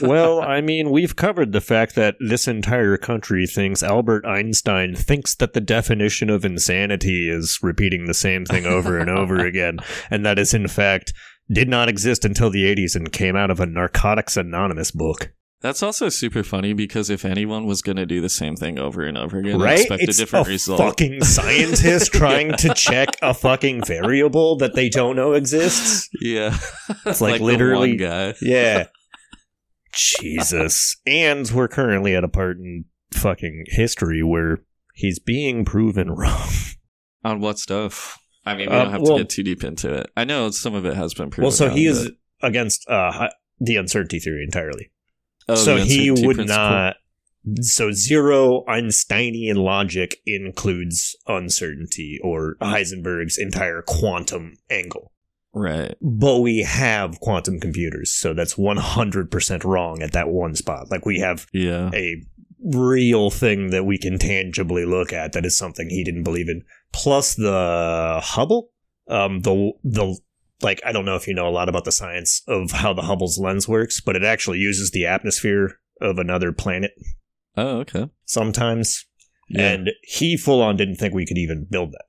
Well 0.01 0.41
I 0.43 0.61
mean 0.61 0.91
we've 0.91 1.17
covered 1.17 1.53
the 1.53 1.61
fact 1.61 1.95
that 1.95 2.17
this 2.21 2.47
entire 2.49 2.97
country 2.97 3.47
thinks 3.47 3.83
Albert 3.83 4.27
Einstein 4.27 4.95
thinks 4.95 5.35
that 5.37 5.53
the 5.53 5.61
definition 5.61 6.29
of 6.31 6.45
insanity 6.45 7.29
is 7.31 7.59
repeating 7.63 8.05
the 8.07 8.15
same 8.15 8.45
thing 8.45 8.67
over 8.67 8.99
and 8.99 9.09
over 9.11 9.39
again 9.47 9.79
and 10.11 10.25
that 10.27 10.39
is 10.39 10.53
in 10.55 10.69
fact 10.69 11.13
did 11.51 11.69
not 11.69 11.89
exist 11.89 12.25
until 12.25 12.51
the 12.51 12.65
80s 12.65 12.97
and 12.97 13.13
came 13.13 13.37
out 13.37 13.51
of 13.51 13.61
a 13.61 13.67
Narcotics 13.67 14.37
Anonymous 14.39 14.91
book. 14.91 15.31
That's 15.61 15.83
also 15.83 16.09
super 16.09 16.43
funny 16.43 16.73
because 16.73 17.11
if 17.11 17.23
anyone 17.25 17.67
was 17.67 17.83
going 17.83 17.97
to 17.97 18.07
do 18.07 18.23
the 18.23 18.31
same 18.31 18.57
thing 18.57 18.79
over 18.79 19.03
and 19.03 19.17
over 19.19 19.39
again, 19.39 19.59
right? 19.59 19.81
expect 19.81 20.03
it's 20.03 20.19
a 20.19 20.23
different 20.23 20.47
a 20.47 20.51
result. 20.51 20.79
fucking 20.79 21.23
scientist 21.23 22.13
trying 22.15 22.53
to 22.57 22.73
check 22.75 23.09
a 23.21 23.35
fucking 23.35 23.83
variable 23.85 24.57
that 24.57 24.75
they 24.75 24.89
don't 24.89 25.17
know 25.17 25.33
exists. 25.35 26.09
yeah, 26.21 26.57
It's 27.05 27.21
like 27.23 27.39
the 27.39 27.45
literally- 27.45 27.91
one 27.91 27.97
guy. 27.99 28.35
Yeah. 28.41 28.87
Jesus. 29.97 30.97
And 31.07 31.51
we're 31.51 31.69
currently 31.69 32.15
at 32.17 32.25
a 32.25 32.29
part 32.29 32.59
in 32.59 32.85
fucking 33.13 33.65
history 33.69 34.23
where 34.23 34.59
he's 34.95 35.19
being 35.19 35.65
proven 35.65 36.11
wrong. 36.13 36.49
On 37.25 37.41
what 37.41 37.59
stuff? 37.59 38.19
I 38.47 38.55
mean, 38.55 38.69
we 38.69 38.77
Uh, 38.77 38.83
don't 38.85 38.93
have 38.93 39.01
well- 39.03 39.17
to 39.19 39.23
get 39.25 39.31
too 39.31 39.43
deep 39.43 39.65
into 39.65 39.93
it. 39.93 40.11
I 40.17 40.25
know 40.25 40.51
some 40.51 40.75
of 40.75 40.85
it 40.85 40.95
has 40.95 41.15
been 41.15 41.31
proven. 41.31 41.45
well, 41.45 41.53
so 41.53 41.71
he 41.71 41.87
is 41.87 42.05
but- 42.05 42.49
against 42.49 42.87
uh, 42.89 43.29
the 43.59 43.77
uncertainty 43.77 44.19
theory 44.19 44.45
entirely. 44.45 44.91
Oh, 45.49 45.55
so 45.55 45.77
he 45.77 46.11
would 46.11 46.37
principle. 46.37 46.47
not. 46.47 46.97
So 47.61 47.93
zero 47.93 48.65
Einsteinian 48.67 49.57
logic 49.59 50.17
includes 50.27 51.15
uncertainty 51.27 52.19
or 52.23 52.57
Heisenberg's 52.63 53.37
entire 53.39 53.83
quantum 53.87 54.55
angle. 54.71 55.13
Right. 55.55 55.95
But 56.03 56.41
we 56.41 56.63
have 56.63 57.21
quantum 57.21 57.61
computers, 57.61 58.13
so 58.13 58.35
that's 58.35 58.55
100% 58.55 59.65
wrong 59.65 60.03
at 60.03 60.13
that 60.13 60.29
one 60.29 60.55
spot. 60.57 60.91
Like 60.91 61.07
we 61.07 61.21
have 61.21 61.47
Yeah. 61.53 61.91
a 61.95 62.17
real 62.63 63.31
thing 63.31 63.71
that 63.71 63.85
we 63.85 63.99
can 63.99 64.19
tangibly 64.19 64.85
look 64.85 65.13
at 65.13 65.33
that 65.33 65.45
is 65.47 65.57
something 65.57 65.89
he 65.91 66.03
didn't 66.03 66.25
believe 66.25 66.49
in. 66.49 66.63
Plus 66.93 67.35
the 67.35 68.21
Hubble, 68.23 68.71
um, 69.09 69.41
the 69.43 69.73
the 69.85 70.19
like 70.63 70.81
I 70.85 70.93
don't 70.93 71.05
know 71.05 71.17
if 71.17 71.29
you 71.29 71.35
know 71.35 71.47
a 71.49 71.51
lot 71.51 71.69
about 71.69 71.85
the 71.85 71.93
science 71.93 72.43
of 72.49 72.71
how 72.71 72.93
the 72.95 73.03
Hubble's 73.03 73.39
lens 73.39 73.69
works, 73.69 74.01
but 74.01 74.17
it 74.17 74.25
actually 74.25 74.59
uses 74.59 74.91
the 74.93 75.07
atmosphere 75.07 75.79
of 76.01 76.19
another 76.19 76.53
planet 76.53 76.93
Oh, 77.57 77.79
okay. 77.81 78.09
sometimes. 78.25 79.05
Yeah. 79.49 79.73
And 79.73 79.91
he 80.03 80.37
full 80.37 80.63
on 80.63 80.77
didn't 80.77 80.97
think 80.97 81.13
we 81.15 81.27
could 81.27 81.37
even 81.39 81.67
build 81.71 81.93
that. 81.93 82.07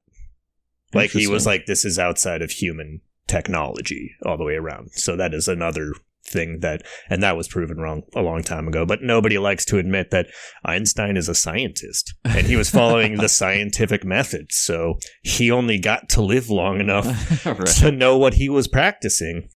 Like 0.94 1.12
he 1.12 1.28
was 1.28 1.46
like, 1.46 1.66
this 1.66 1.84
is 1.84 2.00
outside 2.00 2.42
of 2.42 2.50
human 2.52 3.02
technology 3.28 4.16
all 4.26 4.38
the 4.38 4.44
way 4.44 4.56
around. 4.56 4.92
So 4.94 5.16
that 5.16 5.34
is 5.34 5.48
another 5.48 5.94
thing 6.28 6.60
that, 6.62 6.82
and 7.10 7.22
that 7.24 7.38
was 7.38 7.48
proven 7.48 7.78
wrong 7.78 8.04
a 8.16 8.22
long 8.22 8.44
time 8.44 8.68
ago. 8.68 8.86
But 8.86 9.02
nobody 9.02 9.38
likes 9.38 9.66
to 9.66 9.78
admit 9.78 10.12
that 10.12 10.28
Einstein 10.64 11.18
is 11.18 11.30
a 11.30 11.36
scientist 11.36 12.14
and 12.24 12.48
he 12.48 12.56
was 12.56 12.70
following 12.70 13.18
the 13.18 13.30
scientific 13.42 14.04
method. 14.04 14.48
So 14.50 14.96
he 15.22 15.52
only 15.52 15.80
got 15.80 16.10
to 16.10 16.22
live 16.22 16.50
long 16.50 16.80
enough 16.80 17.46
right. 17.46 17.68
to 17.68 17.92
know 17.92 18.18
what 18.18 18.36
he 18.36 18.50
was 18.50 18.68
practicing. 18.68 19.50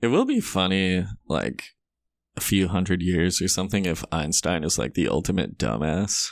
It 0.00 0.08
will 0.08 0.24
be 0.24 0.40
funny, 0.40 1.04
like 1.28 1.64
a 2.36 2.40
few 2.40 2.68
hundred 2.68 3.02
years 3.02 3.40
or 3.40 3.48
something, 3.48 3.86
if 3.86 4.04
Einstein 4.12 4.62
is 4.64 4.78
like 4.78 4.94
the 4.94 5.08
ultimate 5.08 5.58
dumbass. 5.58 6.28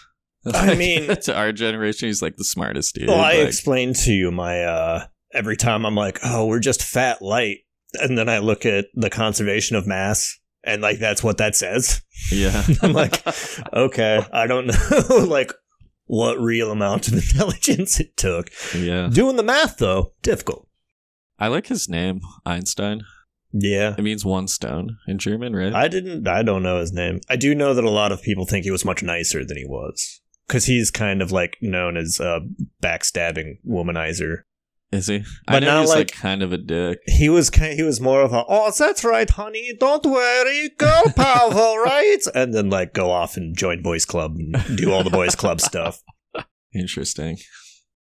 I 0.53 0.75
mean- 0.77 1.17
to 1.23 1.35
our 1.35 1.53
generation, 1.53 2.09
he's 2.09 2.23
like 2.23 2.37
the 2.37 2.45
smartest 2.45 2.95
dude. 2.95 3.09
Well, 3.09 3.21
I 3.21 3.39
like, 3.39 3.49
explained 3.49 3.97
to 3.97 4.13
you 4.13 4.31
my 4.31 4.63
uh 4.63 5.07
every 5.35 5.57
time 5.57 5.85
I'm 5.85 5.95
like, 5.95 6.19
oh, 6.25 6.47
we're 6.47 6.61
just 6.61 6.83
fat 6.83 7.21
light, 7.21 7.59
and 7.95 8.17
then 8.17 8.29
I 8.29 8.39
look 8.39 8.65
at 8.65 8.87
the 8.95 9.11
conservation 9.11 9.77
of 9.77 9.87
mass, 9.87 10.39
and 10.63 10.83
like 10.83 10.99
that's 10.99 11.23
what 11.23 11.39
that 11.39 11.57
says. 11.57 12.03
yeah. 12.31 12.65
I'm 12.83 12.93
like, 12.93 13.23
okay, 13.73 14.25
I 14.33 14.47
don't 14.47 14.67
know 14.67 15.17
like 15.29 15.53
what 16.07 16.39
real 16.41 16.71
amount 16.71 17.09
of 17.09 17.15
intelligence 17.33 18.01
it 18.01 18.17
took. 18.17 18.51
yeah. 18.75 19.09
Doing 19.13 19.37
the 19.37 19.43
math 19.43 19.79
though, 19.79 20.13
difficult. 20.23 20.69
I 21.39 21.49
like 21.49 21.67
his 21.67 21.89
name, 21.89 22.21
Einstein. 22.47 23.03
Yeah. 23.53 23.95
It 23.97 24.03
means 24.03 24.25
one 24.25 24.49
stone 24.49 24.99
in 25.07 25.19
German, 25.19 25.55
right? 25.55 25.73
I 25.73 25.89
didn't 25.89 26.27
I 26.27 26.43
don't 26.43 26.63
know 26.63 26.81
his 26.81 26.93
name. 26.93 27.21
I 27.29 27.37
do 27.37 27.55
know 27.55 27.73
that 27.75 27.85
a 27.85 27.91
lot 27.91 28.13
of 28.13 28.23
people 28.23 28.47
think 28.47 28.65
he 28.65 28.71
was 28.71 28.85
much 28.85 29.03
nicer 29.03 29.45
than 29.45 29.57
he 29.57 29.65
was. 29.65 30.21
Cause 30.49 30.67
he's 30.67 30.91
kind 30.91 31.23
of 31.23 31.33
like 31.33 31.57
known 31.63 31.97
as 31.97 32.21
a 32.21 32.41
backstabbing 32.83 33.59
womanizer. 33.67 34.43
Is 34.95 35.07
he? 35.09 35.25
But 35.47 35.57
I 35.57 35.59
know 35.61 35.67
now, 35.67 35.81
he's 35.81 35.89
like- 35.91 35.99
like, 35.99 36.13
kind 36.13 36.43
of 36.43 36.53
a 36.53 36.59
dick. 36.59 36.99
he 37.07 37.29
was 37.29 37.49
he 37.55 37.83
was 37.83 38.01
more 38.01 38.23
of 38.23 38.33
a 38.33 38.45
oh 38.49 38.71
that's 38.79 39.05
right 39.05 39.29
honey 39.29 39.73
don't 39.81 40.05
worry 40.07 40.71
girl 40.79 41.05
power 41.17 41.83
right 41.83 42.19
and 42.35 42.55
then 42.55 42.71
like 42.71 42.93
go 42.95 43.11
off 43.11 43.37
and 43.37 43.57
join 43.57 43.83
boys 43.83 44.05
club 44.05 44.37
and 44.37 44.57
do 44.77 44.93
all 44.93 45.03
the 45.03 45.11
boys 45.11 45.35
club 45.35 45.61
stuff 45.61 46.03
Interesting. 46.75 47.39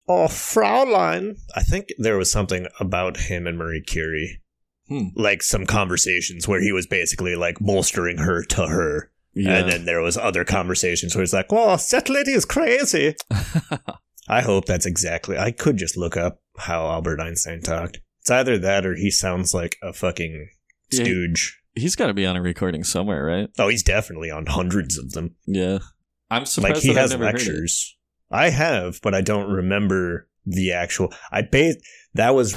oh 0.09 0.27
fraulein 0.29 1.37
i 1.57 1.63
think 1.63 1.89
there 1.99 2.17
was 2.17 2.31
something 2.31 2.67
about 2.79 3.17
him 3.29 3.47
and 3.47 3.59
marie 3.59 3.83
curie 3.83 4.41
Hmm. 4.89 5.09
like 5.15 5.41
some 5.43 5.67
conversations 5.67 6.49
where 6.49 6.61
he 6.61 6.73
was 6.73 6.87
basically 6.87 7.37
like 7.37 7.59
bolstering 7.61 8.19
her 8.19 8.43
to 8.45 8.67
her 8.67 9.13
Yeah. 9.35 9.59
and 9.59 9.71
then 9.71 9.85
there 9.85 10.01
was 10.01 10.17
other 10.17 10.45
conversations 10.45 11.15
where 11.15 11.23
it's 11.23 11.33
like 11.33 11.47
oh 11.51 11.77
that 11.93 12.09
lady 12.09 12.33
is 12.33 12.45
crazy 12.45 13.15
i 14.31 14.41
hope 14.41 14.65
that's 14.65 14.87
exactly 14.87 15.37
i 15.37 15.51
could 15.51 15.77
just 15.77 15.97
look 15.97 16.17
up 16.17 16.41
how 16.59 16.87
albert 16.89 17.21
einstein 17.21 17.61
talked 17.61 18.01
it's 18.21 18.31
either 18.31 18.57
that 18.59 18.87
or 18.87 18.95
he 18.95 19.11
sounds 19.11 19.53
like 19.53 19.77
a 19.83 19.93
fucking 19.93 20.49
Yeah, 20.93 20.99
he- 20.99 21.05
stooge 21.05 21.61
he's 21.75 21.97
got 21.97 22.07
to 22.09 22.15
be 22.15 22.27
on 22.27 22.37
a 22.37 22.43
recording 22.43 22.83
somewhere, 22.85 23.25
right? 23.25 23.49
Oh, 23.59 23.69
he's 23.69 23.85
definitely 23.85 24.29
on 24.31 24.45
hundreds 24.47 24.99
of 24.99 25.13
them. 25.13 25.37
Yeah. 25.47 25.79
I'm 26.29 26.45
surprised 26.45 26.75
like 26.75 26.83
he 26.83 26.89
that 26.89 26.97
I've 26.97 27.03
has 27.03 27.11
never 27.13 27.25
heard 27.27 27.35
lectures. 27.35 27.97
I 28.31 28.51
have, 28.51 29.01
but 29.03 29.15
I 29.15 29.21
don't 29.21 29.49
remember 29.49 30.29
the 30.45 30.73
actual. 30.73 31.13
I 31.31 31.43
bet 31.43 31.77
that 32.15 32.35
was 32.35 32.53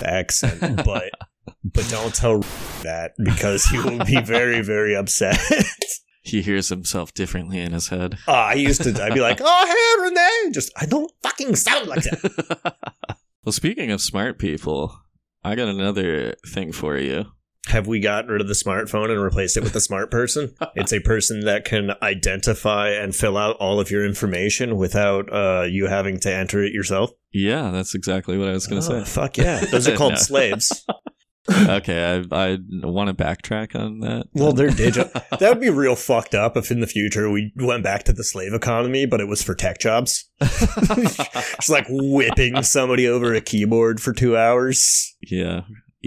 the 0.00 0.04
accent, 0.08 0.84
but 0.84 1.10
but 1.64 1.88
don't 1.88 2.14
tell 2.14 2.40
that 2.82 3.12
because 3.24 3.64
he 3.64 3.78
will 3.78 4.04
be 4.04 4.20
very 4.20 4.60
very 4.60 4.94
upset. 4.94 5.40
He 6.26 6.42
hears 6.42 6.68
himself 6.68 7.14
differently 7.14 7.60
in 7.60 7.72
his 7.72 7.88
head. 7.88 8.18
oh, 8.26 8.32
I 8.32 8.54
used 8.54 8.82
to. 8.82 8.90
I'd 9.02 9.14
be 9.14 9.20
like, 9.20 9.40
oh 9.42 9.66
hey 9.66 10.02
Renee, 10.04 10.52
just 10.52 10.72
I 10.76 10.84
don't 10.86 11.10
fucking 11.22 11.54
sound 11.56 11.86
like 11.88 12.02
that. 12.02 12.76
well, 13.44 13.52
speaking 13.52 13.90
of 13.92 14.00
smart 14.00 14.38
people, 14.38 14.98
I 15.44 15.54
got 15.54 15.68
another 15.68 16.34
thing 16.48 16.72
for 16.72 16.96
you. 16.98 17.26
Have 17.68 17.86
we 17.88 17.98
gotten 17.98 18.30
rid 18.30 18.40
of 18.40 18.46
the 18.46 18.54
smartphone 18.54 19.10
and 19.10 19.20
replaced 19.20 19.56
it 19.56 19.62
with 19.64 19.74
a 19.74 19.80
smart 19.80 20.10
person? 20.10 20.54
it's 20.76 20.92
a 20.92 21.00
person 21.00 21.40
that 21.46 21.64
can 21.64 21.90
identify 22.02 22.90
and 22.90 23.14
fill 23.14 23.36
out 23.36 23.56
all 23.56 23.80
of 23.80 23.90
your 23.90 24.04
information 24.04 24.76
without 24.76 25.32
uh, 25.32 25.62
you 25.68 25.86
having 25.86 26.18
to 26.20 26.32
enter 26.32 26.62
it 26.62 26.72
yourself. 26.72 27.10
Yeah, 27.32 27.70
that's 27.70 27.94
exactly 27.94 28.38
what 28.38 28.48
I 28.48 28.52
was 28.52 28.66
going 28.68 28.82
to 28.82 28.92
Oh, 28.92 29.04
say. 29.04 29.10
Fuck 29.10 29.36
yeah. 29.38 29.64
Those 29.64 29.88
are 29.88 29.96
called 29.96 30.16
slaves. 30.18 30.86
Okay, 31.50 32.24
I, 32.30 32.52
I 32.52 32.58
want 32.72 33.08
to 33.08 33.24
backtrack 33.24 33.74
on 33.74 34.00
that. 34.00 34.26
Well, 34.34 34.52
they're 34.52 34.70
digital. 34.70 35.10
that 35.38 35.48
would 35.48 35.60
be 35.60 35.70
real 35.70 35.96
fucked 35.96 36.34
up 36.34 36.56
if 36.56 36.70
in 36.70 36.80
the 36.80 36.86
future 36.86 37.30
we 37.30 37.52
went 37.56 37.84
back 37.84 38.04
to 38.04 38.12
the 38.12 38.24
slave 38.24 38.52
economy, 38.52 39.06
but 39.06 39.20
it 39.20 39.28
was 39.28 39.42
for 39.42 39.54
tech 39.54 39.78
jobs. 39.78 40.28
It's 41.58 41.68
like 41.70 41.86
whipping 41.88 42.62
somebody 42.62 43.08
over 43.08 43.34
a 43.34 43.40
keyboard 43.40 44.00
for 44.00 44.12
two 44.12 44.36
hours. 44.36 45.16
yeah. 45.22 45.62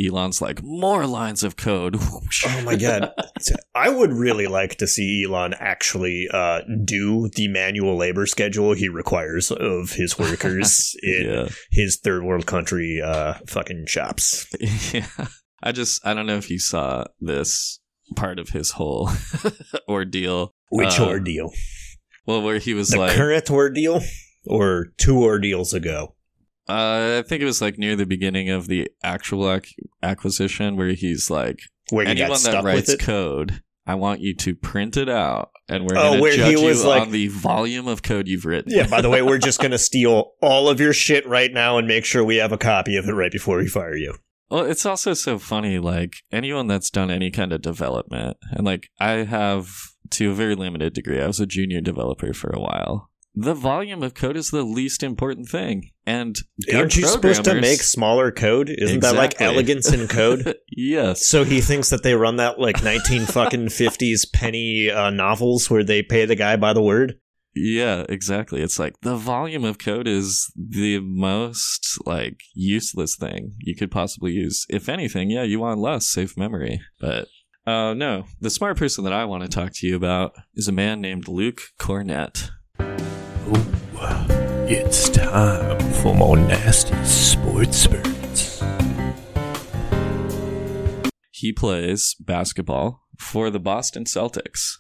Elon's 0.07 0.41
like, 0.41 0.61
more 0.63 1.05
lines 1.05 1.43
of 1.43 1.55
code. 1.57 1.97
Oh 2.45 2.61
my 2.63 2.75
god. 2.75 3.11
I 3.75 3.89
would 3.89 4.13
really 4.13 4.47
like 4.47 4.77
to 4.77 4.87
see 4.87 5.25
Elon 5.25 5.53
actually 5.59 6.27
uh, 6.33 6.61
do 6.85 7.29
the 7.35 7.47
manual 7.47 7.97
labor 7.97 8.25
schedule 8.25 8.73
he 8.73 8.87
requires 8.87 9.51
of 9.51 9.91
his 9.91 10.17
workers 10.17 10.95
in 11.03 11.25
yeah. 11.25 11.47
his 11.71 11.97
third 12.01 12.23
world 12.23 12.45
country 12.45 13.01
uh, 13.03 13.33
fucking 13.47 13.85
shops. 13.87 14.47
yeah. 14.93 15.07
I 15.61 15.71
just, 15.73 16.05
I 16.05 16.13
don't 16.13 16.27
know 16.27 16.37
if 16.37 16.49
you 16.49 16.59
saw 16.59 17.05
this 17.19 17.79
part 18.15 18.39
of 18.39 18.49
his 18.49 18.71
whole 18.71 19.09
ordeal. 19.87 20.53
Which 20.71 20.99
Uh, 20.99 21.07
ordeal? 21.07 21.51
Well, 22.25 22.41
where 22.41 22.59
he 22.59 22.73
was 22.73 22.89
The 22.89 22.99
like, 22.99 23.15
current 23.17 23.49
ordeal 23.49 24.01
or 24.47 24.87
two 24.97 25.21
ordeals 25.23 25.73
ago? 25.73 26.15
Uh, 26.69 27.19
I 27.19 27.27
think 27.27 27.41
it 27.41 27.45
was 27.45 27.61
like 27.61 27.77
near 27.77 27.95
the 27.95 28.05
beginning 28.05 28.49
of 28.49 28.67
the 28.67 28.89
actual 29.03 29.51
ac- 29.51 29.75
acquisition 30.03 30.75
where 30.77 30.89
he's 30.93 31.29
like, 31.29 31.59
Where 31.91 32.05
he 32.05 32.11
anyone 32.11 32.41
that 32.43 32.63
writes 32.63 32.95
code, 32.97 33.61
I 33.87 33.95
want 33.95 34.21
you 34.21 34.35
to 34.35 34.55
print 34.55 34.97
it 34.97 35.09
out, 35.09 35.49
and 35.67 35.85
we're 35.85 35.97
Oh, 35.97 36.17
going 36.19 36.31
to 36.31 36.37
judge 36.37 36.51
you 36.61 36.87
like- 36.87 37.01
on 37.01 37.11
the 37.11 37.27
volume 37.27 37.87
of 37.87 38.03
code 38.03 38.27
you've 38.27 38.45
written. 38.45 38.71
Yeah, 38.71 38.87
by 38.87 39.01
the 39.01 39.09
way, 39.09 39.21
we're 39.21 39.39
just 39.39 39.59
going 39.61 39.71
to 39.71 39.77
steal 39.79 40.33
all 40.41 40.69
of 40.69 40.79
your 40.79 40.93
shit 40.93 41.27
right 41.27 41.51
now 41.51 41.77
and 41.77 41.87
make 41.87 42.05
sure 42.05 42.23
we 42.23 42.37
have 42.37 42.51
a 42.51 42.57
copy 42.57 42.95
of 42.97 43.05
it 43.09 43.13
right 43.13 43.31
before 43.31 43.57
we 43.57 43.67
fire 43.67 43.95
you. 43.95 44.15
Well, 44.51 44.65
it's 44.65 44.85
also 44.85 45.13
so 45.13 45.37
funny. 45.39 45.77
Like 45.79 46.17
anyone 46.31 46.67
that's 46.67 46.89
done 46.89 47.11
any 47.11 47.29
kind 47.31 47.51
of 47.53 47.61
development, 47.61 48.37
and 48.51 48.65
like 48.65 48.89
I 48.99 49.23
have 49.23 49.69
to 50.11 50.31
a 50.31 50.33
very 50.33 50.55
limited 50.55 50.93
degree. 50.93 51.21
I 51.21 51.27
was 51.27 51.39
a 51.39 51.45
junior 51.45 51.81
developer 51.81 52.33
for 52.33 52.49
a 52.51 52.59
while. 52.59 53.08
The 53.35 53.53
volume 53.53 54.03
of 54.03 54.15
code 54.15 54.35
is 54.35 54.49
the 54.49 54.63
least 54.63 55.03
important 55.03 55.47
thing, 55.47 55.91
and 56.05 56.35
Aren't 56.73 56.97
you 56.97 57.05
supposed 57.05 57.43
to 57.45 57.61
make 57.61 57.81
smaller 57.81 58.31
code? 58.31 58.69
Isn't 58.69 59.01
that 59.01 59.15
like 59.15 59.39
elegance 59.39 59.93
in 59.93 60.07
code? 60.07 60.55
yes. 60.69 61.27
so 61.27 61.43
he 61.43 61.61
thinks 61.61 61.89
that 61.89 62.03
they 62.03 62.15
run 62.15 62.37
that 62.37 62.59
like 62.59 62.83
19 62.83 63.25
fucking 63.27 63.67
50s 63.67 64.31
penny 64.33 64.89
uh, 64.89 65.11
novels 65.11 65.69
where 65.69 65.83
they 65.83 66.01
pay 66.01 66.25
the 66.25 66.35
guy 66.35 66.55
by 66.55 66.73
the 66.73 66.81
word. 66.81 67.19
Yeah, 67.55 68.05
exactly. 68.09 68.61
It's 68.61 68.79
like 68.79 68.93
the 69.01 69.15
volume 69.15 69.63
of 69.65 69.79
code 69.79 70.07
is 70.07 70.51
the 70.55 70.99
most 70.99 71.97
like 72.05 72.41
useless 72.53 73.15
thing 73.15 73.53
you 73.59 73.75
could 73.75 73.91
possibly 73.91 74.31
use. 74.31 74.65
If 74.69 74.87
anything, 74.87 75.29
yeah, 75.29 75.43
you 75.43 75.59
want 75.59 75.79
less 75.79 76.07
safe 76.07 76.37
memory. 76.37 76.81
But 76.99 77.27
uh 77.65 77.93
no, 77.93 78.25
the 78.39 78.49
smart 78.49 78.77
person 78.77 79.03
that 79.03 79.13
I 79.13 79.25
want 79.25 79.43
to 79.43 79.49
talk 79.49 79.71
to 79.75 79.87
you 79.87 79.95
about 79.95 80.33
is 80.55 80.67
a 80.67 80.73
man 80.73 81.01
named 81.01 81.27
Luke 81.27 81.61
Kornet. 81.79 82.49
Ooh, 84.01 84.25
it's 84.67 85.09
time 85.09 85.79
for 85.93 86.13
more 86.15 86.37
nasty 86.37 86.95
sports 87.03 87.77
spurts. 87.77 88.63
He 91.31 91.53
plays 91.53 92.15
basketball 92.19 93.05
for 93.17 93.49
the 93.49 93.59
Boston 93.59 94.03
Celtics. 94.05 94.77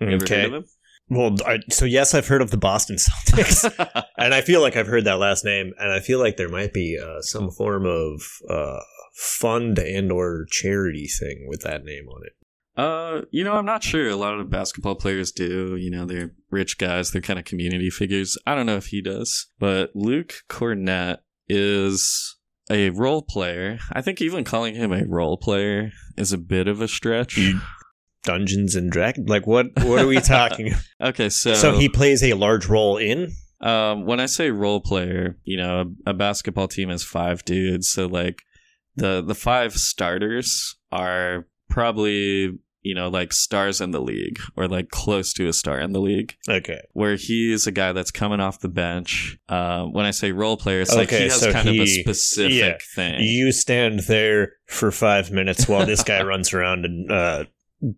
You 0.00 0.08
ever 0.08 0.24
Okay. 0.24 0.42
heard 0.42 0.44
of 0.46 0.52
him? 0.54 0.64
Well, 1.08 1.36
I, 1.46 1.60
so 1.70 1.84
yes, 1.84 2.14
I've 2.14 2.26
heard 2.26 2.42
of 2.42 2.50
the 2.50 2.56
Boston 2.56 2.96
Celtics. 2.98 4.04
and 4.18 4.34
I 4.34 4.40
feel 4.40 4.60
like 4.60 4.76
I've 4.76 4.88
heard 4.88 5.04
that 5.04 5.18
last 5.18 5.44
name, 5.44 5.72
and 5.78 5.92
I 5.92 6.00
feel 6.00 6.18
like 6.18 6.36
there 6.36 6.48
might 6.48 6.72
be 6.72 6.98
uh, 7.00 7.22
some 7.22 7.50
form 7.50 7.86
of 7.86 8.20
uh, 8.50 8.80
fund 9.14 9.78
and 9.78 10.10
or 10.10 10.46
charity 10.50 11.06
thing 11.06 11.46
with 11.48 11.62
that 11.62 11.84
name 11.84 12.08
on 12.08 12.22
it. 12.26 12.32
Uh, 12.76 13.22
you 13.30 13.42
know, 13.44 13.54
I'm 13.54 13.64
not 13.64 13.82
sure. 13.82 14.08
A 14.08 14.16
lot 14.16 14.38
of 14.38 14.50
basketball 14.50 14.96
players 14.96 15.32
do. 15.32 15.76
You 15.76 15.90
know, 15.90 16.04
they're 16.04 16.32
rich 16.56 16.78
guys. 16.78 17.10
They're 17.10 17.20
kind 17.20 17.38
of 17.38 17.44
community 17.44 17.90
figures. 17.90 18.38
I 18.46 18.54
don't 18.54 18.66
know 18.66 18.76
if 18.76 18.86
he 18.86 19.02
does, 19.02 19.48
but 19.58 19.90
Luke 19.94 20.32
Kornet 20.48 21.18
is 21.48 22.36
a 22.70 22.90
role 22.90 23.22
player. 23.22 23.78
I 23.92 24.00
think 24.00 24.22
even 24.22 24.42
calling 24.42 24.74
him 24.74 24.92
a 24.92 25.04
role 25.06 25.36
player 25.36 25.92
is 26.16 26.32
a 26.32 26.38
bit 26.38 26.66
of 26.66 26.80
a 26.80 26.88
stretch. 26.88 27.38
Dungeons 28.22 28.74
and 28.74 28.90
Dragons, 28.90 29.28
like 29.28 29.46
what? 29.46 29.66
What 29.82 30.00
are 30.00 30.06
we 30.06 30.20
talking? 30.20 30.72
Okay, 31.00 31.28
so 31.28 31.52
so 31.52 31.78
he 31.78 31.90
plays 31.90 32.22
a 32.22 32.32
large 32.32 32.66
role 32.66 32.96
in. 32.96 33.32
Um, 33.60 34.06
when 34.06 34.18
I 34.18 34.26
say 34.26 34.50
role 34.50 34.80
player, 34.80 35.36
you 35.44 35.58
know, 35.58 35.94
a, 36.06 36.10
a 36.10 36.14
basketball 36.14 36.68
team 36.68 36.88
has 36.88 37.04
five 37.04 37.44
dudes. 37.44 37.88
So 37.88 38.06
like 38.06 38.42
the 38.96 39.22
the 39.22 39.34
five 39.34 39.74
starters 39.74 40.74
are 40.90 41.46
probably 41.68 42.58
you 42.86 42.94
know 42.94 43.08
like 43.08 43.32
stars 43.32 43.80
in 43.80 43.90
the 43.90 44.00
league 44.00 44.38
or 44.56 44.68
like 44.68 44.88
close 44.90 45.32
to 45.34 45.48
a 45.48 45.52
star 45.52 45.78
in 45.80 45.92
the 45.92 46.00
league. 46.00 46.34
Okay, 46.48 46.80
Where 46.92 47.16
he's 47.16 47.66
a 47.66 47.72
guy 47.72 47.92
that's 47.92 48.10
coming 48.10 48.40
off 48.40 48.60
the 48.60 48.68
bench. 48.68 49.38
Um, 49.48 49.92
when 49.92 50.06
I 50.06 50.12
say 50.12 50.32
role 50.32 50.56
player, 50.56 50.80
it's 50.80 50.94
like 50.94 51.08
Okay, 51.08 51.24
he 51.24 51.28
has 51.30 51.40
so 51.40 51.52
kind 51.52 51.68
of 51.68 51.74
a 51.74 51.78
he- 51.78 52.02
specific 52.02 52.52
yeah. 52.52 52.76
thing. 52.94 53.20
you 53.20 53.52
stand 53.52 54.00
there 54.08 54.52
for 54.66 54.90
five 54.90 55.30
minutes 55.30 55.68
while 55.68 55.84
this 55.86 56.02
guy 56.02 56.22
runs 56.32 56.52
around 56.54 56.84
and 56.84 57.10
uh, 57.10 57.44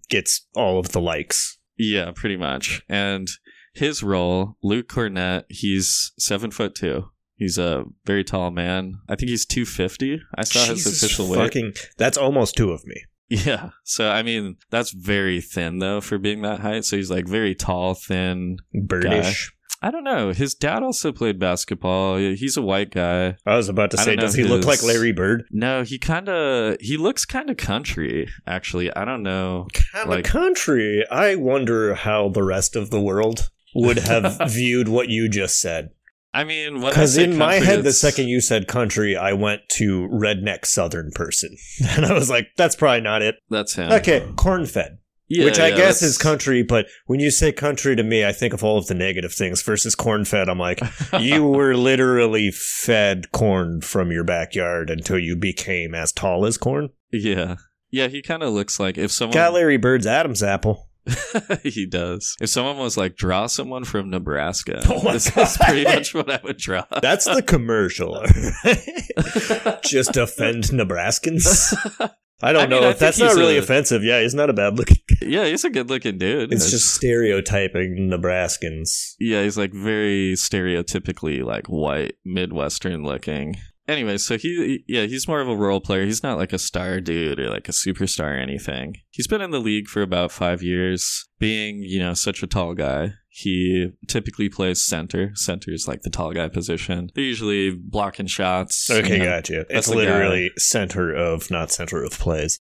gets 0.08 0.46
all 0.54 0.78
of 0.78 0.92
the 0.92 1.00
likes. 1.00 1.58
Yeah, 1.76 2.10
pretty 2.14 2.36
much. 2.36 2.82
And 2.88 3.28
his 3.74 4.02
role, 4.02 4.56
Luke 4.62 4.88
Kornet, 4.88 5.44
he's 5.48 6.12
seven 6.18 6.50
foot 6.50 6.74
two. 6.74 7.10
He's 7.36 7.56
a 7.56 7.84
very 8.04 8.24
tall 8.24 8.50
man. 8.50 8.94
I 9.08 9.14
think 9.14 9.28
he's 9.30 9.46
two 9.46 9.64
fifty. 9.64 10.20
I 10.34 10.42
saw 10.42 10.58
his 10.70 10.78
Jesus 10.84 11.00
official 11.02 11.28
weight. 11.30 11.38
fucking, 11.38 11.72
That's 11.96 12.18
almost 12.18 12.56
two 12.56 12.72
of 12.72 12.84
me. 12.84 12.96
Yeah. 13.28 13.70
So 13.84 14.10
I 14.10 14.22
mean, 14.22 14.56
that's 14.70 14.90
very 14.90 15.40
thin 15.40 15.78
though 15.78 16.00
for 16.00 16.18
being 16.18 16.42
that 16.42 16.60
height. 16.60 16.84
So 16.84 16.96
he's 16.96 17.10
like 17.10 17.26
very 17.26 17.54
tall, 17.54 17.94
thin. 17.94 18.58
Birdish. 18.74 19.50
I 19.80 19.92
don't 19.92 20.02
know. 20.02 20.32
His 20.32 20.54
dad 20.54 20.82
also 20.82 21.12
played 21.12 21.38
basketball. 21.38 22.16
He's 22.16 22.56
a 22.56 22.62
white 22.62 22.90
guy. 22.90 23.36
I 23.46 23.54
was 23.56 23.68
about 23.68 23.92
to 23.92 23.96
say, 23.96 24.16
does 24.16 24.34
he 24.34 24.42
look 24.42 24.64
like 24.64 24.82
Larry 24.82 25.12
Bird? 25.12 25.44
No, 25.52 25.84
he 25.84 25.98
kind 25.98 26.28
of 26.28 26.78
he 26.80 26.96
looks 26.96 27.24
kind 27.24 27.48
of 27.48 27.56
country. 27.58 28.28
Actually, 28.46 28.92
I 28.94 29.04
don't 29.04 29.22
know. 29.22 29.68
Kind 29.92 30.10
Like- 30.10 30.26
of 30.26 30.32
country. 30.32 31.04
I 31.10 31.36
wonder 31.36 31.94
how 31.94 32.28
the 32.28 32.42
rest 32.42 32.74
of 32.74 32.90
the 32.90 33.00
world 33.00 33.50
would 33.74 33.98
have 33.98 34.40
viewed 34.50 34.88
what 34.88 35.10
you 35.10 35.28
just 35.28 35.60
said. 35.60 35.90
I 36.34 36.44
mean, 36.44 36.80
Because 36.80 37.16
in 37.16 37.36
my 37.38 37.54
head, 37.54 37.84
the 37.84 37.92
second 37.92 38.28
you 38.28 38.40
said 38.40 38.68
country, 38.68 39.16
I 39.16 39.32
went 39.32 39.62
to 39.70 40.08
redneck 40.12 40.66
southern 40.66 41.10
person. 41.14 41.56
And 41.96 42.04
I 42.04 42.12
was 42.12 42.28
like, 42.30 42.48
that's 42.56 42.76
probably 42.76 43.00
not 43.00 43.22
it. 43.22 43.36
that's 43.48 43.74
him. 43.74 43.90
Okay, 43.92 44.26
corn 44.36 44.66
fed. 44.66 44.98
Yeah, 45.30 45.44
which 45.44 45.58
I 45.58 45.68
yeah, 45.68 45.76
guess 45.76 46.00
that's- 46.00 46.02
is 46.02 46.18
country, 46.18 46.62
but 46.62 46.86
when 47.06 47.20
you 47.20 47.30
say 47.30 47.52
country 47.52 47.94
to 47.96 48.02
me, 48.02 48.24
I 48.24 48.32
think 48.32 48.54
of 48.54 48.64
all 48.64 48.78
of 48.78 48.86
the 48.86 48.94
negative 48.94 49.32
things 49.32 49.60
versus 49.62 49.94
corn 49.94 50.24
fed. 50.24 50.48
I'm 50.48 50.58
like, 50.58 50.80
you 51.20 51.44
were 51.44 51.74
literally 51.76 52.50
fed 52.50 53.30
corn 53.32 53.80
from 53.82 54.10
your 54.10 54.24
backyard 54.24 54.88
until 54.90 55.18
you 55.18 55.36
became 55.36 55.94
as 55.94 56.12
tall 56.12 56.46
as 56.46 56.56
corn. 56.56 56.90
Yeah. 57.12 57.56
Yeah, 57.90 58.08
he 58.08 58.20
kind 58.22 58.42
of 58.42 58.52
looks 58.52 58.78
like 58.78 58.96
if 58.98 59.10
someone 59.10 59.34
Got 59.34 59.54
Larry 59.54 59.76
Bird's 59.78 60.06
Adam's 60.06 60.42
apple. 60.42 60.87
he 61.62 61.86
does. 61.86 62.36
If 62.40 62.48
someone 62.50 62.78
was 62.78 62.96
like 62.96 63.16
draw 63.16 63.46
someone 63.46 63.84
from 63.84 64.10
Nebraska, 64.10 64.80
Oh 64.88 65.12
this 65.12 65.30
God. 65.30 65.42
is 65.42 65.56
pretty 65.58 65.84
much 65.84 66.14
what 66.14 66.30
I 66.30 66.40
would 66.44 66.56
draw. 66.58 66.84
That's 67.02 67.24
the 67.24 67.42
commercial. 67.42 68.22
Just 69.84 70.16
offend 70.16 70.64
Nebraskans. 70.64 71.74
I 72.40 72.52
don't 72.52 72.62
I 72.62 72.66
know 72.66 72.80
I 72.82 72.90
if 72.90 73.00
that's 73.00 73.18
not 73.18 73.34
really 73.34 73.56
a- 73.56 73.60
offensive. 73.60 74.04
Yeah, 74.04 74.20
he's 74.20 74.34
not 74.34 74.48
a 74.48 74.52
bad 74.52 74.78
looking. 74.78 74.98
yeah, 75.20 75.46
he's 75.46 75.64
a 75.64 75.70
good 75.70 75.90
looking 75.90 76.18
dude. 76.18 76.52
It's 76.52 76.70
just 76.70 76.94
stereotyping 76.94 78.08
Nebraskans. 78.12 79.14
yeah, 79.18 79.42
he's 79.42 79.58
like 79.58 79.72
very 79.72 80.34
stereotypically 80.34 81.42
like 81.42 81.66
white, 81.66 82.14
midwestern 82.24 83.02
looking. 83.02 83.56
Anyway, 83.88 84.18
so 84.18 84.36
he 84.36 84.84
yeah, 84.86 85.06
he's 85.06 85.26
more 85.26 85.40
of 85.40 85.48
a 85.48 85.56
role 85.56 85.80
player. 85.80 86.04
He's 86.04 86.22
not 86.22 86.36
like 86.36 86.52
a 86.52 86.58
star 86.58 87.00
dude 87.00 87.40
or 87.40 87.48
like 87.48 87.68
a 87.70 87.72
superstar 87.72 88.34
or 88.34 88.38
anything. 88.38 88.96
He's 89.10 89.26
been 89.26 89.40
in 89.40 89.50
the 89.50 89.60
league 89.60 89.88
for 89.88 90.02
about 90.02 90.30
5 90.30 90.62
years. 90.62 91.26
Being, 91.38 91.82
you 91.82 91.98
know, 91.98 92.12
such 92.14 92.42
a 92.42 92.46
tall 92.46 92.74
guy, 92.74 93.12
he 93.28 93.90
typically 94.06 94.48
plays 94.50 94.82
center. 94.84 95.30
Center 95.34 95.72
is 95.72 95.88
like 95.88 96.02
the 96.02 96.10
tall 96.10 96.32
guy 96.32 96.48
position. 96.48 97.08
They're 97.14 97.24
usually 97.24 97.70
blocking 97.70 98.26
shots. 98.26 98.90
Okay, 98.90 99.14
you 99.14 99.18
know. 99.20 99.24
gotcha. 99.24 99.64
It's 99.70 99.88
literally 99.88 100.50
center 100.58 101.14
of, 101.14 101.50
not 101.50 101.70
center 101.70 102.02
of 102.04 102.12
plays. 102.12 102.60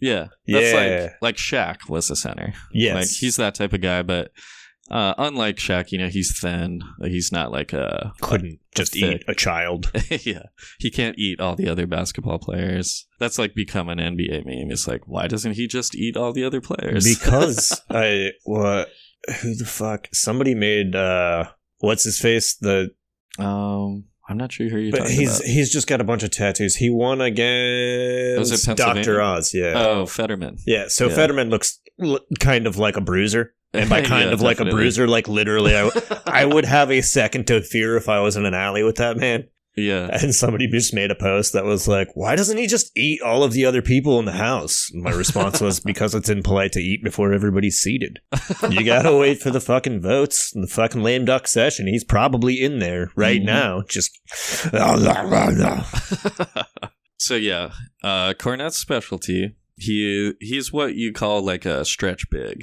Yeah. 0.00 0.28
That's 0.46 0.72
Yeah. 0.72 1.02
like 1.02 1.16
like 1.20 1.36
Shaq 1.36 1.88
was 1.88 2.10
a 2.10 2.16
center. 2.16 2.54
Yes. 2.72 2.94
Like 2.94 3.08
he's 3.08 3.36
that 3.36 3.54
type 3.54 3.72
of 3.72 3.80
guy, 3.82 4.02
but 4.02 4.30
Uh, 4.92 5.14
unlike 5.16 5.56
Shaq, 5.56 5.90
you 5.90 5.96
know, 5.98 6.08
he's 6.08 6.38
thin. 6.38 6.82
He's 7.02 7.32
not 7.32 7.50
like 7.50 7.72
a 7.72 8.12
Couldn't 8.20 8.60
just 8.74 8.92
thick. 8.92 9.22
eat 9.22 9.24
a 9.26 9.34
child. 9.34 9.90
yeah, 10.10 10.42
he 10.78 10.90
can't 10.90 11.18
eat 11.18 11.40
all 11.40 11.56
the 11.56 11.68
other 11.68 11.86
basketball 11.86 12.38
players. 12.38 13.06
That's 13.18 13.38
like 13.38 13.54
become 13.54 13.88
an 13.88 13.98
NBA 13.98 14.44
meme. 14.44 14.70
It's 14.70 14.86
like, 14.86 15.02
why 15.06 15.28
doesn't 15.28 15.52
he 15.52 15.66
just 15.66 15.94
eat 15.96 16.16
all 16.16 16.32
the 16.34 16.44
other 16.44 16.60
players? 16.60 17.04
because 17.18 17.80
I 17.90 18.32
what 18.44 18.88
who 19.40 19.54
the 19.54 19.64
fuck 19.64 20.08
somebody 20.12 20.54
made 20.54 20.94
uh 20.96 21.44
what's 21.78 22.04
his 22.04 22.18
face 22.20 22.56
the 22.56 22.90
um, 23.38 24.04
I'm 24.28 24.36
not 24.36 24.52
sure 24.52 24.68
who 24.68 24.76
you're 24.78 24.90
but 24.92 24.98
talking 25.04 25.16
he's 25.16 25.36
about. 25.40 25.48
he's 25.48 25.72
just 25.72 25.86
got 25.86 26.00
a 26.00 26.04
bunch 26.04 26.22
of 26.22 26.30
tattoos. 26.32 26.76
He 26.76 26.90
won 26.90 27.20
against 27.22 28.66
Doctor 28.76 29.20
Oz. 29.22 29.54
Yeah, 29.54 29.72
Oh, 29.76 30.06
Fetterman. 30.06 30.58
yeah. 30.66 30.84
So 30.88 31.08
yeah. 31.08 31.14
Fetterman 31.14 31.50
looks 31.50 31.80
l- 32.02 32.20
kind 32.40 32.66
of 32.66 32.76
like 32.76 32.96
a 32.96 33.00
bruiser, 33.00 33.54
and 33.74 33.88
by 33.90 34.02
kind 34.04 34.28
Yeah, 34.28 34.34
of 34.34 34.40
like 34.42 34.60
a 34.60 34.64
bruiser, 34.66 35.06
like 35.08 35.28
literally, 35.28 35.76
I, 35.76 35.90
I 36.26 36.44
would 36.44 36.64
have 36.64 36.90
a 36.90 37.00
second 37.00 37.46
to 37.48 37.62
fear 37.62 37.96
if 37.96 38.08
I 38.08 38.20
was 38.20 38.36
in 38.36 38.44
an 38.46 38.54
alley 38.54 38.82
with 38.82 38.96
that 38.96 39.16
man. 39.16 39.48
Yeah. 39.74 40.10
And 40.12 40.34
somebody 40.34 40.66
just 40.68 40.92
made 40.92 41.10
a 41.10 41.14
post 41.14 41.54
that 41.54 41.64
was 41.64 41.88
like, 41.88 42.08
"Why 42.14 42.36
doesn't 42.36 42.58
he 42.58 42.66
just 42.66 42.92
eat 42.94 43.22
all 43.22 43.42
of 43.42 43.54
the 43.54 43.64
other 43.64 43.80
people 43.80 44.18
in 44.18 44.26
the 44.26 44.32
house?" 44.32 44.90
My 44.92 45.12
response 45.12 45.62
was, 45.62 45.80
"Because 45.84 46.14
it's 46.14 46.28
impolite 46.28 46.72
to 46.72 46.80
eat 46.80 47.02
before 47.02 47.32
everybody's 47.32 47.78
seated. 47.78 48.18
You 48.68 48.84
gotta 48.84 49.16
wait 49.16 49.40
for 49.40 49.50
the 49.50 49.60
fucking 49.62 50.02
votes 50.02 50.52
and 50.54 50.62
the 50.62 50.68
fucking 50.68 51.02
lame 51.02 51.24
duck 51.24 51.46
session. 51.48 51.86
He's 51.86 52.04
probably 52.04 52.60
in 52.60 52.80
there 52.80 53.12
right 53.16 53.40
Mhm. 53.40 53.46
now. 53.46 53.82
Just 53.88 54.10
so 57.18 57.34
yeah, 57.36 57.70
uh, 58.02 58.34
Kornet's 58.34 58.76
specialty. 58.78 59.56
He 59.76 60.32
he's 60.40 60.72
what 60.72 60.94
you 60.94 61.12
call 61.12 61.42
like 61.42 61.64
a 61.64 61.84
stretch 61.84 62.28
big, 62.30 62.62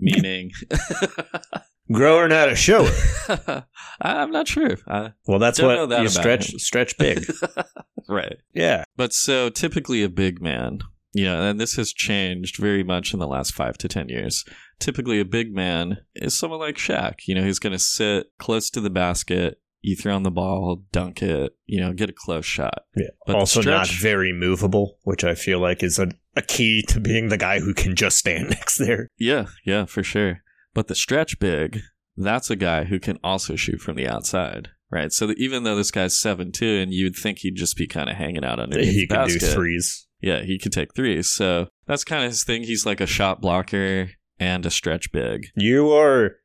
meaning 0.00 0.50
grower, 1.92 2.28
not 2.28 2.48
a 2.48 2.54
shower. 2.56 2.90
I'm 4.00 4.30
not 4.30 4.48
sure. 4.48 4.76
Uh, 4.86 5.10
Well, 5.26 5.38
that's 5.38 5.60
what 5.60 5.88
that 5.90 6.02
you 6.02 6.08
stretch 6.08 6.50
stretch 6.56 6.96
big. 6.98 7.30
right. 8.08 8.36
Yeah, 8.54 8.84
But 8.96 9.12
so 9.12 9.50
typically 9.50 10.02
a 10.02 10.08
big 10.08 10.40
man, 10.40 10.80
yeah, 11.12 11.42
and 11.42 11.60
this 11.60 11.74
has 11.76 11.92
changed 11.92 12.56
very 12.56 12.82
much 12.84 13.12
in 13.12 13.18
the 13.18 13.26
last 13.26 13.52
five 13.54 13.76
to 13.78 13.88
ten 13.88 14.08
years. 14.08 14.44
Typically 14.78 15.20
a 15.20 15.24
big 15.24 15.54
man 15.54 15.98
is 16.14 16.38
someone 16.38 16.60
like 16.60 16.76
Shaq. 16.76 17.26
You 17.26 17.34
know, 17.34 17.42
he's 17.44 17.58
going 17.58 17.72
to 17.72 17.78
sit 17.78 18.26
close 18.38 18.70
to 18.70 18.80
the 18.80 18.90
basket. 18.90 19.60
You 19.82 19.96
throw 19.96 20.14
on 20.14 20.22
the 20.24 20.30
ball, 20.30 20.82
dunk 20.92 21.22
it, 21.22 21.52
you 21.66 21.80
know, 21.80 21.92
get 21.92 22.10
a 22.10 22.14
close 22.14 22.44
shot. 22.44 22.82
yeah. 22.96 23.08
But 23.26 23.36
also, 23.36 23.62
not 23.62 23.88
very 23.88 24.32
movable, 24.32 24.98
which 25.04 25.24
I 25.24 25.34
feel 25.34 25.58
like 25.58 25.82
is 25.82 25.98
a, 25.98 26.10
a 26.36 26.42
key 26.42 26.84
to 26.88 27.00
being 27.00 27.28
the 27.28 27.38
guy 27.38 27.60
who 27.60 27.72
can 27.74 27.96
just 27.96 28.18
stand 28.18 28.50
next 28.50 28.76
there. 28.76 29.08
Yeah, 29.18 29.46
yeah, 29.64 29.86
for 29.86 30.02
sure. 30.02 30.42
But 30.74 30.88
the 30.88 30.94
stretch 30.94 31.38
big, 31.38 31.80
that's 32.16 32.50
a 32.50 32.56
guy 32.56 32.84
who 32.84 33.00
can 33.00 33.18
also 33.24 33.56
shoot 33.56 33.80
from 33.80 33.96
the 33.96 34.06
outside, 34.06 34.68
right? 34.90 35.12
So 35.12 35.32
even 35.36 35.64
though 35.64 35.76
this 35.76 35.90
guy's 35.90 36.18
seven 36.18 36.52
two, 36.52 36.78
and 36.80 36.92
you'd 36.92 37.16
think 37.16 37.38
he'd 37.38 37.56
just 37.56 37.76
be 37.76 37.86
kind 37.86 38.10
of 38.10 38.16
hanging 38.16 38.44
out 38.44 38.60
underneath. 38.60 38.92
He 38.92 39.06
the 39.06 39.14
can 39.14 39.28
do 39.28 39.38
threes. 39.38 40.06
Yeah, 40.20 40.42
he 40.42 40.58
could 40.58 40.72
take 40.72 40.94
threes. 40.94 41.30
So 41.30 41.68
that's 41.86 42.04
kind 42.04 42.24
of 42.24 42.30
his 42.30 42.44
thing. 42.44 42.64
He's 42.64 42.84
like 42.84 43.00
a 43.00 43.06
shot 43.06 43.40
blocker 43.40 44.10
and 44.38 44.66
a 44.66 44.70
stretch 44.70 45.10
big. 45.12 45.46
You 45.56 45.90
are 45.92 46.36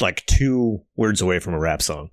like 0.00 0.24
two 0.26 0.82
words 0.96 1.20
away 1.20 1.38
from 1.38 1.54
a 1.54 1.58
rap 1.58 1.82
song. 1.82 2.10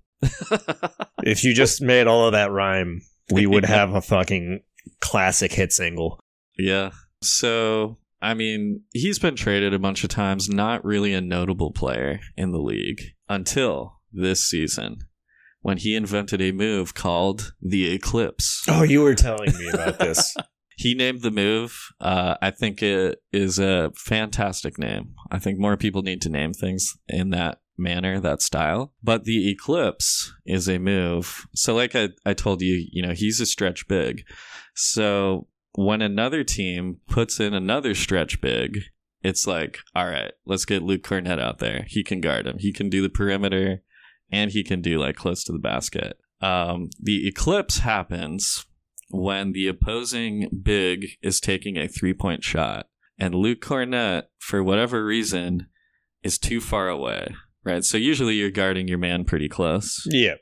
If 1.24 1.44
you 1.44 1.54
just 1.54 1.82
made 1.82 2.08
all 2.08 2.26
of 2.26 2.34
that 2.34 2.52
rhyme, 2.52 3.02
we 3.32 3.46
would 3.46 3.66
have 3.78 3.94
a 3.94 4.02
fucking 4.02 4.62
classic 5.00 5.54
hit 5.54 5.72
single. 5.72 6.20
yeah. 6.58 6.92
So 7.22 7.98
I 8.22 8.34
mean, 8.34 8.82
he's 8.94 9.20
been 9.20 9.36
traded 9.36 9.74
a 9.74 9.80
bunch 9.80 10.04
of 10.06 10.10
times. 10.10 10.48
Not 10.50 10.84
really 10.86 11.14
a 11.14 11.20
notable 11.20 11.72
player 11.72 12.22
in 12.38 12.52
the 12.52 12.60
league 12.62 13.02
until 13.28 14.00
this 14.14 14.48
season. 14.48 15.00
When 15.62 15.78
he 15.78 15.96
invented 15.96 16.42
a 16.42 16.52
move 16.52 16.94
called 16.94 17.54
the 17.62 17.94
Eclipse. 17.94 18.64
Oh, 18.68 18.84
you 18.84 19.02
were 19.02 19.16
telling 19.16 19.54
me 19.58 19.70
about 19.74 20.00
this. 20.00 20.36
He 20.78 20.96
named 20.96 21.22
the 21.22 21.32
move. 21.32 21.78
Uh, 22.02 22.36
I 22.42 22.52
think 22.52 22.82
it 22.82 23.20
is 23.32 23.60
a 23.60 23.92
fantastic 23.98 24.78
name. 24.78 25.16
I 25.32 25.40
think 25.40 25.60
more 25.60 25.78
people 25.78 26.02
need 26.02 26.22
to 26.24 26.30
name 26.30 26.54
things 26.54 26.98
in 27.08 27.30
that 27.32 27.60
manner, 27.78 28.20
that 28.20 28.42
style. 28.42 28.94
But 29.04 29.24
the 29.24 29.50
Eclipse 29.50 30.34
is 30.46 30.68
a 30.68 30.80
move. 30.80 31.48
So, 31.56 31.76
like 31.76 31.96
I, 31.96 32.10
I 32.26 32.34
told 32.34 32.62
you, 32.62 32.88
you 32.92 33.02
know, 33.02 33.14
he's 33.14 33.40
a 33.40 33.46
stretch 33.46 33.88
big. 33.88 34.24
So, 34.76 35.48
when 35.74 36.02
another 36.02 36.44
team 36.44 36.98
puts 37.08 37.40
in 37.40 37.54
another 37.54 37.96
stretch 37.96 38.42
big, 38.42 38.80
it's 39.22 39.48
like, 39.48 39.80
all 39.96 40.08
right, 40.08 40.32
let's 40.46 40.66
get 40.66 40.84
Luke 40.84 41.04
Kornet 41.04 41.40
out 41.40 41.60
there. 41.60 41.86
He 41.88 42.04
can 42.04 42.22
guard 42.22 42.46
him, 42.46 42.58
he 42.60 42.74
can 42.74 42.90
do 42.90 43.02
the 43.02 43.10
perimeter, 43.10 43.82
and 44.32 44.52
he 44.52 44.64
can 44.64 44.82
do 44.82 45.00
like 45.00 45.16
close 45.16 45.44
to 45.46 45.52
the 45.52 45.60
basket. 45.60 46.18
Um, 46.42 46.90
the 47.00 47.28
Eclipse 47.28 47.80
happens 47.80 48.66
when 49.10 49.54
the 49.54 49.68
opposing 49.68 50.50
big 50.64 51.12
is 51.22 51.40
taking 51.40 51.78
a 51.78 51.88
three 51.88 52.14
point 52.14 52.44
shot 52.44 52.88
and 53.18 53.36
Luke 53.36 53.62
Kornet, 53.62 54.24
for 54.40 54.64
whatever 54.64 55.06
reason, 55.06 55.68
is 56.24 56.38
too 56.38 56.60
far 56.60 56.90
away, 56.90 57.36
right? 57.64 57.84
So 57.84 57.97
usually 57.97 58.36
you're 58.36 58.51
guarding 58.51 58.88
your 58.88 58.97
man 58.97 59.26
pretty 59.26 59.49
close. 59.49 60.05
yeah. 60.09 60.36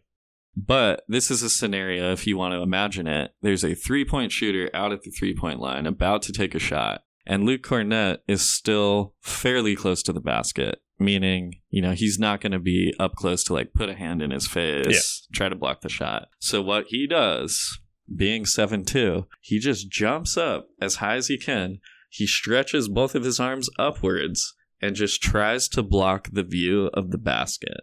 But 0.56 1.04
this 1.08 1.32
is 1.32 1.44
a 1.44 1.50
scenario, 1.50 2.12
if 2.12 2.28
you 2.28 2.38
want 2.38 2.54
to 2.54 2.62
imagine 2.62 3.08
it, 3.08 3.32
there's 3.42 3.64
a 3.64 3.74
three 3.74 4.04
point 4.04 4.32
shooter 4.34 4.70
out 4.74 4.92
at 4.92 5.04
the 5.04 5.12
three 5.12 5.34
point 5.34 5.60
line 5.60 5.86
about 5.86 6.22
to 6.24 6.34
take 6.34 6.54
a 6.54 6.60
shot. 6.60 7.04
And 7.26 7.46
Luke 7.46 7.62
Kornet 7.62 8.18
is 8.28 8.42
still 8.42 9.14
fairly 9.22 9.76
close 9.76 10.04
to 10.04 10.12
the 10.12 10.20
basket, 10.20 10.82
meaning, 11.00 11.62
you 11.70 11.82
know, 11.82 11.92
he's 11.92 12.20
not 12.20 12.42
going 12.42 12.52
to 12.52 12.60
be 12.60 12.94
up 13.00 13.16
close 13.16 13.44
to 13.46 13.54
like 13.54 13.74
put 13.74 13.90
a 13.90 13.96
hand 13.96 14.22
in 14.22 14.32
his 14.32 14.48
face, 14.48 15.28
try 15.32 15.48
to 15.48 15.56
block 15.56 15.82
the 15.82 15.90
shot. 15.90 16.28
So 16.40 16.62
what 16.62 16.88
he 16.88 17.08
does, 17.08 17.80
being 18.14 18.46
7 18.46 18.84
2, 18.84 19.28
he 19.40 19.60
just 19.60 19.90
jumps 19.90 20.36
up 20.36 20.68
as 20.82 20.96
high 20.96 21.16
as 21.16 21.28
he 21.28 21.38
can. 21.38 21.80
He 22.10 22.28
stretches 22.28 22.90
both 22.90 23.16
of 23.16 23.24
his 23.24 23.40
arms 23.40 23.70
upwards 23.80 24.54
and 24.82 24.96
just 24.96 25.22
tries 25.22 25.68
to 25.70 25.84
block 25.84 26.30
the 26.32 26.44
view 26.44 26.90
of 26.94 27.12
the 27.12 27.18
basket 27.18 27.82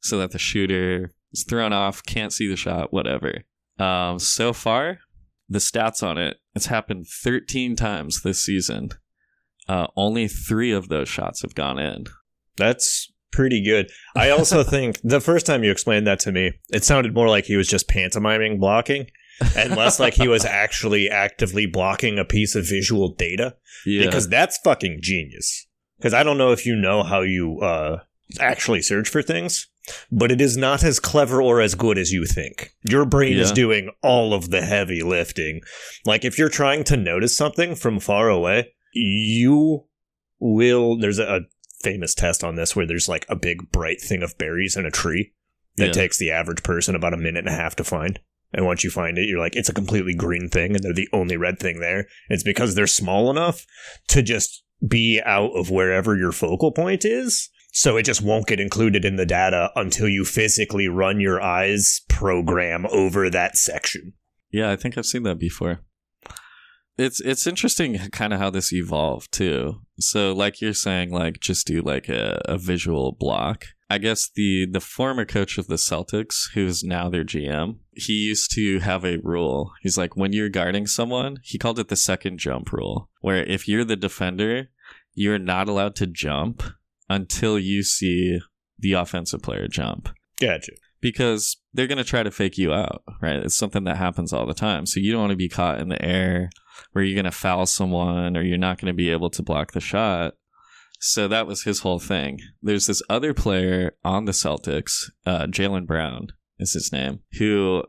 so 0.00 0.18
that 0.18 0.32
the 0.32 0.38
shooter 0.38 1.12
is 1.32 1.44
thrown 1.44 1.72
off, 1.72 2.02
can't 2.04 2.32
see 2.32 2.48
the 2.48 2.56
shot, 2.56 2.92
whatever. 2.92 3.42
Um, 3.78 4.18
so 4.18 4.52
far, 4.52 4.98
the 5.48 5.58
stats 5.60 6.02
on 6.02 6.18
it, 6.18 6.38
it's 6.54 6.66
happened 6.66 7.06
13 7.08 7.76
times 7.76 8.22
this 8.22 8.44
season. 8.44 8.90
Uh, 9.68 9.86
only 9.96 10.26
three 10.28 10.72
of 10.72 10.88
those 10.88 11.08
shots 11.08 11.42
have 11.42 11.54
gone 11.54 11.78
in. 11.78 12.04
That's 12.56 13.12
pretty 13.30 13.64
good. 13.64 13.90
I 14.16 14.30
also 14.30 14.62
think 14.64 14.98
the 15.02 15.20
first 15.20 15.46
time 15.46 15.62
you 15.62 15.70
explained 15.70 16.06
that 16.06 16.18
to 16.20 16.32
me, 16.32 16.52
it 16.70 16.84
sounded 16.84 17.14
more 17.14 17.28
like 17.28 17.44
he 17.44 17.56
was 17.56 17.68
just 17.68 17.88
pantomiming 17.88 18.58
blocking 18.58 19.06
and 19.56 19.76
less 19.76 19.98
like 19.98 20.14
he 20.14 20.28
was 20.28 20.44
actually 20.44 21.08
actively 21.08 21.66
blocking 21.66 22.18
a 22.18 22.24
piece 22.24 22.54
of 22.54 22.68
visual 22.68 23.14
data 23.14 23.54
Yeah. 23.86 24.04
because 24.04 24.28
that's 24.28 24.58
fucking 24.58 24.98
genius. 25.00 25.66
Because 26.02 26.14
I 26.14 26.24
don't 26.24 26.36
know 26.38 26.50
if 26.50 26.66
you 26.66 26.74
know 26.74 27.04
how 27.04 27.20
you 27.20 27.60
uh, 27.60 28.00
actually 28.40 28.82
search 28.82 29.08
for 29.08 29.22
things, 29.22 29.68
but 30.10 30.32
it 30.32 30.40
is 30.40 30.56
not 30.56 30.82
as 30.82 30.98
clever 30.98 31.40
or 31.40 31.60
as 31.60 31.76
good 31.76 31.96
as 31.96 32.10
you 32.10 32.26
think. 32.26 32.70
Your 32.82 33.04
brain 33.04 33.38
is 33.38 33.52
doing 33.52 33.88
all 34.02 34.34
of 34.34 34.50
the 34.50 34.62
heavy 34.62 35.02
lifting. 35.02 35.60
Like 36.04 36.24
if 36.24 36.38
you're 36.40 36.48
trying 36.48 36.82
to 36.84 36.96
notice 36.96 37.36
something 37.36 37.76
from 37.76 38.00
far 38.00 38.28
away, 38.28 38.72
you 38.92 39.84
will. 40.40 40.98
There's 40.98 41.20
a, 41.20 41.36
a 41.36 41.40
famous 41.82 42.16
test 42.16 42.42
on 42.42 42.56
this 42.56 42.74
where 42.74 42.86
there's 42.86 43.08
like 43.08 43.24
a 43.28 43.36
big 43.36 43.70
bright 43.70 44.00
thing 44.00 44.24
of 44.24 44.36
berries 44.38 44.76
in 44.76 44.84
a 44.84 44.90
tree 44.90 45.32
that 45.76 45.86
Yeah. 45.86 45.92
takes 45.92 46.18
the 46.18 46.32
average 46.32 46.64
person 46.64 46.96
about 46.96 47.14
a 47.14 47.16
minute 47.16 47.46
and 47.46 47.48
a 47.54 47.56
half 47.56 47.76
to 47.76 47.84
find. 47.84 48.18
And 48.52 48.66
once 48.66 48.82
you 48.84 48.90
find 48.90 49.18
it, 49.18 49.28
you're 49.28 49.38
like, 49.38 49.54
it's 49.56 49.68
a 49.70 49.74
completely 49.74 50.14
green 50.14 50.48
thing, 50.48 50.74
and 50.74 50.82
they're 50.84 50.92
the 50.92 51.08
only 51.12 51.36
red 51.38 51.58
thing 51.58 51.80
there. 51.80 52.06
It's 52.28 52.42
because 52.42 52.74
they're 52.74 52.86
small 52.88 53.30
enough 53.30 53.64
to 54.08 54.20
just 54.20 54.62
be 54.86 55.20
out 55.24 55.52
of 55.56 55.70
wherever 55.70 56.16
your 56.16 56.32
focal 56.32 56.72
point 56.72 57.04
is. 57.04 57.50
So 57.72 57.96
it 57.96 58.02
just 58.02 58.22
won't 58.22 58.46
get 58.46 58.60
included 58.60 59.04
in 59.04 59.16
the 59.16 59.24
data 59.24 59.70
until 59.76 60.08
you 60.08 60.24
physically 60.24 60.88
run 60.88 61.20
your 61.20 61.40
eyes 61.40 62.02
program 62.08 62.86
over 62.90 63.30
that 63.30 63.56
section. 63.56 64.12
Yeah, 64.50 64.70
I 64.70 64.76
think 64.76 64.98
I've 64.98 65.06
seen 65.06 65.22
that 65.22 65.38
before. 65.38 65.80
It's 66.98 67.20
it's 67.20 67.46
interesting 67.46 67.98
kind 68.10 68.34
of 68.34 68.38
how 68.38 68.50
this 68.50 68.72
evolved 68.72 69.32
too. 69.32 69.80
So 69.98 70.34
like 70.34 70.60
you're 70.60 70.74
saying 70.74 71.10
like 71.10 71.40
just 71.40 71.66
do 71.66 71.80
like 71.80 72.10
a, 72.10 72.42
a 72.44 72.58
visual 72.58 73.16
block. 73.18 73.64
I 73.92 73.98
guess 73.98 74.30
the 74.34 74.66
the 74.70 74.80
former 74.80 75.26
coach 75.26 75.58
of 75.58 75.66
the 75.66 75.74
Celtics, 75.76 76.50
who's 76.54 76.82
now 76.82 77.10
their 77.10 77.24
GM, 77.24 77.76
he 77.92 78.14
used 78.14 78.50
to 78.52 78.78
have 78.78 79.04
a 79.04 79.18
rule. 79.18 79.72
He's 79.82 79.98
like 79.98 80.16
when 80.16 80.32
you're 80.32 80.48
guarding 80.48 80.86
someone, 80.86 81.36
he 81.42 81.58
called 81.58 81.78
it 81.78 81.88
the 81.88 81.96
second 81.96 82.38
jump 82.38 82.72
rule, 82.72 83.10
where 83.20 83.44
if 83.44 83.68
you're 83.68 83.84
the 83.84 83.96
defender, 83.96 84.70
you're 85.12 85.38
not 85.38 85.68
allowed 85.68 85.94
to 85.96 86.06
jump 86.06 86.62
until 87.10 87.58
you 87.58 87.82
see 87.82 88.40
the 88.78 88.94
offensive 88.94 89.42
player 89.42 89.68
jump 89.68 90.08
Gotcha. 90.40 90.72
because 91.02 91.58
they're 91.74 91.86
going 91.86 91.98
to 91.98 92.04
try 92.04 92.22
to 92.22 92.30
fake 92.30 92.56
you 92.56 92.72
out, 92.72 93.02
right? 93.20 93.36
It's 93.36 93.54
something 93.54 93.84
that 93.84 93.98
happens 93.98 94.32
all 94.32 94.46
the 94.46 94.54
time. 94.54 94.86
So 94.86 95.00
you 95.00 95.12
don't 95.12 95.20
want 95.20 95.32
to 95.32 95.36
be 95.36 95.50
caught 95.50 95.80
in 95.80 95.90
the 95.90 96.02
air 96.02 96.48
where 96.92 97.04
you're 97.04 97.20
going 97.20 97.30
to 97.30 97.30
foul 97.30 97.66
someone 97.66 98.38
or 98.38 98.42
you're 98.42 98.56
not 98.56 98.80
going 98.80 98.90
to 98.90 98.96
be 98.96 99.10
able 99.10 99.28
to 99.30 99.42
block 99.42 99.72
the 99.72 99.80
shot. 99.80 100.32
So 101.04 101.26
that 101.26 101.48
was 101.48 101.64
his 101.64 101.80
whole 101.80 101.98
thing. 101.98 102.38
There's 102.62 102.86
this 102.86 103.02
other 103.10 103.34
player 103.34 103.96
on 104.04 104.24
the 104.24 104.32
Celtics, 104.32 105.10
uh, 105.26 105.46
Jaylen 105.46 105.84
Brown 105.84 106.28
is 106.60 106.74
his 106.74 106.92
name, 106.92 107.20
who 107.38 107.82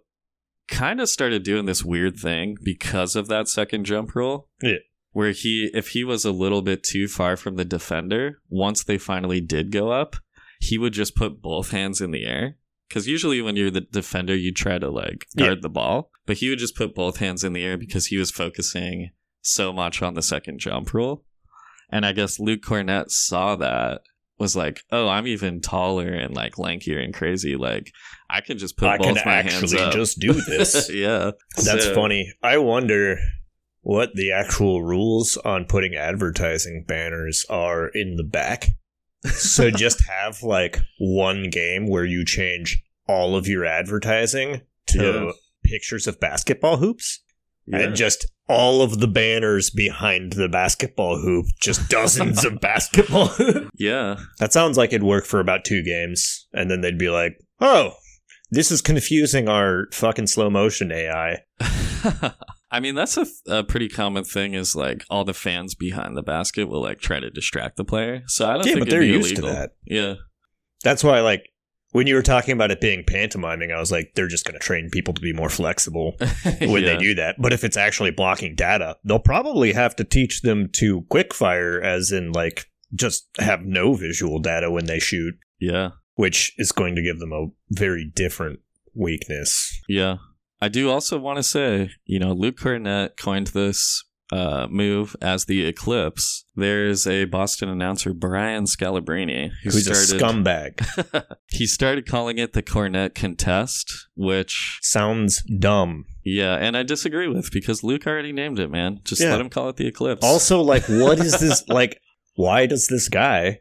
kind 0.68 1.00
of 1.00 1.08
started 1.10 1.44
doing 1.44 1.66
this 1.66 1.84
weird 1.86 2.18
thing 2.18 2.58
because 2.64 3.16
of 3.16 3.28
that 3.28 3.48
second 3.48 3.86
jump 3.86 4.16
rule. 4.16 4.50
Yeah. 4.64 4.78
Where 5.12 5.30
he, 5.30 5.70
if 5.76 5.90
he 5.90 6.04
was 6.04 6.26
a 6.26 6.32
little 6.32 6.64
bit 6.64 6.82
too 6.84 7.08
far 7.08 7.38
from 7.38 7.56
the 7.56 7.66
defender, 7.66 8.42
once 8.50 8.84
they 8.84 8.98
finally 8.98 9.42
did 9.42 9.72
go 9.72 9.92
up, 9.92 10.16
he 10.60 10.80
would 10.80 10.94
just 10.94 11.16
put 11.16 11.40
both 11.40 11.70
hands 11.70 12.02
in 12.02 12.10
the 12.10 12.26
air. 12.26 12.58
Because 12.90 13.08
usually 13.08 13.40
when 13.44 13.56
you're 13.56 13.70
the 13.70 13.82
defender, 13.82 14.36
you 14.36 14.52
try 14.52 14.80
to 14.80 14.90
like 14.90 15.28
Yeah. 15.36 15.46
guard 15.48 15.62
the 15.62 15.70
ball, 15.70 16.10
but 16.26 16.38
he 16.38 16.50
would 16.50 16.58
just 16.58 16.76
put 16.76 16.96
both 16.96 17.18
hands 17.18 17.44
in 17.44 17.54
the 17.54 17.64
air 17.64 17.78
because 17.78 18.08
he 18.08 18.18
was 18.18 18.32
focusing 18.32 19.12
so 19.42 19.72
much 19.72 20.02
on 20.02 20.16
the 20.16 20.24
second 20.24 20.58
jump 20.60 20.96
rule. 20.96 21.26
And 21.94 22.06
I 22.06 22.12
guess 22.12 22.40
Luke 22.40 22.62
Kornet 22.62 23.12
saw 23.12 23.56
that, 23.58 24.02
was 24.40 24.56
like, 24.56 24.82
oh, 24.92 25.08
I'm 25.08 25.28
even 25.28 25.62
taller 25.62 26.08
and 26.12 26.36
like 26.36 26.56
lankier 26.56 27.02
and 27.04 27.14
crazy. 27.14 27.56
Like, 27.56 27.92
I 28.30 28.42
can 28.42 28.58
just 28.58 28.78
put 28.78 28.90
I 28.90 28.98
both 28.98 29.16
can 29.18 29.22
my 29.26 29.42
hands 29.44 29.54
actually 29.74 29.82
up. 29.84 29.94
just 29.94 30.20
do 30.20 30.34
this. 30.48 30.90
yeah. 30.92 31.32
That's 31.56 31.86
So- 31.86 31.94
funny. 31.96 32.34
I 32.42 32.58
wonder 32.58 33.18
what 33.82 34.10
the 34.16 34.32
actual 34.32 34.84
rules 34.84 35.38
on 35.38 35.66
putting 35.66 35.94
advertising 35.94 36.86
banners 36.88 37.46
are 37.50 37.88
in 37.90 38.16
the 38.16 38.24
back. 38.24 38.70
so 39.26 39.70
just 39.86 40.04
have 40.10 40.42
like 40.42 40.80
one 41.00 41.50
game 41.50 41.88
where 41.88 42.06
you 42.06 42.26
change 42.26 42.82
all 43.08 43.36
of 43.36 43.48
your 43.48 43.66
advertising 43.66 44.62
to 44.88 45.04
Yeah. 45.04 45.32
pictures 45.64 46.08
of 46.08 46.20
basketball 46.20 46.78
hoops 46.78 47.22
Yeah. 47.66 47.80
and 47.80 47.96
just 47.96 48.26
all 48.50 48.82
of 48.82 49.00
the 49.00 49.08
banners 49.08 49.70
behind 49.70 50.34
the 50.34 50.50
basketball 50.50 51.18
hoop, 51.20 51.46
just 51.62 51.90
dozens 51.90 52.44
of 52.44 52.60
basketball 52.60 53.28
hoops. 53.38 53.70
yeah. 53.78 54.18
That 54.40 54.52
sounds 54.54 54.78
like 54.78 54.90
it'd 54.92 55.04
work 55.04 55.26
for 55.26 55.40
about 55.40 55.64
two 55.64 55.84
games, 55.84 56.48
and 56.54 56.70
then 56.70 56.82
they'd 56.82 56.98
be 56.98 57.10
like, 57.10 57.38
"Oh, 57.62 57.94
this 58.52 58.70
is 58.72 58.82
confusing 58.82 59.48
our 59.48 59.88
fucking 59.94 60.28
slow 60.28 60.50
motion 60.50 60.92
AI." 60.92 61.40
I 62.72 62.80
mean, 62.80 62.96
that's 62.96 63.18
a, 63.18 63.26
a 63.48 63.64
pretty 63.64 63.88
common 63.88 64.24
thing. 64.24 64.56
Is 64.56 64.76
like 64.76 65.06
all 65.10 65.24
the 65.24 65.34
fans 65.34 65.76
behind 65.76 66.18
the 66.18 66.24
basket 66.24 66.66
will 66.68 66.82
like 66.82 67.00
try 67.00 67.20
to 67.20 67.30
distract 67.30 67.78
the 67.78 67.86
player. 67.86 68.24
So 68.28 68.50
I 68.50 68.54
don't 68.56 68.66
Yeah, 68.66 68.74
think 68.74 68.80
but 68.86 68.90
they're 68.90 69.04
used 69.04 69.36
to 69.38 69.42
that. 69.44 69.72
Yeah, 69.86 70.16
That's 70.84 71.04
why, 71.04 71.22
like, 71.22 71.50
when 71.94 72.06
you 72.08 72.16
were 72.16 72.22
talking 72.22 72.52
about 72.54 72.70
it 72.72 72.82
being 72.82 73.04
pantomiming, 73.08 73.72
I 73.72 73.80
was 73.80 73.92
like, 73.92 74.12
they're 74.16 74.28
just 74.28 74.46
going 74.46 74.54
to 74.54 74.60
train 74.60 74.90
people 74.92 75.14
to 75.14 75.22
be 75.22 75.32
more 75.34 75.50
flexible 75.50 76.16
when 76.60 76.84
they 76.84 76.98
do 76.98 77.16
that. 77.16 77.36
But 77.40 77.54
if 77.54 77.64
it's 77.64 77.78
actually 77.78 78.12
blocking 78.12 78.56
data, 78.56 78.98
they'll 79.06 79.20
probably 79.20 79.72
have 79.74 79.96
to 79.96 80.04
teach 80.04 80.42
them 80.42 80.70
to 80.74 81.02
quickfire, 81.04 81.82
as 81.82 82.12
in, 82.12 82.32
like, 82.34 82.66
just 82.94 83.28
have 83.40 83.62
no 83.66 83.94
visual 83.94 84.40
data 84.40 84.70
when 84.70 84.86
they 84.86 85.00
shoot, 85.00 85.36
Yeah, 85.60 85.92
which 86.16 86.54
is 86.58 86.72
going 86.72 86.96
to 86.96 87.02
give 87.02 87.20
them 87.20 87.32
a 87.32 87.48
very 87.72 88.12
different 88.14 88.60
weakness. 88.94 89.82
yeah. 89.88 90.18
I 90.62 90.70
do 90.70 90.90
also 90.90 91.20
want 91.20 91.38
to 91.38 91.44
say, 91.44 91.90
you 92.06 92.20
know, 92.20 92.32
Luke 92.32 92.58
Kornet 92.58 93.18
coined 93.18 93.48
this 93.48 94.02
uh, 94.32 94.68
move 94.70 95.16
as 95.22 95.46
the 95.46 95.66
Eclipse. 95.66 96.46
There's 96.56 97.06
a 97.06 97.26
Boston 97.26 97.70
announcer, 97.70 98.14
Brian 98.14 98.64
Scalabrine, 98.66 99.50
who 99.64 99.70
Who's 99.70 99.88
a 99.88 99.94
started. 99.96 100.22
scumbag. 100.86 101.36
he 101.50 101.68
started 101.68 102.08
calling 102.08 102.38
it 102.38 102.54
the 102.54 102.64
Kornet 102.64 103.14
Contest, 103.16 103.92
which 104.16 104.80
Sounds 104.82 105.44
dumb. 105.60 106.06
yeah, 106.24 106.56
and 106.56 106.76
I 106.78 106.84
disagree 106.84 107.28
with 107.28 107.52
because 107.52 107.84
Luke 107.84 108.08
already 108.08 108.32
named 108.32 108.60
it. 108.60 108.72
Man, 108.72 109.00
just 109.04 109.22
Yeah. 109.22 109.32
let 109.32 109.42
him 109.42 109.50
call 109.50 109.70
it 109.70 109.76
the 109.78 109.88
Eclipse. 109.88 110.24
Also, 110.26 110.62
like, 110.62 110.84
what 110.88 111.20
is 111.20 111.40
this? 111.40 111.64
Like, 111.70 112.00
why 112.36 112.66
does 112.66 112.88
this 112.88 113.10
guy 113.10 113.60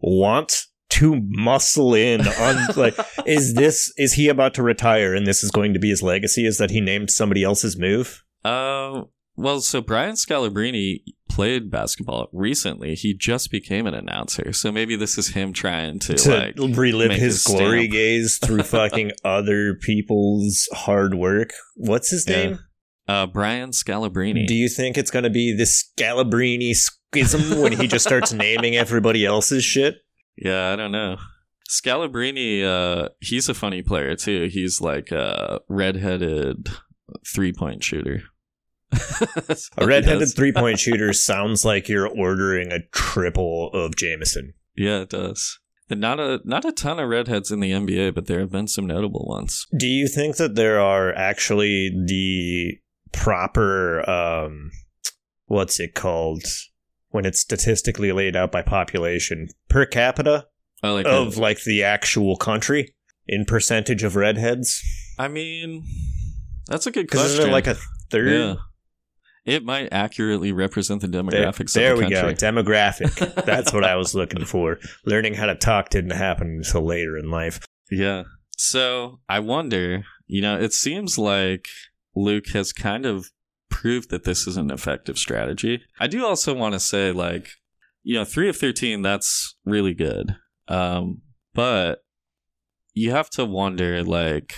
want 0.00 0.62
to 0.90 1.20
muscle 1.28 1.94
in 1.94 2.26
on? 2.26 2.66
Like, 2.76 2.94
is 3.26 3.54
this 3.54 3.92
is 3.96 4.14
he 4.14 4.28
about 4.28 4.54
to 4.54 4.62
retire 4.62 5.14
and 5.14 5.26
this 5.26 5.42
is 5.42 5.50
going 5.50 5.72
to 5.74 5.78
be 5.80 5.90
his 5.90 6.02
legacy? 6.02 6.46
Is 6.46 6.58
that 6.58 6.70
he 6.70 6.80
named 6.80 7.10
somebody 7.10 7.42
else's 7.42 7.76
move? 7.78 8.22
Uh, 8.44 9.02
well, 9.36 9.60
so 9.60 9.80
Brian 9.80 10.14
Scalabrine 10.14 11.00
played 11.28 11.70
basketball 11.70 12.28
recently. 12.32 12.94
He 12.94 13.14
just 13.14 13.50
became 13.50 13.86
an 13.86 13.94
announcer, 13.94 14.52
so 14.52 14.70
maybe 14.70 14.96
this 14.96 15.18
is 15.18 15.28
him 15.28 15.52
trying 15.52 15.98
to, 16.00 16.14
to 16.14 16.36
like. 16.36 16.76
relive 16.76 17.10
his 17.12 17.20
his 17.20 17.44
glory 17.44 17.88
gaze 17.88 18.38
through 18.42 18.62
fucking 18.64 19.12
other 19.24 19.74
people's 19.74 20.68
hard 20.72 21.14
work. 21.14 21.50
What's 21.76 22.10
his 22.10 22.26
Yeah. 22.28 22.36
name? 22.36 22.58
Uh, 23.06 23.26
Brian 23.26 23.70
Scalabrine. 23.70 24.46
Do 24.46 24.54
you 24.54 24.68
think 24.68 24.96
it's 24.96 25.10
going 25.10 25.24
to 25.24 25.30
be 25.30 25.54
this 25.54 25.90
Scalabrini 25.98 26.74
schism 26.74 27.60
when 27.60 27.72
he 27.72 27.86
just 27.86 28.06
starts 28.06 28.32
naming 28.32 28.76
everybody 28.76 29.26
else's 29.26 29.62
shit? 29.64 29.96
yeah, 30.38 30.72
I 30.72 30.76
don't 30.76 30.90
know. 30.92 31.16
Scalabrine, 31.70 32.64
uh, 32.64 33.08
he's 33.20 33.48
a 33.48 33.54
funny 33.54 33.82
player 33.82 34.14
too. 34.16 34.48
He's 34.50 34.80
like 34.80 35.10
a 35.10 35.60
redheaded 35.68 36.68
three 37.34 37.52
point 37.52 37.82
shooter. 37.84 38.22
A 39.78 39.86
redheaded 39.86 40.28
three 40.34 40.52
point 40.52 40.78
shooter 40.80 41.12
sounds 41.12 41.64
like 41.64 41.88
you're 41.88 42.08
ordering 42.08 42.72
a 42.72 42.80
triple 42.92 43.70
of 43.72 43.96
Jameson. 43.96 44.54
Yeah, 44.76 45.00
it 45.00 45.10
does. 45.10 45.58
And 45.90 46.00
not 46.00 46.18
a 46.18 46.40
not 46.44 46.64
a 46.64 46.72
ton 46.72 46.98
of 46.98 47.08
redheads 47.08 47.50
in 47.50 47.60
the 47.60 47.70
NBA, 47.72 48.14
but 48.14 48.26
there 48.26 48.40
have 48.40 48.50
been 48.50 48.68
some 48.68 48.86
notable 48.86 49.26
ones. 49.28 49.66
Do 49.76 49.86
you 49.86 50.08
think 50.08 50.36
that 50.36 50.54
there 50.54 50.80
are 50.80 51.12
actually 51.14 51.90
the 52.06 52.78
proper 53.12 54.08
um 54.08 54.70
what's 55.46 55.78
it 55.78 55.94
called 55.94 56.42
when 57.10 57.24
it's 57.24 57.40
statistically 57.40 58.10
laid 58.12 58.34
out 58.34 58.50
by 58.50 58.62
population 58.62 59.48
per 59.68 59.86
capita 59.86 60.46
Oh, 60.82 60.94
like 60.94 61.06
of 61.06 61.36
a- 61.36 61.40
like 61.40 61.62
the 61.64 61.82
actual 61.82 62.36
country 62.36 62.94
in 63.26 63.44
percentage 63.44 64.02
of 64.02 64.16
redheads? 64.16 64.82
I 65.18 65.28
mean, 65.28 65.84
that's 66.66 66.86
a 66.86 66.90
good 66.90 67.10
question. 67.10 67.30
isn't 67.40 67.48
it 67.50 67.52
like 67.52 67.66
a 67.68 67.76
third? 68.10 68.32
Yeah. 68.32 68.54
It 69.44 69.64
might 69.64 69.92
accurately 69.92 70.52
represent 70.52 71.02
the 71.02 71.06
demographics 71.06 71.74
there 71.74 71.92
of 71.92 71.98
the 71.98 72.06
we 72.06 72.10
go. 72.10 72.32
Demographic. 72.32 73.44
That's 73.44 73.72
what 73.72 73.84
I 73.84 73.96
was 73.96 74.14
looking 74.14 74.44
for. 74.44 74.78
Learning 75.04 75.34
how 75.34 75.46
to 75.46 75.54
talk 75.54 75.90
didn't 75.90 76.12
happen 76.12 76.62
until 76.64 76.82
later 76.84 77.18
in 77.18 77.30
life. 77.30 77.60
yeah. 77.90 78.24
So 78.56 79.20
I 79.28 79.40
wonder, 79.40 80.04
you 80.26 80.40
know, 80.40 80.58
it 80.58 80.72
seems 80.72 81.18
like 81.18 81.66
Luke 82.14 82.46
has 82.52 82.72
kind 82.72 83.04
of 83.04 83.30
proved 83.68 84.10
that 84.10 84.24
this 84.24 84.46
is 84.46 84.56
an 84.56 84.70
effective 84.70 85.18
strategy. 85.18 85.82
I 85.98 86.06
do 86.06 86.24
also 86.24 86.54
want 86.54 86.74
to 86.74 86.80
say, 86.80 87.10
like, 87.10 87.48
you 88.04 88.14
know, 88.14 88.24
three 88.24 88.48
of 88.48 88.56
13, 88.56 89.02
that's 89.02 89.56
really 89.64 89.92
good. 89.92 90.36
Um, 90.68 91.22
but 91.52 92.04
you 92.92 93.10
have 93.10 93.28
to 93.30 93.44
wonder, 93.44 94.02
like, 94.04 94.54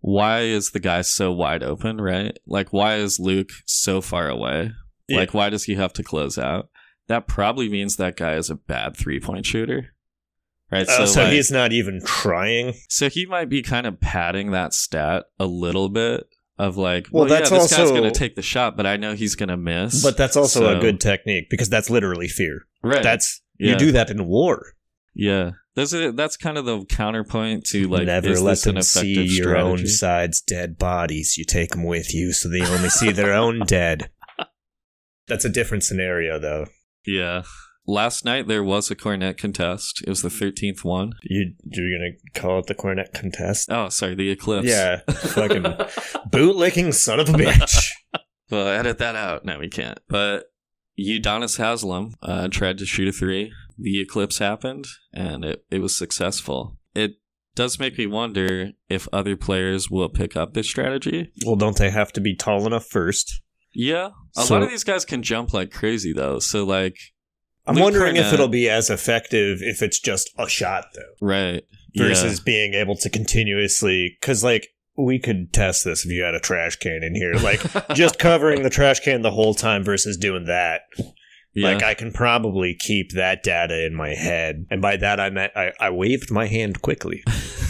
why 0.00 0.40
is 0.42 0.70
the 0.70 0.80
guy 0.80 1.02
so 1.02 1.32
wide 1.32 1.62
open, 1.62 2.00
right? 2.00 2.36
Like, 2.46 2.72
why 2.72 2.96
is 2.96 3.18
Luke 3.20 3.50
so 3.66 4.00
far 4.00 4.28
away? 4.28 4.72
Yeah. 5.08 5.18
Like, 5.18 5.34
why 5.34 5.50
does 5.50 5.64
he 5.64 5.74
have 5.74 5.92
to 5.94 6.02
close 6.02 6.38
out? 6.38 6.68
That 7.08 7.26
probably 7.26 7.68
means 7.68 7.96
that 7.96 8.16
guy 8.16 8.34
is 8.34 8.50
a 8.50 8.54
bad 8.54 8.96
three 8.96 9.20
point 9.20 9.44
shooter. 9.46 9.94
Right. 10.70 10.88
Uh, 10.88 11.06
so 11.06 11.24
like- 11.24 11.32
he's 11.32 11.50
not 11.50 11.72
even 11.72 12.00
trying. 12.04 12.74
so 12.88 13.08
he 13.08 13.26
might 13.26 13.48
be 13.48 13.62
kind 13.62 13.86
of 13.86 14.00
padding 14.00 14.52
that 14.52 14.72
stat 14.72 15.24
a 15.40 15.46
little 15.46 15.88
bit 15.88 16.28
of 16.58 16.76
like, 16.76 17.08
Well, 17.10 17.24
well, 17.24 17.28
that's 17.28 17.50
yeah, 17.50 17.58
this 17.58 17.70
guy's 17.72 17.80
also- 17.80 17.96
going 17.96 18.12
to 18.12 18.16
take 18.18 18.36
the 18.36 18.42
shot, 18.42 18.76
but 18.76 18.86
I 18.86 18.96
know 18.96 19.14
he's 19.14 19.34
going 19.34 19.48
to 19.48 19.56
miss. 19.56 20.02
But 20.02 20.16
that's 20.16 20.36
also 20.36 20.60
So- 20.60 20.78
a 20.78 20.80
good 20.80 21.00
technique 21.00 21.48
because 21.50 21.68
that's 21.68 21.90
literally 21.90 22.28
fear. 22.28 22.66
right. 22.82 23.02
That's 23.02 23.40
Yeah. 23.58 23.72
you 23.72 23.78
do 23.78 23.92
that 23.92 24.10
in 24.10 24.26
war. 24.26 24.74
yeah. 25.14 25.50
That's 25.80 25.94
a, 25.94 26.12
that's 26.12 26.36
kind 26.36 26.58
of 26.58 26.66
the 26.66 26.84
counterpoint 26.84 27.64
to 27.68 27.88
like, 27.88 28.04
Never 28.04 28.38
let 28.38 28.60
them 28.60 28.82
see 28.82 29.24
your 29.24 29.56
own 29.56 29.86
side's 29.86 30.42
dead 30.42 30.76
bodies. 30.76 31.38
You 31.38 31.46
take 31.46 31.70
them 31.70 31.84
with 31.84 32.12
you, 32.14 32.34
so 32.34 32.50
they 32.50 32.60
only 32.60 32.90
see 32.90 33.12
their 33.12 33.32
own 33.32 33.60
dead. 33.66 34.10
That's 35.26 35.46
a 35.46 35.48
different 35.48 35.84
scenario, 35.84 36.38
though. 36.38 36.66
Yeah. 37.06 37.44
Last 37.86 38.26
night 38.26 38.46
there 38.46 38.62
was 38.62 38.90
a 38.90 38.94
Kornet 38.94 39.38
contest. 39.38 40.02
It 40.06 40.10
was 40.10 40.20
the 40.20 40.28
thirteenth 40.28 40.84
one. 40.84 41.14
You 41.22 41.54
you're 41.64 41.98
gonna 41.98 42.12
call 42.34 42.58
it 42.58 42.66
the 42.66 42.74
Kornet 42.74 43.14
contest? 43.14 43.70
Oh, 43.72 43.88
sorry, 43.88 44.14
the 44.14 44.28
eclipse. 44.30 44.68
Yeah, 44.68 45.00
fucking 45.10 45.62
bootlicking 46.28 46.92
son 46.92 47.20
of 47.20 47.30
a 47.30 47.32
bitch. 47.32 47.90
Well, 48.50 48.66
edit 48.66 48.98
that 48.98 49.14
out. 49.14 49.44
No, 49.44 49.60
we 49.60 49.68
can't. 49.68 50.00
But 50.08 50.46
Udonis 50.98 51.56
Haslem 51.56 52.14
uh, 52.20 52.48
tried 52.48 52.78
to 52.78 52.84
shoot 52.84 53.06
a 53.06 53.12
three. 53.12 53.52
The 53.80 54.00
eclipse 54.00 54.38
happened, 54.38 54.86
and 55.12 55.44
it, 55.44 55.64
it 55.70 55.78
was 55.80 55.96
successful. 55.96 56.76
It 56.94 57.12
does 57.54 57.78
make 57.78 57.96
me 57.98 58.06
wonder 58.06 58.70
if 58.88 59.08
other 59.12 59.36
players 59.36 59.90
will 59.90 60.08
pick 60.08 60.36
up 60.36 60.54
this 60.54 60.68
strategy. 60.68 61.30
well, 61.46 61.56
don't 61.56 61.76
they 61.76 61.90
have 61.90 62.12
to 62.12 62.20
be 62.20 62.34
tall 62.36 62.66
enough 62.66 62.86
first? 62.86 63.40
Yeah, 63.74 64.10
a 64.36 64.42
So- 64.42 64.54
lot 64.54 64.62
of 64.64 64.70
these 64.70 64.84
guys 64.84 65.04
can 65.04 65.22
jump 65.22 65.52
like 65.54 65.70
crazy 65.70 66.12
though. 66.12 66.38
So 66.40 66.64
like, 66.64 66.96
I'm 67.66 67.74
Luke 67.76 67.84
wondering 67.84 68.16
if 68.16 68.32
it'll 68.32 68.48
be 68.48 68.68
as 68.68 68.90
effective 68.90 69.58
if 69.62 69.80
it's 69.82 70.00
just 70.00 70.30
a 70.38 70.48
shot, 70.48 70.86
though. 70.94 71.26
right 71.26 71.62
versus 71.96 72.38
being 72.40 72.74
able 72.74 72.94
to 72.96 73.10
continuously 73.10 74.16
because 74.20 74.44
like 74.44 74.68
we 74.96 75.18
could 75.18 75.52
test 75.52 75.84
this 75.84 76.04
if 76.04 76.10
you 76.12 76.22
had 76.22 76.34
a 76.34 76.40
trash 76.40 76.76
can 76.76 77.02
in 77.02 77.14
here 77.16 77.34
like 77.34 77.60
just 77.94 78.18
covering 78.18 78.62
the 78.62 78.70
trash 78.70 79.00
can 79.00 79.22
the 79.22 79.30
whole 79.32 79.54
time 79.54 79.82
versus 79.82 80.16
doing 80.16 80.44
that 80.44 80.82
Yeah. 81.52 81.72
Like 81.72 81.82
I 81.82 81.94
can 81.94 82.12
probably 82.12 82.76
keep 82.78 83.12
that 83.12 83.42
data 83.42 83.84
in 83.84 83.94
my 83.94 84.14
head, 84.14 84.66
and 84.70 84.80
by 84.80 84.96
that 84.96 85.18
I 85.18 85.30
meant 85.30 85.52
I, 85.56 85.72
I 85.80 85.90
waved 85.90 86.30
my 86.30 86.46
hand 86.46 86.80
quickly. 86.80 87.24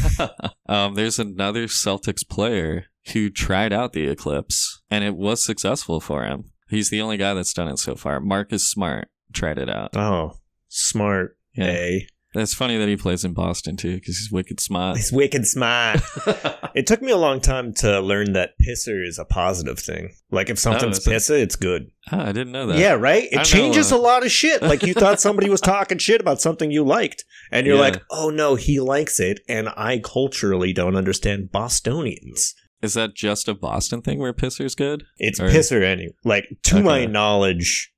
um, 0.69 0.95
there's 0.95 1.19
another 1.19 1.65
Celtics 1.67 2.29
player 2.29 2.87
who 3.13 3.31
tried 3.31 3.73
out 3.73 3.93
the 3.93 4.07
Eclipse, 4.07 4.83
and 4.91 5.03
it 5.03 5.17
was 5.17 5.43
successful 5.43 6.01
for 6.01 6.25
him. 6.25 6.53
He's 6.69 6.91
the 6.91 7.01
only 7.01 7.17
guy 7.17 7.35
that's 7.35 7.55
done 7.55 7.69
it 7.69 7.79
so 7.79 7.97
far. 7.97 8.21
Marcus 8.21 8.69
Smart 8.71 9.09
tried 9.33 9.59
it 9.59 9.69
out. 9.71 9.97
Oh, 9.97 10.35
smart. 10.69 11.37
Yeah. 11.55 11.99
It's 12.33 12.55
funny 12.55 12.77
that 12.79 12.87
he 12.89 12.97
plays 12.97 13.25
in 13.25 13.33
Boston 13.33 13.77
too, 13.77 13.97
because 13.97 14.19
he's 14.19 14.31
wicked 14.31 14.61
smart. 14.61 14.97
He's 14.97 15.11
wicked 15.11 15.47
smart. 15.47 16.01
it 16.77 16.87
took 16.87 17.03
me 17.03 17.11
a 17.11 17.17
long 17.17 17.41
time 17.41 17.75
to 17.75 17.99
learn 18.01 18.35
that 18.35 18.51
pisser 18.63 19.05
is 19.05 19.19
a 19.19 19.25
positive 19.25 19.81
thing. 19.81 20.11
Like 20.31 20.49
if 20.49 20.57
something's 20.59 20.99
is 20.99 21.07
it? 21.07 21.11
pisser, 21.11 21.41
it's 21.43 21.57
good. 21.57 21.91
Ah, 22.13 22.23
I 22.29 22.33
didn't 22.33 22.53
know 22.53 22.69
that. 22.69 22.79
Yeah, 22.79 22.93
right? 22.93 23.25
Know, 23.33 23.41
It 23.41 23.45
changes 23.47 23.93
uh, 23.93 23.97
a 23.97 23.99
lot 23.99 24.25
of 24.25 24.31
shit. 24.31 24.63
Like 24.63 24.85
you 24.85 24.95
thought 24.95 25.21
somebody 25.21 25.51
was 25.51 25.61
talking 25.61 25.99
shit 25.99 26.21
about 26.21 26.41
something 26.41 26.71
you 26.71 26.85
liked, 26.85 27.25
and 27.51 27.67
you're 27.67 27.75
Yeah. 27.75 27.83
like, 27.83 28.03
oh 28.13 28.31
no, 28.31 28.55
he 28.55 28.79
likes 28.79 29.19
it, 29.19 29.41
and 29.49 29.69
I 29.77 29.99
culturally 29.99 30.73
don't 30.73 30.95
understand 30.97 31.51
Bostonians. 31.51 32.55
Is 32.81 32.95
that 32.95 33.15
just 33.17 33.49
a 33.49 33.55
Boston 33.55 34.03
thing 34.03 34.21
where 34.21 34.33
pisser's 34.33 34.77
good? 34.77 35.03
It's 35.19 35.41
Or- 35.41 35.49
pisser 35.49 35.83
any 35.83 36.11
like 36.25 36.47
to 36.65 36.81
my 36.83 37.07
knowledge, 37.07 37.93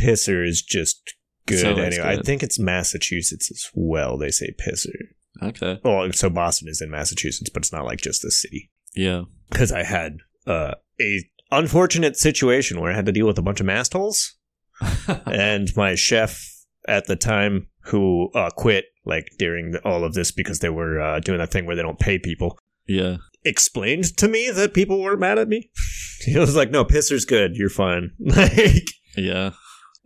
pisser 0.00 0.44
is 0.46 0.62
just 0.62 1.14
good 1.48 1.58
So 1.58 1.74
anyway. 1.74 2.02
I 2.04 2.22
think 2.22 2.42
it's 2.42 2.58
Massachusetts 2.58 3.50
as 3.50 3.70
well. 3.74 4.16
They 4.16 4.30
say 4.30 4.54
pisser. 4.58 4.94
Okay. 5.42 5.80
Well, 5.84 6.12
so 6.12 6.30
Boston 6.30 6.68
is 6.68 6.80
in 6.80 6.90
Massachusetts, 6.90 7.50
but 7.50 7.62
it's 7.62 7.72
not 7.72 7.84
like 7.84 8.00
just 8.00 8.22
the 8.22 8.30
city. 8.30 8.70
Yeah. 8.94 9.24
Because 9.50 9.72
I 9.72 9.84
had 9.84 10.18
uh, 10.46 10.74
a 11.00 11.24
unfortunate 11.50 12.16
situation 12.16 12.80
where 12.80 12.92
I 12.92 12.96
had 12.96 13.06
to 13.06 13.12
deal 13.12 13.26
with 13.26 13.38
a 13.38 13.42
bunch 13.42 13.60
of 13.60 13.66
mast 13.66 13.92
holes, 13.92 14.34
and 15.26 15.74
my 15.76 15.94
chef 15.94 16.44
at 16.86 17.06
the 17.06 17.16
time 17.16 17.68
who 17.82 18.30
uh, 18.34 18.50
quit 18.50 18.86
like 19.04 19.28
during 19.38 19.72
the, 19.72 19.80
all 19.84 20.04
of 20.04 20.14
this 20.14 20.30
because 20.30 20.58
they 20.60 20.68
were 20.68 21.00
uh, 21.00 21.20
doing 21.20 21.38
that 21.38 21.50
thing 21.50 21.66
where 21.66 21.76
they 21.76 21.82
don't 21.82 21.98
pay 21.98 22.18
people 22.18 22.58
yeah. 22.86 23.16
explained 23.44 24.16
to 24.16 24.28
me 24.28 24.50
that 24.50 24.74
people 24.74 25.00
weren't 25.00 25.20
mad 25.20 25.38
at 25.38 25.48
me. 25.48 25.70
he 26.20 26.38
was 26.38 26.56
like, 26.56 26.70
"No, 26.70 26.84
pisser's 26.84 27.24
good. 27.24 27.56
You're 27.56 27.70
fine." 27.70 28.10
Like, 28.20 28.88
Yeah. 29.16 29.52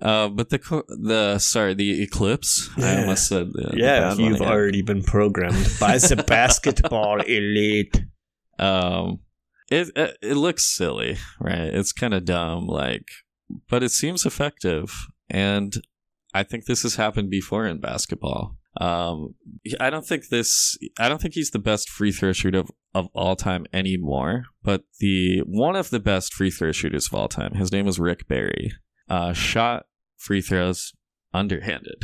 Uh, 0.02 0.28
but 0.28 0.50
the 0.50 0.58
the 0.88 1.38
sorry 1.38 1.74
the 1.74 2.02
eclipse? 2.02 2.68
I 2.76 3.00
almost 3.00 3.28
said 3.28 3.48
yeah, 3.74 4.12
you've 4.14 4.40
already 4.50 4.82
been 4.82 5.02
programmed 5.02 5.68
by 5.78 5.98
the 5.98 6.24
basketball 6.26 7.20
elite. 7.20 8.02
um 8.58 9.20
it 9.70 9.90
it, 9.96 10.18
it 10.20 10.34
looks 10.34 10.64
silly 10.76 11.16
right? 11.40 11.72
It's 11.78 11.92
kind 11.92 12.14
of 12.14 12.24
dumb 12.24 12.66
like 12.66 13.06
but 13.70 13.82
it 13.82 13.90
seems 13.90 14.26
effective 14.26 15.06
and 15.30 15.72
I 16.34 16.42
think 16.42 16.64
this 16.64 16.82
has 16.82 16.96
happened 16.96 17.30
before 17.30 17.64
in 17.66 17.78
basketball. 17.80 18.56
Um 18.80 19.34
I 19.78 19.88
don't 19.88 20.06
think 20.06 20.28
this 20.30 20.76
I 20.98 21.08
don't 21.08 21.20
think 21.22 21.34
he's 21.34 21.50
the 21.52 21.58
best 21.70 21.88
free 21.88 22.10
throw 22.12 22.32
shooter 22.32 22.58
of, 22.60 22.70
of 22.92 23.06
all 23.14 23.36
time 23.36 23.66
anymore 23.72 24.44
but 24.64 24.82
the 24.98 25.42
one 25.46 25.76
of 25.76 25.90
the 25.90 26.00
best 26.00 26.34
free 26.34 26.50
throw 26.50 26.72
shooters 26.72 27.06
of 27.06 27.14
all 27.14 27.28
time 27.28 27.54
his 27.54 27.70
name 27.70 27.86
was 27.86 28.00
Rick 28.00 28.26
Barry. 28.26 28.72
Uh 29.08 29.32
shot 29.32 29.86
free 30.22 30.40
throws 30.40 30.92
underhanded 31.34 32.00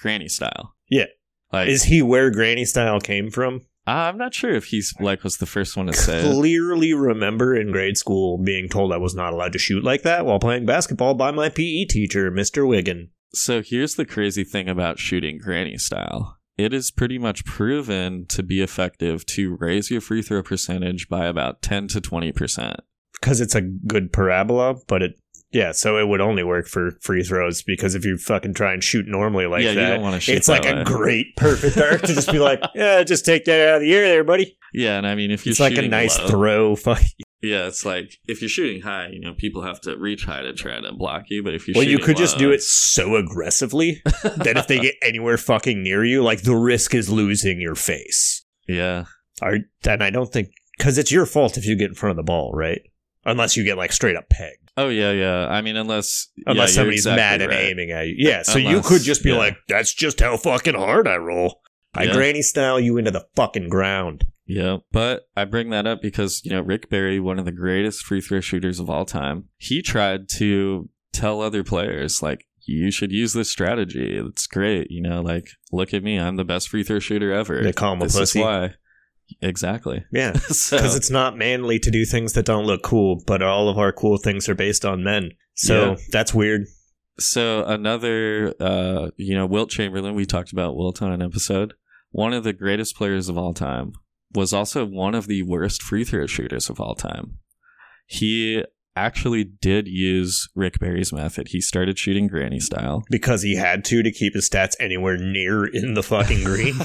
granny 0.00 0.28
style 0.28 0.74
Yeah. 0.88 1.06
like 1.52 1.68
Is 1.68 1.84
he 1.84 2.00
where 2.02 2.30
Granny 2.30 2.64
Style 2.64 2.98
came 3.00 3.30
from? 3.30 3.60
I'm 3.86 4.16
not 4.16 4.32
sure 4.32 4.54
if 4.54 4.66
he's 4.66 4.94
like 5.00 5.24
was 5.24 5.36
the 5.38 5.46
first 5.46 5.76
one 5.76 5.86
to 5.86 5.92
say. 5.92 6.22
Clearly 6.22 6.94
remember 6.94 7.54
in 7.54 7.72
grade 7.72 7.96
school 7.96 8.38
being 8.38 8.68
told 8.68 8.92
I 8.92 8.96
was 8.96 9.14
not 9.14 9.32
allowed 9.32 9.52
to 9.52 9.58
shoot 9.58 9.82
like 9.84 10.02
that 10.02 10.24
while 10.24 10.38
playing 10.38 10.66
basketball 10.66 11.14
by 11.14 11.30
my 11.32 11.48
PE 11.48 11.84
teacher, 11.86 12.30
Mr. 12.30 12.66
Wiggin. 12.66 13.10
So 13.34 13.60
here's 13.62 13.96
the 13.96 14.06
crazy 14.06 14.44
thing 14.44 14.68
about 14.68 14.98
shooting 14.98 15.38
granny 15.38 15.78
style. 15.78 16.38
It 16.56 16.72
is 16.72 16.90
pretty 16.90 17.18
much 17.18 17.44
proven 17.44 18.26
to 18.26 18.42
be 18.42 18.62
effective 18.62 19.26
to 19.26 19.56
raise 19.58 19.90
your 19.90 20.00
free 20.00 20.22
throw 20.22 20.42
percentage 20.42 21.08
by 21.08 21.26
about 21.26 21.60
10 21.62 21.88
to 21.88 22.00
20%. 22.00 22.76
Because 23.20 23.40
it's 23.40 23.54
a 23.54 23.62
good 23.62 24.12
parabola, 24.12 24.76
but 24.86 25.02
it 25.02 25.12
yeah, 25.52 25.72
so 25.72 25.98
it 25.98 26.08
would 26.08 26.20
only 26.20 26.42
work 26.42 26.66
for 26.66 26.92
free 27.02 27.22
throws 27.22 27.62
because 27.62 27.94
if 27.94 28.04
you 28.04 28.16
fucking 28.16 28.54
try 28.54 28.72
and 28.72 28.82
shoot 28.82 29.06
normally 29.06 29.46
like 29.46 29.62
yeah, 29.62 29.74
that, 29.74 29.80
you 29.82 29.94
don't 29.94 30.02
want 30.02 30.14
to 30.14 30.20
shoot 30.20 30.36
it's 30.36 30.48
like 30.48 30.62
that 30.62 30.80
a 30.80 30.84
great 30.84 31.26
perfect 31.36 31.76
arc 31.76 32.00
to 32.02 32.14
just 32.14 32.32
be 32.32 32.38
like, 32.38 32.60
yeah, 32.74 33.02
just 33.04 33.24
take 33.24 33.44
that 33.44 33.68
out 33.68 33.74
of 33.76 33.80
the 33.82 33.94
air 33.94 34.08
there, 34.08 34.24
buddy. 34.24 34.56
Yeah, 34.72 34.96
and 34.96 35.06
I 35.06 35.14
mean 35.14 35.30
if 35.30 35.44
you're 35.44 35.50
It's 35.50 35.60
like 35.60 35.76
a 35.76 35.82
nice 35.86 36.18
low- 36.18 36.28
throw. 36.28 36.76
Fuck. 36.76 37.02
Yeah, 37.42 37.66
it's 37.66 37.84
like 37.84 38.18
if 38.28 38.40
you're 38.40 38.48
shooting 38.48 38.82
high, 38.82 39.08
you 39.08 39.20
know, 39.20 39.34
people 39.34 39.62
have 39.62 39.80
to 39.82 39.96
reach 39.98 40.24
high 40.24 40.42
to 40.42 40.52
try 40.52 40.80
to 40.80 40.92
block 40.92 41.24
you, 41.28 41.42
but 41.42 41.54
if 41.54 41.66
you're 41.66 41.74
Well, 41.74 41.84
you 41.84 41.98
could 41.98 42.16
just 42.16 42.38
do 42.38 42.52
it 42.52 42.62
so 42.62 43.16
aggressively 43.16 44.00
that 44.22 44.54
if 44.56 44.68
they 44.68 44.78
get 44.78 44.94
anywhere 45.02 45.36
fucking 45.36 45.82
near 45.82 46.04
you, 46.04 46.22
like 46.22 46.42
the 46.42 46.54
risk 46.54 46.94
is 46.94 47.10
losing 47.10 47.60
your 47.60 47.74
face. 47.74 48.44
Yeah. 48.68 49.06
Are, 49.42 49.58
and 49.84 50.04
I 50.04 50.10
don't 50.10 50.32
think 50.32 50.50
because 50.78 50.98
it's 50.98 51.10
your 51.10 51.26
fault 51.26 51.58
if 51.58 51.66
you 51.66 51.76
get 51.76 51.88
in 51.88 51.94
front 51.96 52.12
of 52.12 52.16
the 52.16 52.22
ball, 52.22 52.52
right? 52.54 52.80
Unless 53.24 53.56
you 53.56 53.64
get 53.64 53.76
like 53.76 53.92
straight 53.92 54.16
up 54.16 54.28
pegged. 54.30 54.61
Oh 54.76 54.88
yeah, 54.88 55.12
yeah. 55.12 55.46
I 55.48 55.60
mean 55.62 55.76
unless 55.76 56.28
Unless 56.46 56.70
yeah, 56.70 56.74
somebody's 56.74 57.06
exactly 57.06 57.16
mad 57.22 57.42
and 57.42 57.50
right. 57.50 57.64
aiming 57.64 57.90
at 57.90 58.06
you. 58.08 58.14
Yeah, 58.18 58.42
so 58.42 58.58
you 58.58 58.80
could 58.80 59.02
just 59.02 59.22
be 59.22 59.30
yeah. 59.30 59.38
like, 59.38 59.56
that's 59.68 59.92
just 59.94 60.20
how 60.20 60.36
fucking 60.36 60.74
hard 60.74 61.06
I 61.06 61.16
roll. 61.16 61.60
I 61.94 62.04
Yeah. 62.04 62.14
granny 62.14 62.42
style 62.42 62.80
you 62.80 62.96
into 62.96 63.10
the 63.10 63.26
fucking 63.36 63.68
ground. 63.68 64.26
Yeah, 64.46 64.78
but 64.90 65.28
I 65.36 65.44
bring 65.44 65.70
that 65.70 65.86
up 65.86 66.02
because, 66.02 66.40
you 66.44 66.50
know, 66.50 66.60
Rick 66.62 66.90
Barry, 66.90 67.20
one 67.20 67.38
of 67.38 67.44
the 67.44 67.52
greatest 67.52 68.04
free 68.04 68.20
throw 68.20 68.40
shooters 68.40 68.80
of 68.80 68.90
all 68.90 69.04
time, 69.04 69.48
he 69.56 69.82
tried 69.82 70.28
to 70.30 70.88
tell 71.12 71.40
other 71.40 71.62
players, 71.62 72.22
like, 72.22 72.46
you 72.64 72.90
should 72.90 73.12
use 73.12 73.32
this 73.34 73.50
strategy. 73.50 74.16
It's 74.16 74.46
great. 74.46 74.90
You 74.90 75.02
know, 75.02 75.20
like, 75.20 75.48
look 75.70 75.92
at 75.92 76.02
me. 76.02 76.18
I'm 76.18 76.36
the 76.36 76.44
best 76.44 76.68
free 76.68 76.82
throw 76.82 76.98
shooter 76.98 77.32
ever. 77.32 77.62
They 77.62 77.72
call 77.72 77.94
him 77.94 78.02
a 78.02 78.04
this 78.04 78.18
pussy. 78.18 78.38
is 78.40 78.44
why. 78.44 78.74
Exactly. 79.40 80.04
Yeah. 80.12 80.32
so, 80.48 80.76
Because 80.76 80.96
it's 80.96 81.10
not 81.10 81.36
manly 81.36 81.78
to 81.78 81.90
do 81.90 82.04
things 82.04 82.32
that 82.34 82.44
don't 82.46 82.66
look 82.66 82.82
cool, 82.82 83.22
but 83.26 83.42
all 83.42 83.68
of 83.68 83.78
our 83.78 83.92
cool 83.92 84.18
things 84.18 84.48
are 84.48 84.54
based 84.54 84.84
on 84.84 85.02
men. 85.04 85.30
So 85.54 85.90
Yeah. 85.92 85.96
that's 86.10 86.32
weird. 86.34 86.62
so 87.18 87.64
another, 87.64 88.54
uh, 88.60 89.10
you 89.16 89.34
know, 89.34 89.46
Wilt 89.46 89.70
Chamberlain, 89.70 90.14
we 90.14 90.24
talked 90.26 90.52
about 90.52 90.76
Wilt 90.76 91.02
on 91.02 91.12
an 91.12 91.22
episode. 91.22 91.74
One 92.10 92.32
of 92.32 92.44
the 92.44 92.52
greatest 92.52 92.96
players 92.96 93.28
of 93.28 93.36
all 93.38 93.54
time 93.54 93.92
was 94.34 94.52
also 94.52 94.84
one 94.86 95.14
of 95.14 95.26
the 95.26 95.42
worst 95.42 95.82
free 95.82 96.04
throw 96.04 96.26
shooters 96.26 96.68
of 96.70 96.80
all 96.80 96.94
time. 96.94 97.38
He 98.06 98.64
actually 98.96 99.44
did 99.44 99.86
use 99.88 100.48
Rick 100.54 100.78
Barry's 100.78 101.12
method. 101.12 101.48
He 101.48 101.60
started 101.60 101.98
shooting 101.98 102.26
granny 102.28 102.60
style. 102.60 103.04
Because 103.10 103.42
he 103.42 103.56
had 103.56 103.84
to 103.86 104.02
to 104.02 104.10
keep 104.10 104.34
his 104.34 104.48
stats 104.48 104.74
anywhere 104.80 105.16
near 105.16 105.64
in 105.64 105.94
the 105.94 106.02
fucking 106.02 106.44
green. 106.44 106.74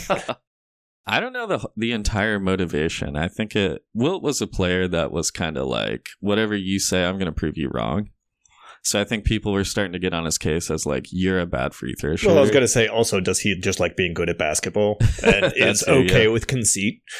I 1.08 1.22
don't 1.22 1.34
know 1.34 1.48
the 1.48 1.70
the 1.78 1.94
entire 1.94 2.40
motivation. 2.40 3.16
I 3.16 3.30
think 3.30 3.56
it 3.56 3.84
Wilt 3.94 4.22
was 4.22 4.42
a 4.42 4.48
player 4.48 4.88
that 4.90 5.12
was 5.12 5.32
kind 5.32 5.58
of 5.58 5.68
like 5.68 6.10
whatever 6.20 6.56
you 6.56 6.80
say, 6.80 7.06
I'm 7.06 7.18
going 7.18 7.28
to 7.28 7.32
prove 7.32 7.58
you 7.58 7.70
wrong. 7.74 8.10
So 8.84 9.02
I 9.02 9.04
think 9.04 9.26
people 9.26 9.52
were 9.52 9.66
starting 9.66 9.94
to 9.94 10.00
get 10.00 10.14
on 10.14 10.26
his 10.26 10.38
case 10.38 10.70
as 10.72 10.86
like 10.86 11.08
you're 11.12 11.40
a 11.40 11.46
bad 11.46 11.74
free 11.74 11.94
throw 12.00 12.16
shooter. 12.16 12.30
well, 12.30 12.38
I 12.38 12.42
was 12.42 12.52
going 12.52 12.62
to 12.62 12.70
say 12.70 12.88
also, 12.88 13.20
does 13.20 13.40
he 13.40 13.60
just 13.60 13.80
like 13.82 13.98
being 13.98 14.14
good 14.14 14.30
at 14.30 14.38
basketball 14.38 14.98
and 15.26 15.52
is 15.58 15.84
okay 15.88 16.24
yeah. 16.24 16.32
with 16.32 16.48
conceit? 16.48 17.02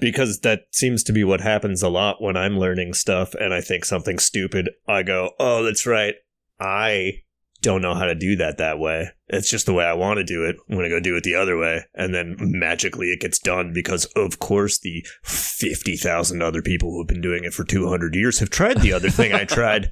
Because 0.00 0.40
that 0.40 0.62
seems 0.72 1.02
to 1.04 1.12
be 1.12 1.24
what 1.24 1.40
happens 1.40 1.82
a 1.82 1.88
lot 1.88 2.20
when 2.20 2.36
I'm 2.36 2.58
learning 2.58 2.92
stuff 2.94 3.34
and 3.34 3.54
I 3.54 3.60
think 3.60 3.84
something 3.84 4.18
stupid. 4.18 4.68
I 4.86 5.02
go, 5.02 5.30
oh, 5.38 5.62
that's 5.62 5.86
right. 5.86 6.14
I 6.60 7.22
don't 7.66 7.82
know 7.82 7.94
how 7.94 8.04
to 8.04 8.14
do 8.14 8.36
that 8.36 8.58
that 8.58 8.78
way. 8.78 9.10
It's 9.26 9.50
just 9.50 9.66
the 9.66 9.74
way 9.74 9.84
I 9.84 9.92
want 9.94 10.18
to 10.18 10.24
do 10.24 10.44
it. 10.44 10.54
I'm 10.68 10.76
going 10.76 10.88
to 10.88 10.96
go 10.96 11.00
do 11.00 11.16
it 11.16 11.24
the 11.24 11.34
other 11.34 11.58
way. 11.58 11.82
And 11.94 12.14
then 12.14 12.36
magically 12.38 13.08
it 13.08 13.20
gets 13.20 13.40
done 13.40 13.72
because, 13.74 14.04
of 14.14 14.38
course, 14.38 14.78
the 14.78 15.04
50,000 15.24 16.42
other 16.42 16.62
people 16.62 16.92
who 16.92 17.00
have 17.00 17.08
been 17.08 17.20
doing 17.20 17.42
it 17.42 17.52
for 17.52 17.64
200 17.64 18.14
years 18.14 18.38
have 18.38 18.50
tried 18.50 18.82
the 18.82 18.92
other 18.92 19.10
thing 19.10 19.32
I 19.32 19.44
tried. 19.44 19.90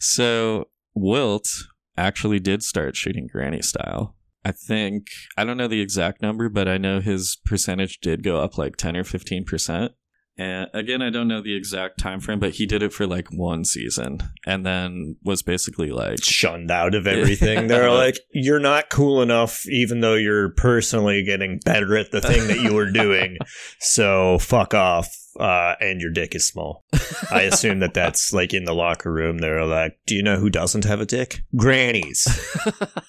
So 0.00 0.68
Wilt 0.94 1.48
actually 1.96 2.40
did 2.40 2.62
start 2.62 2.94
shooting 2.94 3.26
granny 3.26 3.62
style. 3.62 4.14
I 4.44 4.52
think 4.52 5.06
I 5.38 5.44
don't 5.44 5.56
know 5.56 5.68
the 5.68 5.80
exact 5.80 6.20
number, 6.20 6.50
but 6.50 6.68
I 6.68 6.76
know 6.76 7.00
his 7.00 7.38
percentage 7.46 8.00
did 8.00 8.22
go 8.22 8.38
up 8.40 8.58
like 8.58 8.76
ten 8.76 8.96
or 8.96 9.04
fifteen 9.04 9.44
percent. 9.44 9.92
And 10.38 10.68
again, 10.72 11.02
I 11.02 11.10
don't 11.10 11.28
know 11.28 11.42
the 11.42 11.54
exact 11.54 11.98
time 11.98 12.18
frame, 12.18 12.38
but 12.38 12.52
he 12.52 12.64
did 12.64 12.82
it 12.82 12.92
for 12.92 13.06
like 13.06 13.28
one 13.28 13.64
season, 13.64 14.18
and 14.46 14.64
then 14.64 15.16
was 15.22 15.42
basically 15.42 15.90
like, 15.90 16.24
shunned 16.24 16.70
out 16.70 16.94
of 16.94 17.06
everything. 17.06 17.66
They're 17.66 17.90
like, 17.94 18.18
you're 18.32 18.58
not 18.58 18.88
cool 18.88 19.20
enough, 19.20 19.66
even 19.68 20.00
though 20.00 20.14
you're 20.14 20.50
personally 20.50 21.22
getting 21.22 21.60
better 21.64 21.96
at 21.96 22.12
the 22.12 22.22
thing 22.22 22.48
that 22.48 22.60
you 22.60 22.74
were 22.74 22.90
doing. 22.90 23.36
So 23.78 24.38
fuck 24.38 24.74
off. 24.74 25.08
Uh, 25.38 25.74
and 25.80 26.00
your 26.00 26.10
dick 26.10 26.34
is 26.34 26.46
small. 26.46 26.84
I 27.30 27.42
assume 27.42 27.80
that 27.80 27.94
that's 27.94 28.34
like 28.34 28.52
in 28.52 28.64
the 28.64 28.74
locker 28.74 29.10
room. 29.10 29.38
They're 29.38 29.64
like, 29.64 29.98
do 30.06 30.14
you 30.14 30.22
know 30.22 30.36
who 30.36 30.50
doesn't 30.50 30.84
have 30.84 31.00
a 31.00 31.06
dick? 31.06 31.42
Grannies. 31.56 32.26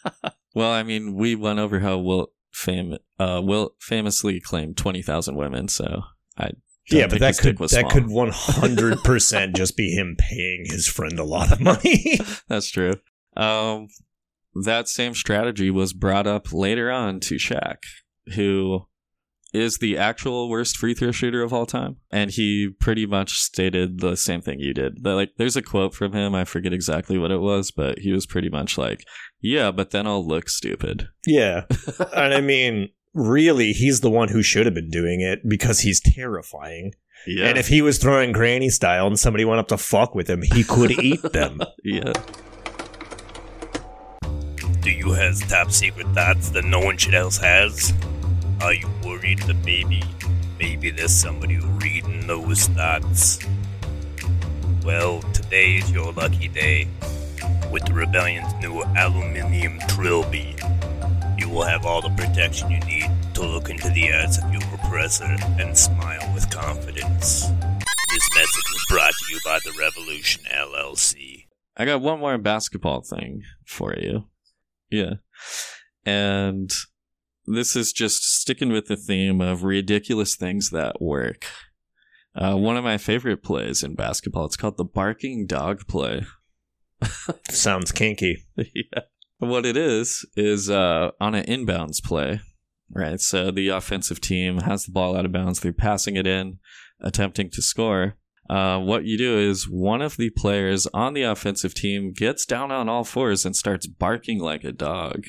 well, 0.56 0.72
I 0.72 0.84
mean, 0.84 1.16
we 1.16 1.36
went 1.36 1.60
over 1.60 1.80
how 1.82 1.98
Wilt 1.98 2.32
fam 2.54 2.98
uh 3.20 3.42
Wilt 3.44 3.76
famously 3.82 4.40
claimed 4.40 4.78
twenty 4.78 5.02
thousand 5.02 5.36
women, 5.36 5.68
so 5.68 6.04
I 6.38 6.52
yeah, 6.90 7.08
but 7.08 7.20
that 7.20 7.38
could 7.38 7.58
that 7.58 7.70
small. 7.70 7.92
could 7.92 8.08
100 8.10 8.98
percent 9.04 9.56
just 9.56 9.78
be 9.78 9.92
him 9.92 10.16
paying 10.18 10.66
his 10.66 10.88
friend 10.88 11.18
a 11.20 11.24
lot 11.24 11.52
of 11.52 11.62
money. 11.62 12.20
That's 12.48 12.70
true. 12.70 12.96
Um, 13.36 13.88
that 14.54 14.88
same 14.88 15.14
strategy 15.14 15.72
was 15.72 15.94
brought 15.94 16.28
up 16.28 16.54
later 16.54 16.92
on 16.92 17.20
to 17.22 17.36
Shaq, 17.36 17.78
who 18.36 18.86
is 19.54 19.78
the 19.78 19.98
actual 19.98 20.50
worst 20.50 20.78
free 20.78 20.94
throw 20.94 21.12
shooter 21.12 21.44
of 21.44 21.54
all 21.54 21.66
time, 21.66 21.98
and 22.12 22.32
he 22.32 22.70
pretty 22.80 23.06
much 23.06 23.38
stated 23.38 24.00
the 24.00 24.18
same 24.18 24.42
thing 24.42 24.60
you 24.60 24.74
did. 24.74 25.04
That, 25.04 25.14
like, 25.14 25.34
there's 25.38 25.56
a 25.56 25.62
quote 25.62 25.94
from 25.94 26.14
him. 26.14 26.34
I 26.34 26.44
forget 26.44 26.74
exactly 26.74 27.18
what 27.20 27.32
it 27.32 27.40
was, 27.40 27.72
but 27.72 28.00
he 28.00 28.12
was 28.12 28.26
pretty 28.26 28.50
much 28.50 28.78
like, 28.78 29.06
"Yeah, 29.40 29.72
but 29.72 29.92
then 29.92 30.08
I'll 30.08 30.26
look 30.28 30.50
stupid." 30.50 31.08
Yeah. 31.26 31.66
and 32.14 32.34
I 32.34 32.42
mean, 32.42 32.90
really, 33.14 33.72
he's 33.74 34.02
the 34.02 34.10
one 34.10 34.30
who 34.30 34.42
should 34.44 34.66
have 34.66 34.76
been 34.76 34.90
doing 34.90 35.22
it 35.22 35.48
because 35.48 35.80
he's 35.82 36.00
terrifying. 36.00 36.94
Yeah, 37.26 37.48
And 37.48 37.58
if 37.58 37.68
he 37.70 37.82
was 37.82 37.98
throwing 38.00 38.32
granny 38.34 38.70
style 38.70 39.08
and 39.08 39.18
somebody 39.18 39.46
went 39.46 39.60
up 39.60 39.70
to 39.70 39.78
fuck 39.78 40.14
with 40.14 40.30
him, 40.30 40.42
he 40.42 40.64
could 40.64 40.92
eat 40.92 41.22
them. 41.32 41.62
yeah, 41.84 42.12
Do 44.82 44.92
you 44.92 45.12
have 45.14 45.40
top 45.48 45.72
secret 45.72 46.08
thoughts 46.08 46.50
that 46.50 46.66
no 46.66 46.80
one 46.80 46.98
should 46.98 47.14
else 47.14 47.38
has? 47.38 47.94
Are 48.62 48.74
you 48.74 48.90
worried 49.06 49.40
that 49.44 49.64
maybe, 49.66 50.04
maybe 50.60 50.90
there's 50.90 51.14
somebody 51.14 51.60
reading 51.60 52.28
those 52.28 52.68
thoughts? 52.68 53.40
Well, 54.84 55.22
today 55.34 55.76
is 55.78 55.90
your 55.92 56.12
lucky 56.12 56.50
day. 56.50 56.90
With 57.72 57.86
the 57.86 57.94
Rebellion's 57.94 58.54
new 58.62 58.84
aluminium 58.98 59.80
trilby, 59.90 60.56
you 60.58 61.13
will 61.54 61.64
have 61.64 61.86
all 61.86 62.02
the 62.02 62.10
protection 62.10 62.72
you 62.72 62.80
need 62.80 63.12
to 63.36 63.44
look 63.44 63.70
into 63.70 63.88
the 63.90 64.12
eyes 64.12 64.40
of 64.40 64.52
your 64.52 64.64
oppressor 64.74 65.38
and 65.60 65.78
smile 65.78 66.34
with 66.34 66.50
confidence. 66.50 67.52
This 68.10 68.30
message 68.36 68.66
was 68.74 68.86
brought 68.90 69.14
to 69.14 69.34
you 69.34 69.40
by 69.46 69.60
the 69.64 69.72
Revolution 69.80 70.44
LLC. 70.52 71.46
I 71.78 71.86
got 71.86 72.02
one 72.02 72.20
more 72.20 72.38
basketball 72.40 73.02
thing 73.02 73.44
for 73.68 73.96
you. 73.96 74.26
Yeah. 74.90 75.16
And 76.06 76.72
this 77.46 77.76
is 77.76 77.94
just 77.94 78.24
sticking 78.24 78.72
with 78.72 78.88
the 78.88 78.98
theme 78.98 79.40
of 79.40 79.64
ridiculous 79.64 80.36
things 80.36 80.72
that 80.72 81.02
work. 81.02 81.46
Uh, 82.36 82.56
one 82.56 82.78
of 82.78 82.84
my 82.84 82.98
favorite 82.98 83.44
plays 83.44 83.84
in 83.84 83.94
basketball, 83.94 84.46
it's 84.46 84.58
called 84.58 84.78
the 84.78 84.84
barking 84.84 85.46
dog 85.46 85.88
play. 85.88 86.26
Sounds 87.50 87.92
kinky. 87.92 88.44
yeah. 88.58 89.02
What 89.48 89.66
it 89.66 89.78
is, 89.78 90.26
is 90.36 90.70
uh, 90.70 91.12
on 91.20 91.36
an 91.36 91.46
inbounds 91.46 92.04
play, 92.04 92.42
right? 92.90 93.20
So 93.20 93.52
the 93.52 93.70
offensive 93.70 94.22
team 94.22 94.60
has 94.60 94.86
the 94.86 94.92
ball 94.92 95.16
out 95.16 95.26
of 95.26 95.32
bounds. 95.32 95.60
They're 95.60 95.74
passing 95.74 96.16
it 96.16 96.28
in, 96.28 96.60
attempting 97.02 97.50
to 97.52 97.62
score. 97.62 98.16
Uh, 98.50 98.80
what 98.80 99.06
you 99.06 99.18
do 99.18 99.38
is 99.38 99.70
one 99.70 100.02
of 100.02 100.18
the 100.18 100.30
players 100.30 100.86
on 100.88 101.14
the 101.14 101.24
offensive 101.24 101.74
team 101.74 102.12
gets 102.12 102.46
down 102.46 102.72
on 102.72 102.90
all 102.90 103.04
fours 103.04 103.46
and 103.46 103.56
starts 103.56 103.88
barking 103.88 104.40
like 104.40 104.64
a 104.64 104.72
dog 104.72 105.24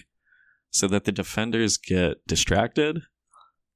so 0.71 0.89
that 0.89 1.05
the 1.05 1.13
defenders 1.13 1.77
get 1.77 2.27
distracted 2.27 3.03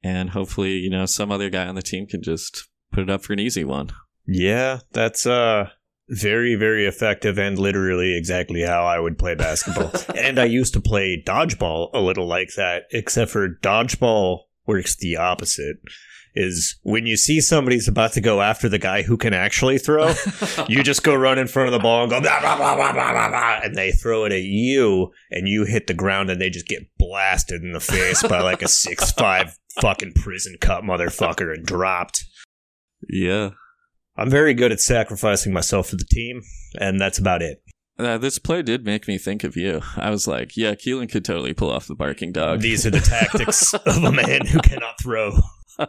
and 0.02 0.30
hopefully, 0.30 0.72
you 0.72 0.90
know, 0.90 1.06
some 1.06 1.30
other 1.30 1.50
guy 1.50 1.66
on 1.66 1.74
the 1.74 1.82
team 1.82 2.06
can 2.06 2.22
just 2.22 2.68
put 2.92 3.02
it 3.02 3.10
up 3.10 3.22
for 3.22 3.32
an 3.32 3.40
easy 3.40 3.64
one. 3.64 3.90
Yeah, 4.26 4.80
that's 4.92 5.26
uh 5.26 5.70
very 6.08 6.54
very 6.54 6.86
effective 6.86 7.38
and 7.38 7.58
literally 7.58 8.16
exactly 8.16 8.62
how 8.62 8.84
I 8.84 8.98
would 8.98 9.18
play 9.18 9.34
basketball. 9.34 9.92
and 10.16 10.38
I 10.38 10.44
used 10.44 10.72
to 10.74 10.80
play 10.80 11.22
dodgeball 11.24 11.90
a 11.92 12.00
little 12.00 12.26
like 12.26 12.54
that, 12.56 12.84
except 12.90 13.30
for 13.30 13.48
dodgeball 13.48 14.40
works 14.66 14.96
the 14.96 15.16
opposite. 15.16 15.76
Is 16.34 16.78
when 16.82 17.06
you 17.06 17.16
see 17.16 17.40
somebody's 17.40 17.88
about 17.88 18.12
to 18.12 18.20
go 18.20 18.42
after 18.42 18.68
the 18.68 18.78
guy 18.78 19.02
who 19.02 19.16
can 19.16 19.34
actually 19.34 19.78
throw, 19.78 20.14
you 20.68 20.84
just 20.84 21.02
go 21.02 21.14
run 21.14 21.38
in 21.38 21.48
front 21.48 21.66
of 21.66 21.72
the 21.72 21.80
ball 21.80 22.02
and 22.02 22.10
go 22.10 22.20
blah, 22.20 22.40
blah, 22.40 22.56
blah, 22.56 22.76
blah, 22.76 22.92
blah, 22.92 23.12
blah, 23.12 23.28
blah, 23.28 23.60
and 23.64 23.74
they 23.74 23.90
throw 23.90 24.24
it 24.24 24.32
at 24.32 24.42
you 24.42 25.10
and 25.32 25.48
you 25.48 25.64
hit 25.64 25.88
the 25.88 25.94
ground 25.94 26.30
and 26.30 26.40
they 26.40 26.50
just 26.50 26.68
get 26.68 26.86
blasted 26.96 27.62
in 27.62 27.72
the 27.72 27.80
face 27.80 28.22
by 28.22 28.40
like 28.40 28.62
a 28.62 28.68
six 28.68 29.10
five 29.10 29.58
fucking 29.80 30.12
prison 30.12 30.56
cut 30.60 30.84
motherfucker 30.84 31.52
and 31.52 31.66
dropped. 31.66 32.24
Yeah. 33.08 33.50
I'm 34.18 34.28
very 34.30 34.52
good 34.52 34.72
at 34.72 34.80
sacrificing 34.80 35.52
myself 35.52 35.88
for 35.90 35.96
the 35.96 36.04
team, 36.04 36.42
and 36.78 37.00
that's 37.00 37.18
about 37.18 37.40
it. 37.40 37.62
Uh, 37.98 38.18
this 38.18 38.38
play 38.38 38.62
did 38.62 38.84
make 38.84 39.08
me 39.08 39.16
think 39.18 39.42
of 39.44 39.56
you. 39.56 39.80
I 39.96 40.10
was 40.10 40.28
like, 40.28 40.56
yeah, 40.56 40.74
Keelan 40.74 41.10
could 41.10 41.24
totally 41.24 41.54
pull 41.54 41.70
off 41.70 41.86
the 41.86 41.94
barking 41.94 42.32
dog. 42.32 42.60
These 42.60 42.86
are 42.86 42.90
the 42.90 43.00
tactics 43.16 43.72
of 43.74 44.04
a 44.04 44.12
man 44.12 44.46
who 44.46 44.60
cannot 44.60 45.00
throw. 45.00 45.32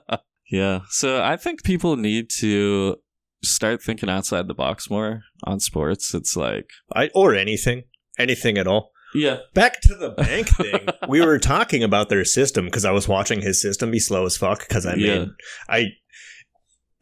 Yeah. 0.52 0.80
So 0.90 1.22
I 1.22 1.38
think 1.38 1.64
people 1.64 1.96
need 1.96 2.32
to 2.40 2.96
start 3.44 3.84
thinking 3.84 4.10
outside 4.10 4.48
the 4.48 4.56
box 4.56 4.90
more 4.90 5.22
on 5.44 5.60
sports. 5.60 6.16
It's 6.16 6.36
like, 6.36 6.66
I, 6.92 7.12
or 7.14 7.36
anything. 7.36 7.84
Anything 8.18 8.58
at 8.58 8.66
all. 8.66 8.90
yeah. 9.14 9.38
Back 9.54 9.80
to 9.82 9.94
the 9.94 10.10
bank 10.10 10.48
thing. 10.58 10.88
we 11.08 11.24
were 11.24 11.38
talking 11.38 11.84
about 11.84 12.10
their 12.10 12.26
system 12.26 12.66
because 12.66 12.84
I 12.84 12.90
was 12.90 13.08
watching 13.08 13.42
his 13.42 13.62
system 13.62 13.92
be 13.92 14.00
slow 14.00 14.26
as 14.26 14.38
fuck 14.38 14.68
because 14.68 14.88
I 14.88 14.96
Yeah. 14.96 15.26
I 15.70 15.86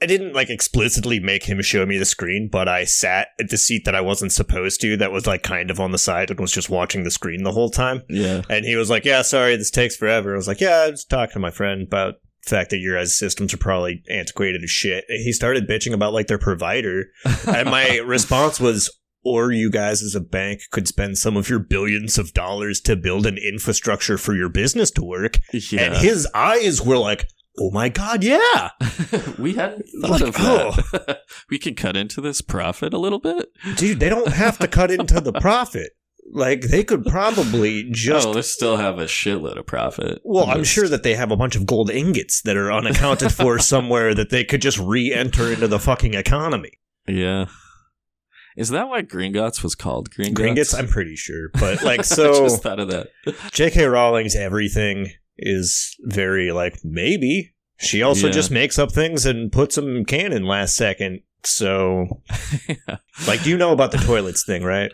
I 0.02 0.06
didn't 0.06 0.34
like 0.34 0.50
explicitly 0.50 1.20
make 1.20 1.46
him 1.46 1.62
show 1.62 1.86
me 1.86 1.98
the 1.98 2.06
screen, 2.06 2.50
but 2.52 2.68
I 2.68 2.84
sat 2.84 3.30
at 3.40 3.50
the 3.50 3.58
seat 3.58 3.84
that 3.86 3.96
I 3.96 4.02
wasn't 4.02 4.32
supposed 4.32 4.80
to 4.82 4.96
that 4.98 5.12
was 5.12 5.26
like 5.26 5.42
kind 5.42 5.72
of 5.72 5.80
on 5.80 5.92
the 5.92 5.98
side 5.98 6.30
and 6.30 6.40
was 6.40 6.52
just 6.52 6.70
watching 6.70 7.04
the 7.04 7.12
screen 7.12 7.44
the 7.44 7.52
whole 7.52 7.72
time. 7.72 8.04
Yeah. 8.08 8.44
And 8.50 8.64
he 8.64 8.76
was 8.76 8.90
like, 8.92 9.06
"Yeah, 9.06 9.24
sorry, 9.24 9.56
this 9.56 9.72
takes 9.72 9.96
forever." 9.96 10.34
I 10.34 10.38
was 10.38 10.48
like, 10.48 10.62
"Yeah, 10.62 10.86
I 10.88 10.92
was 10.92 11.04
talking 11.04 11.34
to 11.34 11.40
my 11.40 11.50
friend 11.50 11.82
about 11.82 12.16
the 12.44 12.50
fact 12.50 12.70
that 12.70 12.78
your 12.78 12.96
guys' 12.96 13.18
systems 13.18 13.54
are 13.54 13.58
probably 13.58 14.04
antiquated 14.10 14.64
as 14.64 14.70
shit." 14.70 15.06
And 15.10 15.24
he 15.24 15.34
started 15.34 15.68
bitching 15.68 15.94
about 15.94 16.14
like 16.14 16.28
their 16.28 16.38
provider, 16.38 17.06
and 17.48 17.70
my 17.70 17.98
response 18.06 18.60
was, 18.60 18.96
"Or 19.24 19.52
you 19.52 19.72
guys 19.72 20.04
as 20.04 20.14
a 20.14 20.22
bank 20.22 20.62
could 20.72 20.88
spend 20.88 21.18
some 21.18 21.36
of 21.36 21.50
your 21.50 21.60
billions 21.60 22.20
of 22.20 22.34
dollars 22.34 22.82
to 22.82 22.96
build 22.96 23.26
an 23.26 23.40
infrastructure 23.40 24.20
for 24.20 24.36
your 24.36 24.50
business 24.50 24.92
to 24.92 25.04
work." 25.04 25.40
Yeah. 25.52 25.82
And 25.82 25.98
his 25.98 26.28
eyes 26.36 26.84
were 26.84 27.00
like, 27.00 27.26
"Oh 27.60 27.72
my 27.72 27.90
god, 27.90 28.24
yeah!" 28.24 28.72
we 29.38 29.54
hadn't 29.54 29.88
thought 30.02 30.10
Like, 30.10 30.22
of 30.22 30.34
that. 30.36 30.98
Oh. 31.10 31.16
we 31.50 31.60
can 31.60 31.76
cut 31.76 31.96
into 31.98 32.22
this 32.22 32.42
profit 32.42 32.94
a 32.94 32.98
little 32.98 33.20
bit. 33.20 33.50
Dude, 33.76 34.00
they 34.00 34.10
don't 34.10 34.34
have 34.34 34.58
to 34.60 34.68
cut 34.68 34.92
into 34.92 35.20
the 35.20 35.34
profit. 35.34 35.92
Like 36.30 36.62
they 36.62 36.84
could 36.84 37.06
probably 37.06 37.90
just 37.90 38.28
oh, 38.28 38.34
they 38.34 38.42
still 38.42 38.76
have 38.76 39.00
a 39.00 39.06
shitload 39.06 39.58
of 39.58 39.66
profit. 39.66 40.20
Well, 40.26 40.50
I'm 40.50 40.66
sure 40.66 40.90
that 40.90 41.04
they 41.04 41.16
have 41.16 41.32
a 41.32 41.38
bunch 41.38 41.56
of 41.56 41.66
gold 41.66 41.90
ingots 41.90 42.42
that 42.42 42.58
are 42.58 42.72
unaccounted 42.72 43.32
for 43.32 43.58
somewhere 43.60 44.14
that 44.14 44.30
they 44.30 44.44
could 44.44 44.62
just 44.62 44.78
re-enter 44.78 45.54
into 45.54 45.70
the 45.70 45.80
fucking 45.80 46.16
economy. 46.16 46.72
Yeah. 47.08 47.46
Is 48.58 48.70
that 48.70 48.90
why 48.90 49.04
Gringotts 49.04 49.64
was 49.64 49.76
called 49.76 50.10
Gringotts? 50.10 50.34
Gringotts, 50.34 50.78
I'm 50.78 50.88
pretty 50.88 51.16
sure, 51.16 51.50
but 51.54 51.84
like 51.84 52.00
I 52.00 52.04
so, 52.04 52.44
just 52.44 52.62
thought 52.62 52.80
of 52.80 52.90
that. 52.90 53.08
J.K. 53.52 53.86
Rowling's 53.86 54.36
everything 54.36 55.12
is 55.38 55.96
very 56.02 56.52
like 56.52 56.80
maybe. 56.84 57.54
She 57.80 58.02
also 58.02 58.28
Yeah. 58.28 58.34
just 58.34 58.52
makes 58.52 58.80
up 58.80 58.92
things 58.92 59.26
and 59.26 59.52
puts 59.52 59.76
them 59.76 59.96
in 59.98 60.06
canon 60.06 60.44
last 60.44 60.76
second. 60.76 61.22
So, 61.44 62.22
like, 63.28 63.44
do 63.44 63.50
you 63.50 63.58
know 63.58 63.72
about 63.72 63.92
the 63.92 64.00
toilets 64.00 64.44
thing, 64.44 64.64
right? 64.64 64.92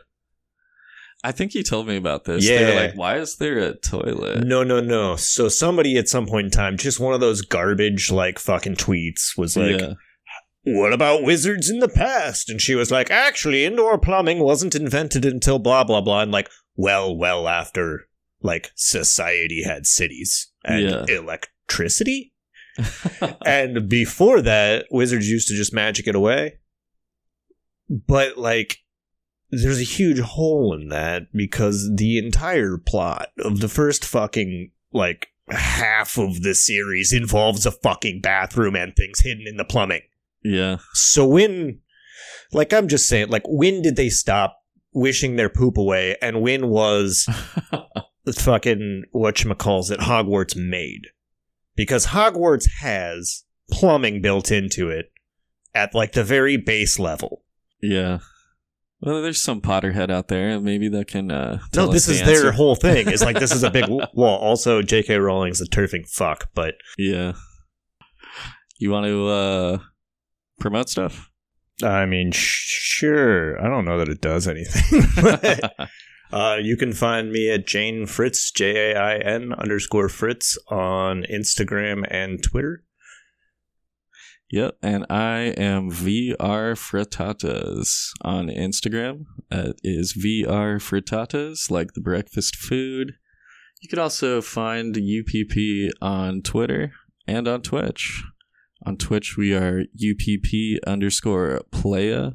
I 1.23 1.31
think 1.31 1.55
you 1.55 1.63
told 1.63 1.87
me 1.87 1.95
about 1.95 2.25
this. 2.25 2.45
They 2.45 2.61
were 2.61 2.69
Yeah. 2.71 2.79
like, 2.81 2.97
why 2.97 3.17
is 3.17 3.37
there 3.37 3.57
a 3.59 3.75
toilet? 3.77 4.43
No, 4.43 4.63
no, 4.63 4.81
no. 4.81 5.15
So 5.15 5.47
somebody 5.47 5.97
at 5.97 6.09
some 6.09 6.25
point 6.27 6.45
in 6.45 6.51
time, 6.51 6.75
just 6.77 6.99
one 6.99 7.13
of 7.13 7.21
those 7.21 7.41
garbage 7.41 8.11
like 8.11 8.37
fucking 8.39 8.75
tweets 8.75 9.37
was 9.37 9.55
like, 9.55 9.79
yeah. 9.79 9.93
what 10.63 10.91
about 10.91 11.23
wizards 11.23 11.69
in 11.69 11.79
the 11.79 11.87
past? 11.87 12.49
And 12.49 12.61
she 12.61 12.75
was 12.75 12.91
like, 12.91 13.09
actually, 13.09 13.63
indoor 13.63 13.97
plumbing 13.97 14.39
wasn't 14.39 14.75
invented 14.75 15.23
until 15.23 15.59
blah, 15.59 15.85
blah, 15.85 16.01
blah. 16.01 16.21
And 16.23 16.31
like, 16.33 16.49
well, 16.75 17.15
well 17.15 17.47
after 17.47 18.09
like 18.43 18.71
society 18.75 19.63
had 19.63 19.85
cities 19.87 20.51
and 20.63 20.83
Yeah. 20.83 21.05
electricity. 21.07 22.33
and 23.45 23.87
before 23.87 24.41
that, 24.41 24.85
wizards 24.91 25.29
used 25.29 25.47
to 25.47 25.55
just 25.55 25.73
magic 25.73 26.07
it 26.07 26.15
away. 26.15 26.59
But 27.89 28.37
like, 28.37 28.77
there's 29.51 29.79
a 29.79 29.83
huge 29.83 30.19
hole 30.19 30.73
in 30.79 30.89
that 30.89 31.23
because 31.33 31.91
the 31.95 32.17
entire 32.17 32.77
plot 32.77 33.29
of 33.39 33.59
the 33.59 33.67
first 33.69 34.03
fucking 34.03 34.71
like 34.91 35.27
half 35.49 36.17
of 36.17 36.41
the 36.41 36.55
series 36.55 37.13
involves 37.13 37.65
a 37.65 37.71
fucking 37.71 38.21
bathroom 38.21 38.75
and 38.75 38.95
things 38.95 39.19
hidden 39.19 39.45
in 39.47 39.57
the 39.57 39.65
plumbing. 39.65 40.01
Yeah. 40.43 40.77
So 40.93 41.27
when, 41.27 41.79
like, 42.51 42.73
I'm 42.73 42.87
just 42.87 43.07
saying, 43.07 43.29
like, 43.29 43.43
when 43.45 43.81
did 43.81 43.95
they 43.95 44.09
stop 44.09 44.57
wishing 44.93 45.35
their 45.35 45.49
poop 45.49 45.77
away, 45.77 46.15
and 46.21 46.41
when 46.41 46.67
was 46.69 47.27
fucking 48.31 49.03
whatchamacalls 49.13 49.91
it 49.91 49.99
Hogwarts 50.01 50.55
made? 50.55 51.07
Because 51.75 52.07
Hogwarts 52.07 52.67
has 52.79 53.43
plumbing 53.71 54.21
built 54.21 54.51
into 54.51 54.89
it 54.89 55.11
at 55.73 55.93
like 55.95 56.13
the 56.13 56.23
very 56.23 56.57
base 56.57 56.99
level. 56.99 57.43
Yeah. 57.81 58.19
Well, 59.01 59.21
there's 59.21 59.41
some 59.41 59.59
Potterhead 59.59 60.09
out 60.09 60.29
there, 60.29 60.47
and 60.49 60.63
maybe 60.63 60.87
that 60.89 61.07
can. 61.07 61.29
Uh, 61.29 61.59
No, 61.75 61.87
this 61.87 62.07
is 62.07 62.19
the 62.19 62.25
their 62.25 62.51
whole 62.53 62.75
thing. 62.75 63.09
It's 63.09 63.21
like 63.23 63.37
this 63.37 63.53
is 63.53 63.63
a 63.63 63.69
big 63.69 63.85
well. 64.13 64.35
Also, 64.35 64.81
J.K. 64.81 65.17
Rowling's 65.17 65.59
a 65.59 65.65
turfing 65.65 66.07
fuck, 66.07 66.49
but 66.53 66.75
Yeah. 66.97 67.33
You 68.79 68.91
want 68.91 69.05
to 69.07 69.27
uh, 69.27 69.77
promote 70.59 70.89
stuff? 70.89 71.29
I 71.83 72.05
mean, 72.05 72.31
sh- 72.31 72.63
sure. 72.99 73.59
I 73.61 73.67
don't 73.67 73.83
know 73.85 73.97
that 73.97 74.07
it 74.09 74.21
does 74.21 74.47
anything. 74.47 75.01
Uh, 76.33 76.57
you 76.59 76.75
can 76.75 76.91
find 76.91 77.31
me 77.31 77.51
at 77.51 77.67
Jain 77.67 78.07
Fritz, 78.07 78.49
J 78.49 78.91
A 78.91 78.99
I 78.99 79.17
N 79.17 79.53
underscore 79.53 80.09
Fritz 80.09 80.57
on 80.67 81.23
Instagram 81.31 82.07
and 82.09 82.41
Twitter. 82.41 82.83
Yep, 84.49 84.77
and 84.81 85.05
I 85.11 85.53
am 85.57 85.91
VR 85.91 86.73
Frittatas 86.73 88.09
on 88.23 88.47
Instagram. 88.47 89.25
It 89.51 89.79
is 89.83 90.13
VR 90.13 90.77
Frittatas, 90.77 91.69
like 91.69 91.93
the 91.93 92.01
breakfast 92.01 92.55
food. 92.55 93.13
You 93.83 93.87
can 93.87 93.99
also 93.99 94.41
find 94.41 94.97
UPP 94.97 95.93
on 96.01 96.41
Twitter 96.41 96.93
and 97.27 97.47
on 97.47 97.61
Twitch. 97.61 98.23
On 98.83 98.97
Twitch, 98.97 99.37
we 99.37 99.53
are 99.53 99.81
UPP 99.81 100.81
underscore 100.87 101.61
playa, 101.69 102.31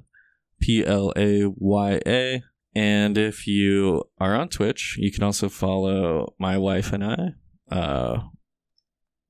P 0.60 0.86
L 0.86 1.12
A 1.16 1.46
Y 1.46 2.00
A. 2.06 2.44
And 2.78 3.18
if 3.18 3.48
you 3.48 4.04
are 4.20 4.36
on 4.36 4.50
Twitch, 4.50 4.94
you 5.00 5.10
can 5.10 5.24
also 5.24 5.48
follow 5.48 6.32
my 6.38 6.56
wife 6.56 6.92
and 6.92 7.04
I. 7.04 7.30
Uh, 7.68 8.20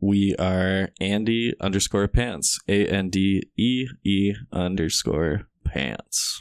we 0.02 0.36
are 0.38 0.90
Andy 1.00 1.54
underscore 1.58 2.08
pants. 2.08 2.58
A 2.68 2.86
N 2.86 3.08
D 3.08 3.48
E 3.56 3.86
E 4.04 4.34
underscore 4.52 5.48
pants. 5.64 6.38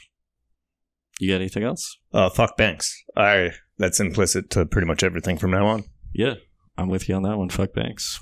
You 1.22 1.30
got 1.30 1.36
anything 1.36 1.64
else? 1.64 1.98
Uh, 2.12 2.30
fuck 2.30 2.58
banks. 2.58 2.94
I 3.16 3.52
that's 3.78 4.02
implicit 4.02 4.50
to 4.50 4.66
pretty 4.66 4.88
much 4.88 5.02
everything 5.02 5.38
from 5.38 5.52
now 5.52 5.66
on. 5.66 5.86
Yeah, 6.14 6.34
I'm 6.78 6.90
with 6.90 7.08
you 7.08 7.16
on 7.16 7.24
that 7.24 7.38
one. 7.38 7.48
Fuck 7.50 7.74
banks. 7.74 8.20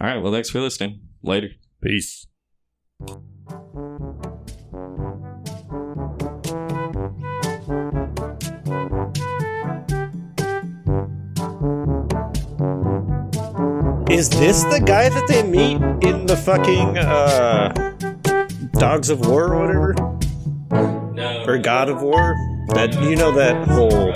All 0.00 0.08
right. 0.08 0.20
Well, 0.20 0.32
thanks 0.32 0.50
for 0.50 0.58
listening. 0.58 1.02
Later. 1.22 1.50
Peace. 1.80 2.26
Is 14.16 14.30
this 14.30 14.64
the 14.64 14.80
guy 14.80 15.10
that 15.10 15.28
they 15.28 15.42
meet 15.42 15.74
in 16.02 16.24
the 16.24 16.38
fucking 16.38 16.96
uh, 16.96 17.68
Dogs 18.72 19.10
of 19.10 19.26
War 19.26 19.52
or 19.52 19.60
whatever? 19.60 19.92
No. 21.12 21.44
Or 21.46 21.58
God 21.58 21.90
of 21.90 22.00
War? 22.00 22.34
That 22.68 22.94
you 23.02 23.14
know 23.14 23.30
that 23.32 23.68
whole 23.68 24.14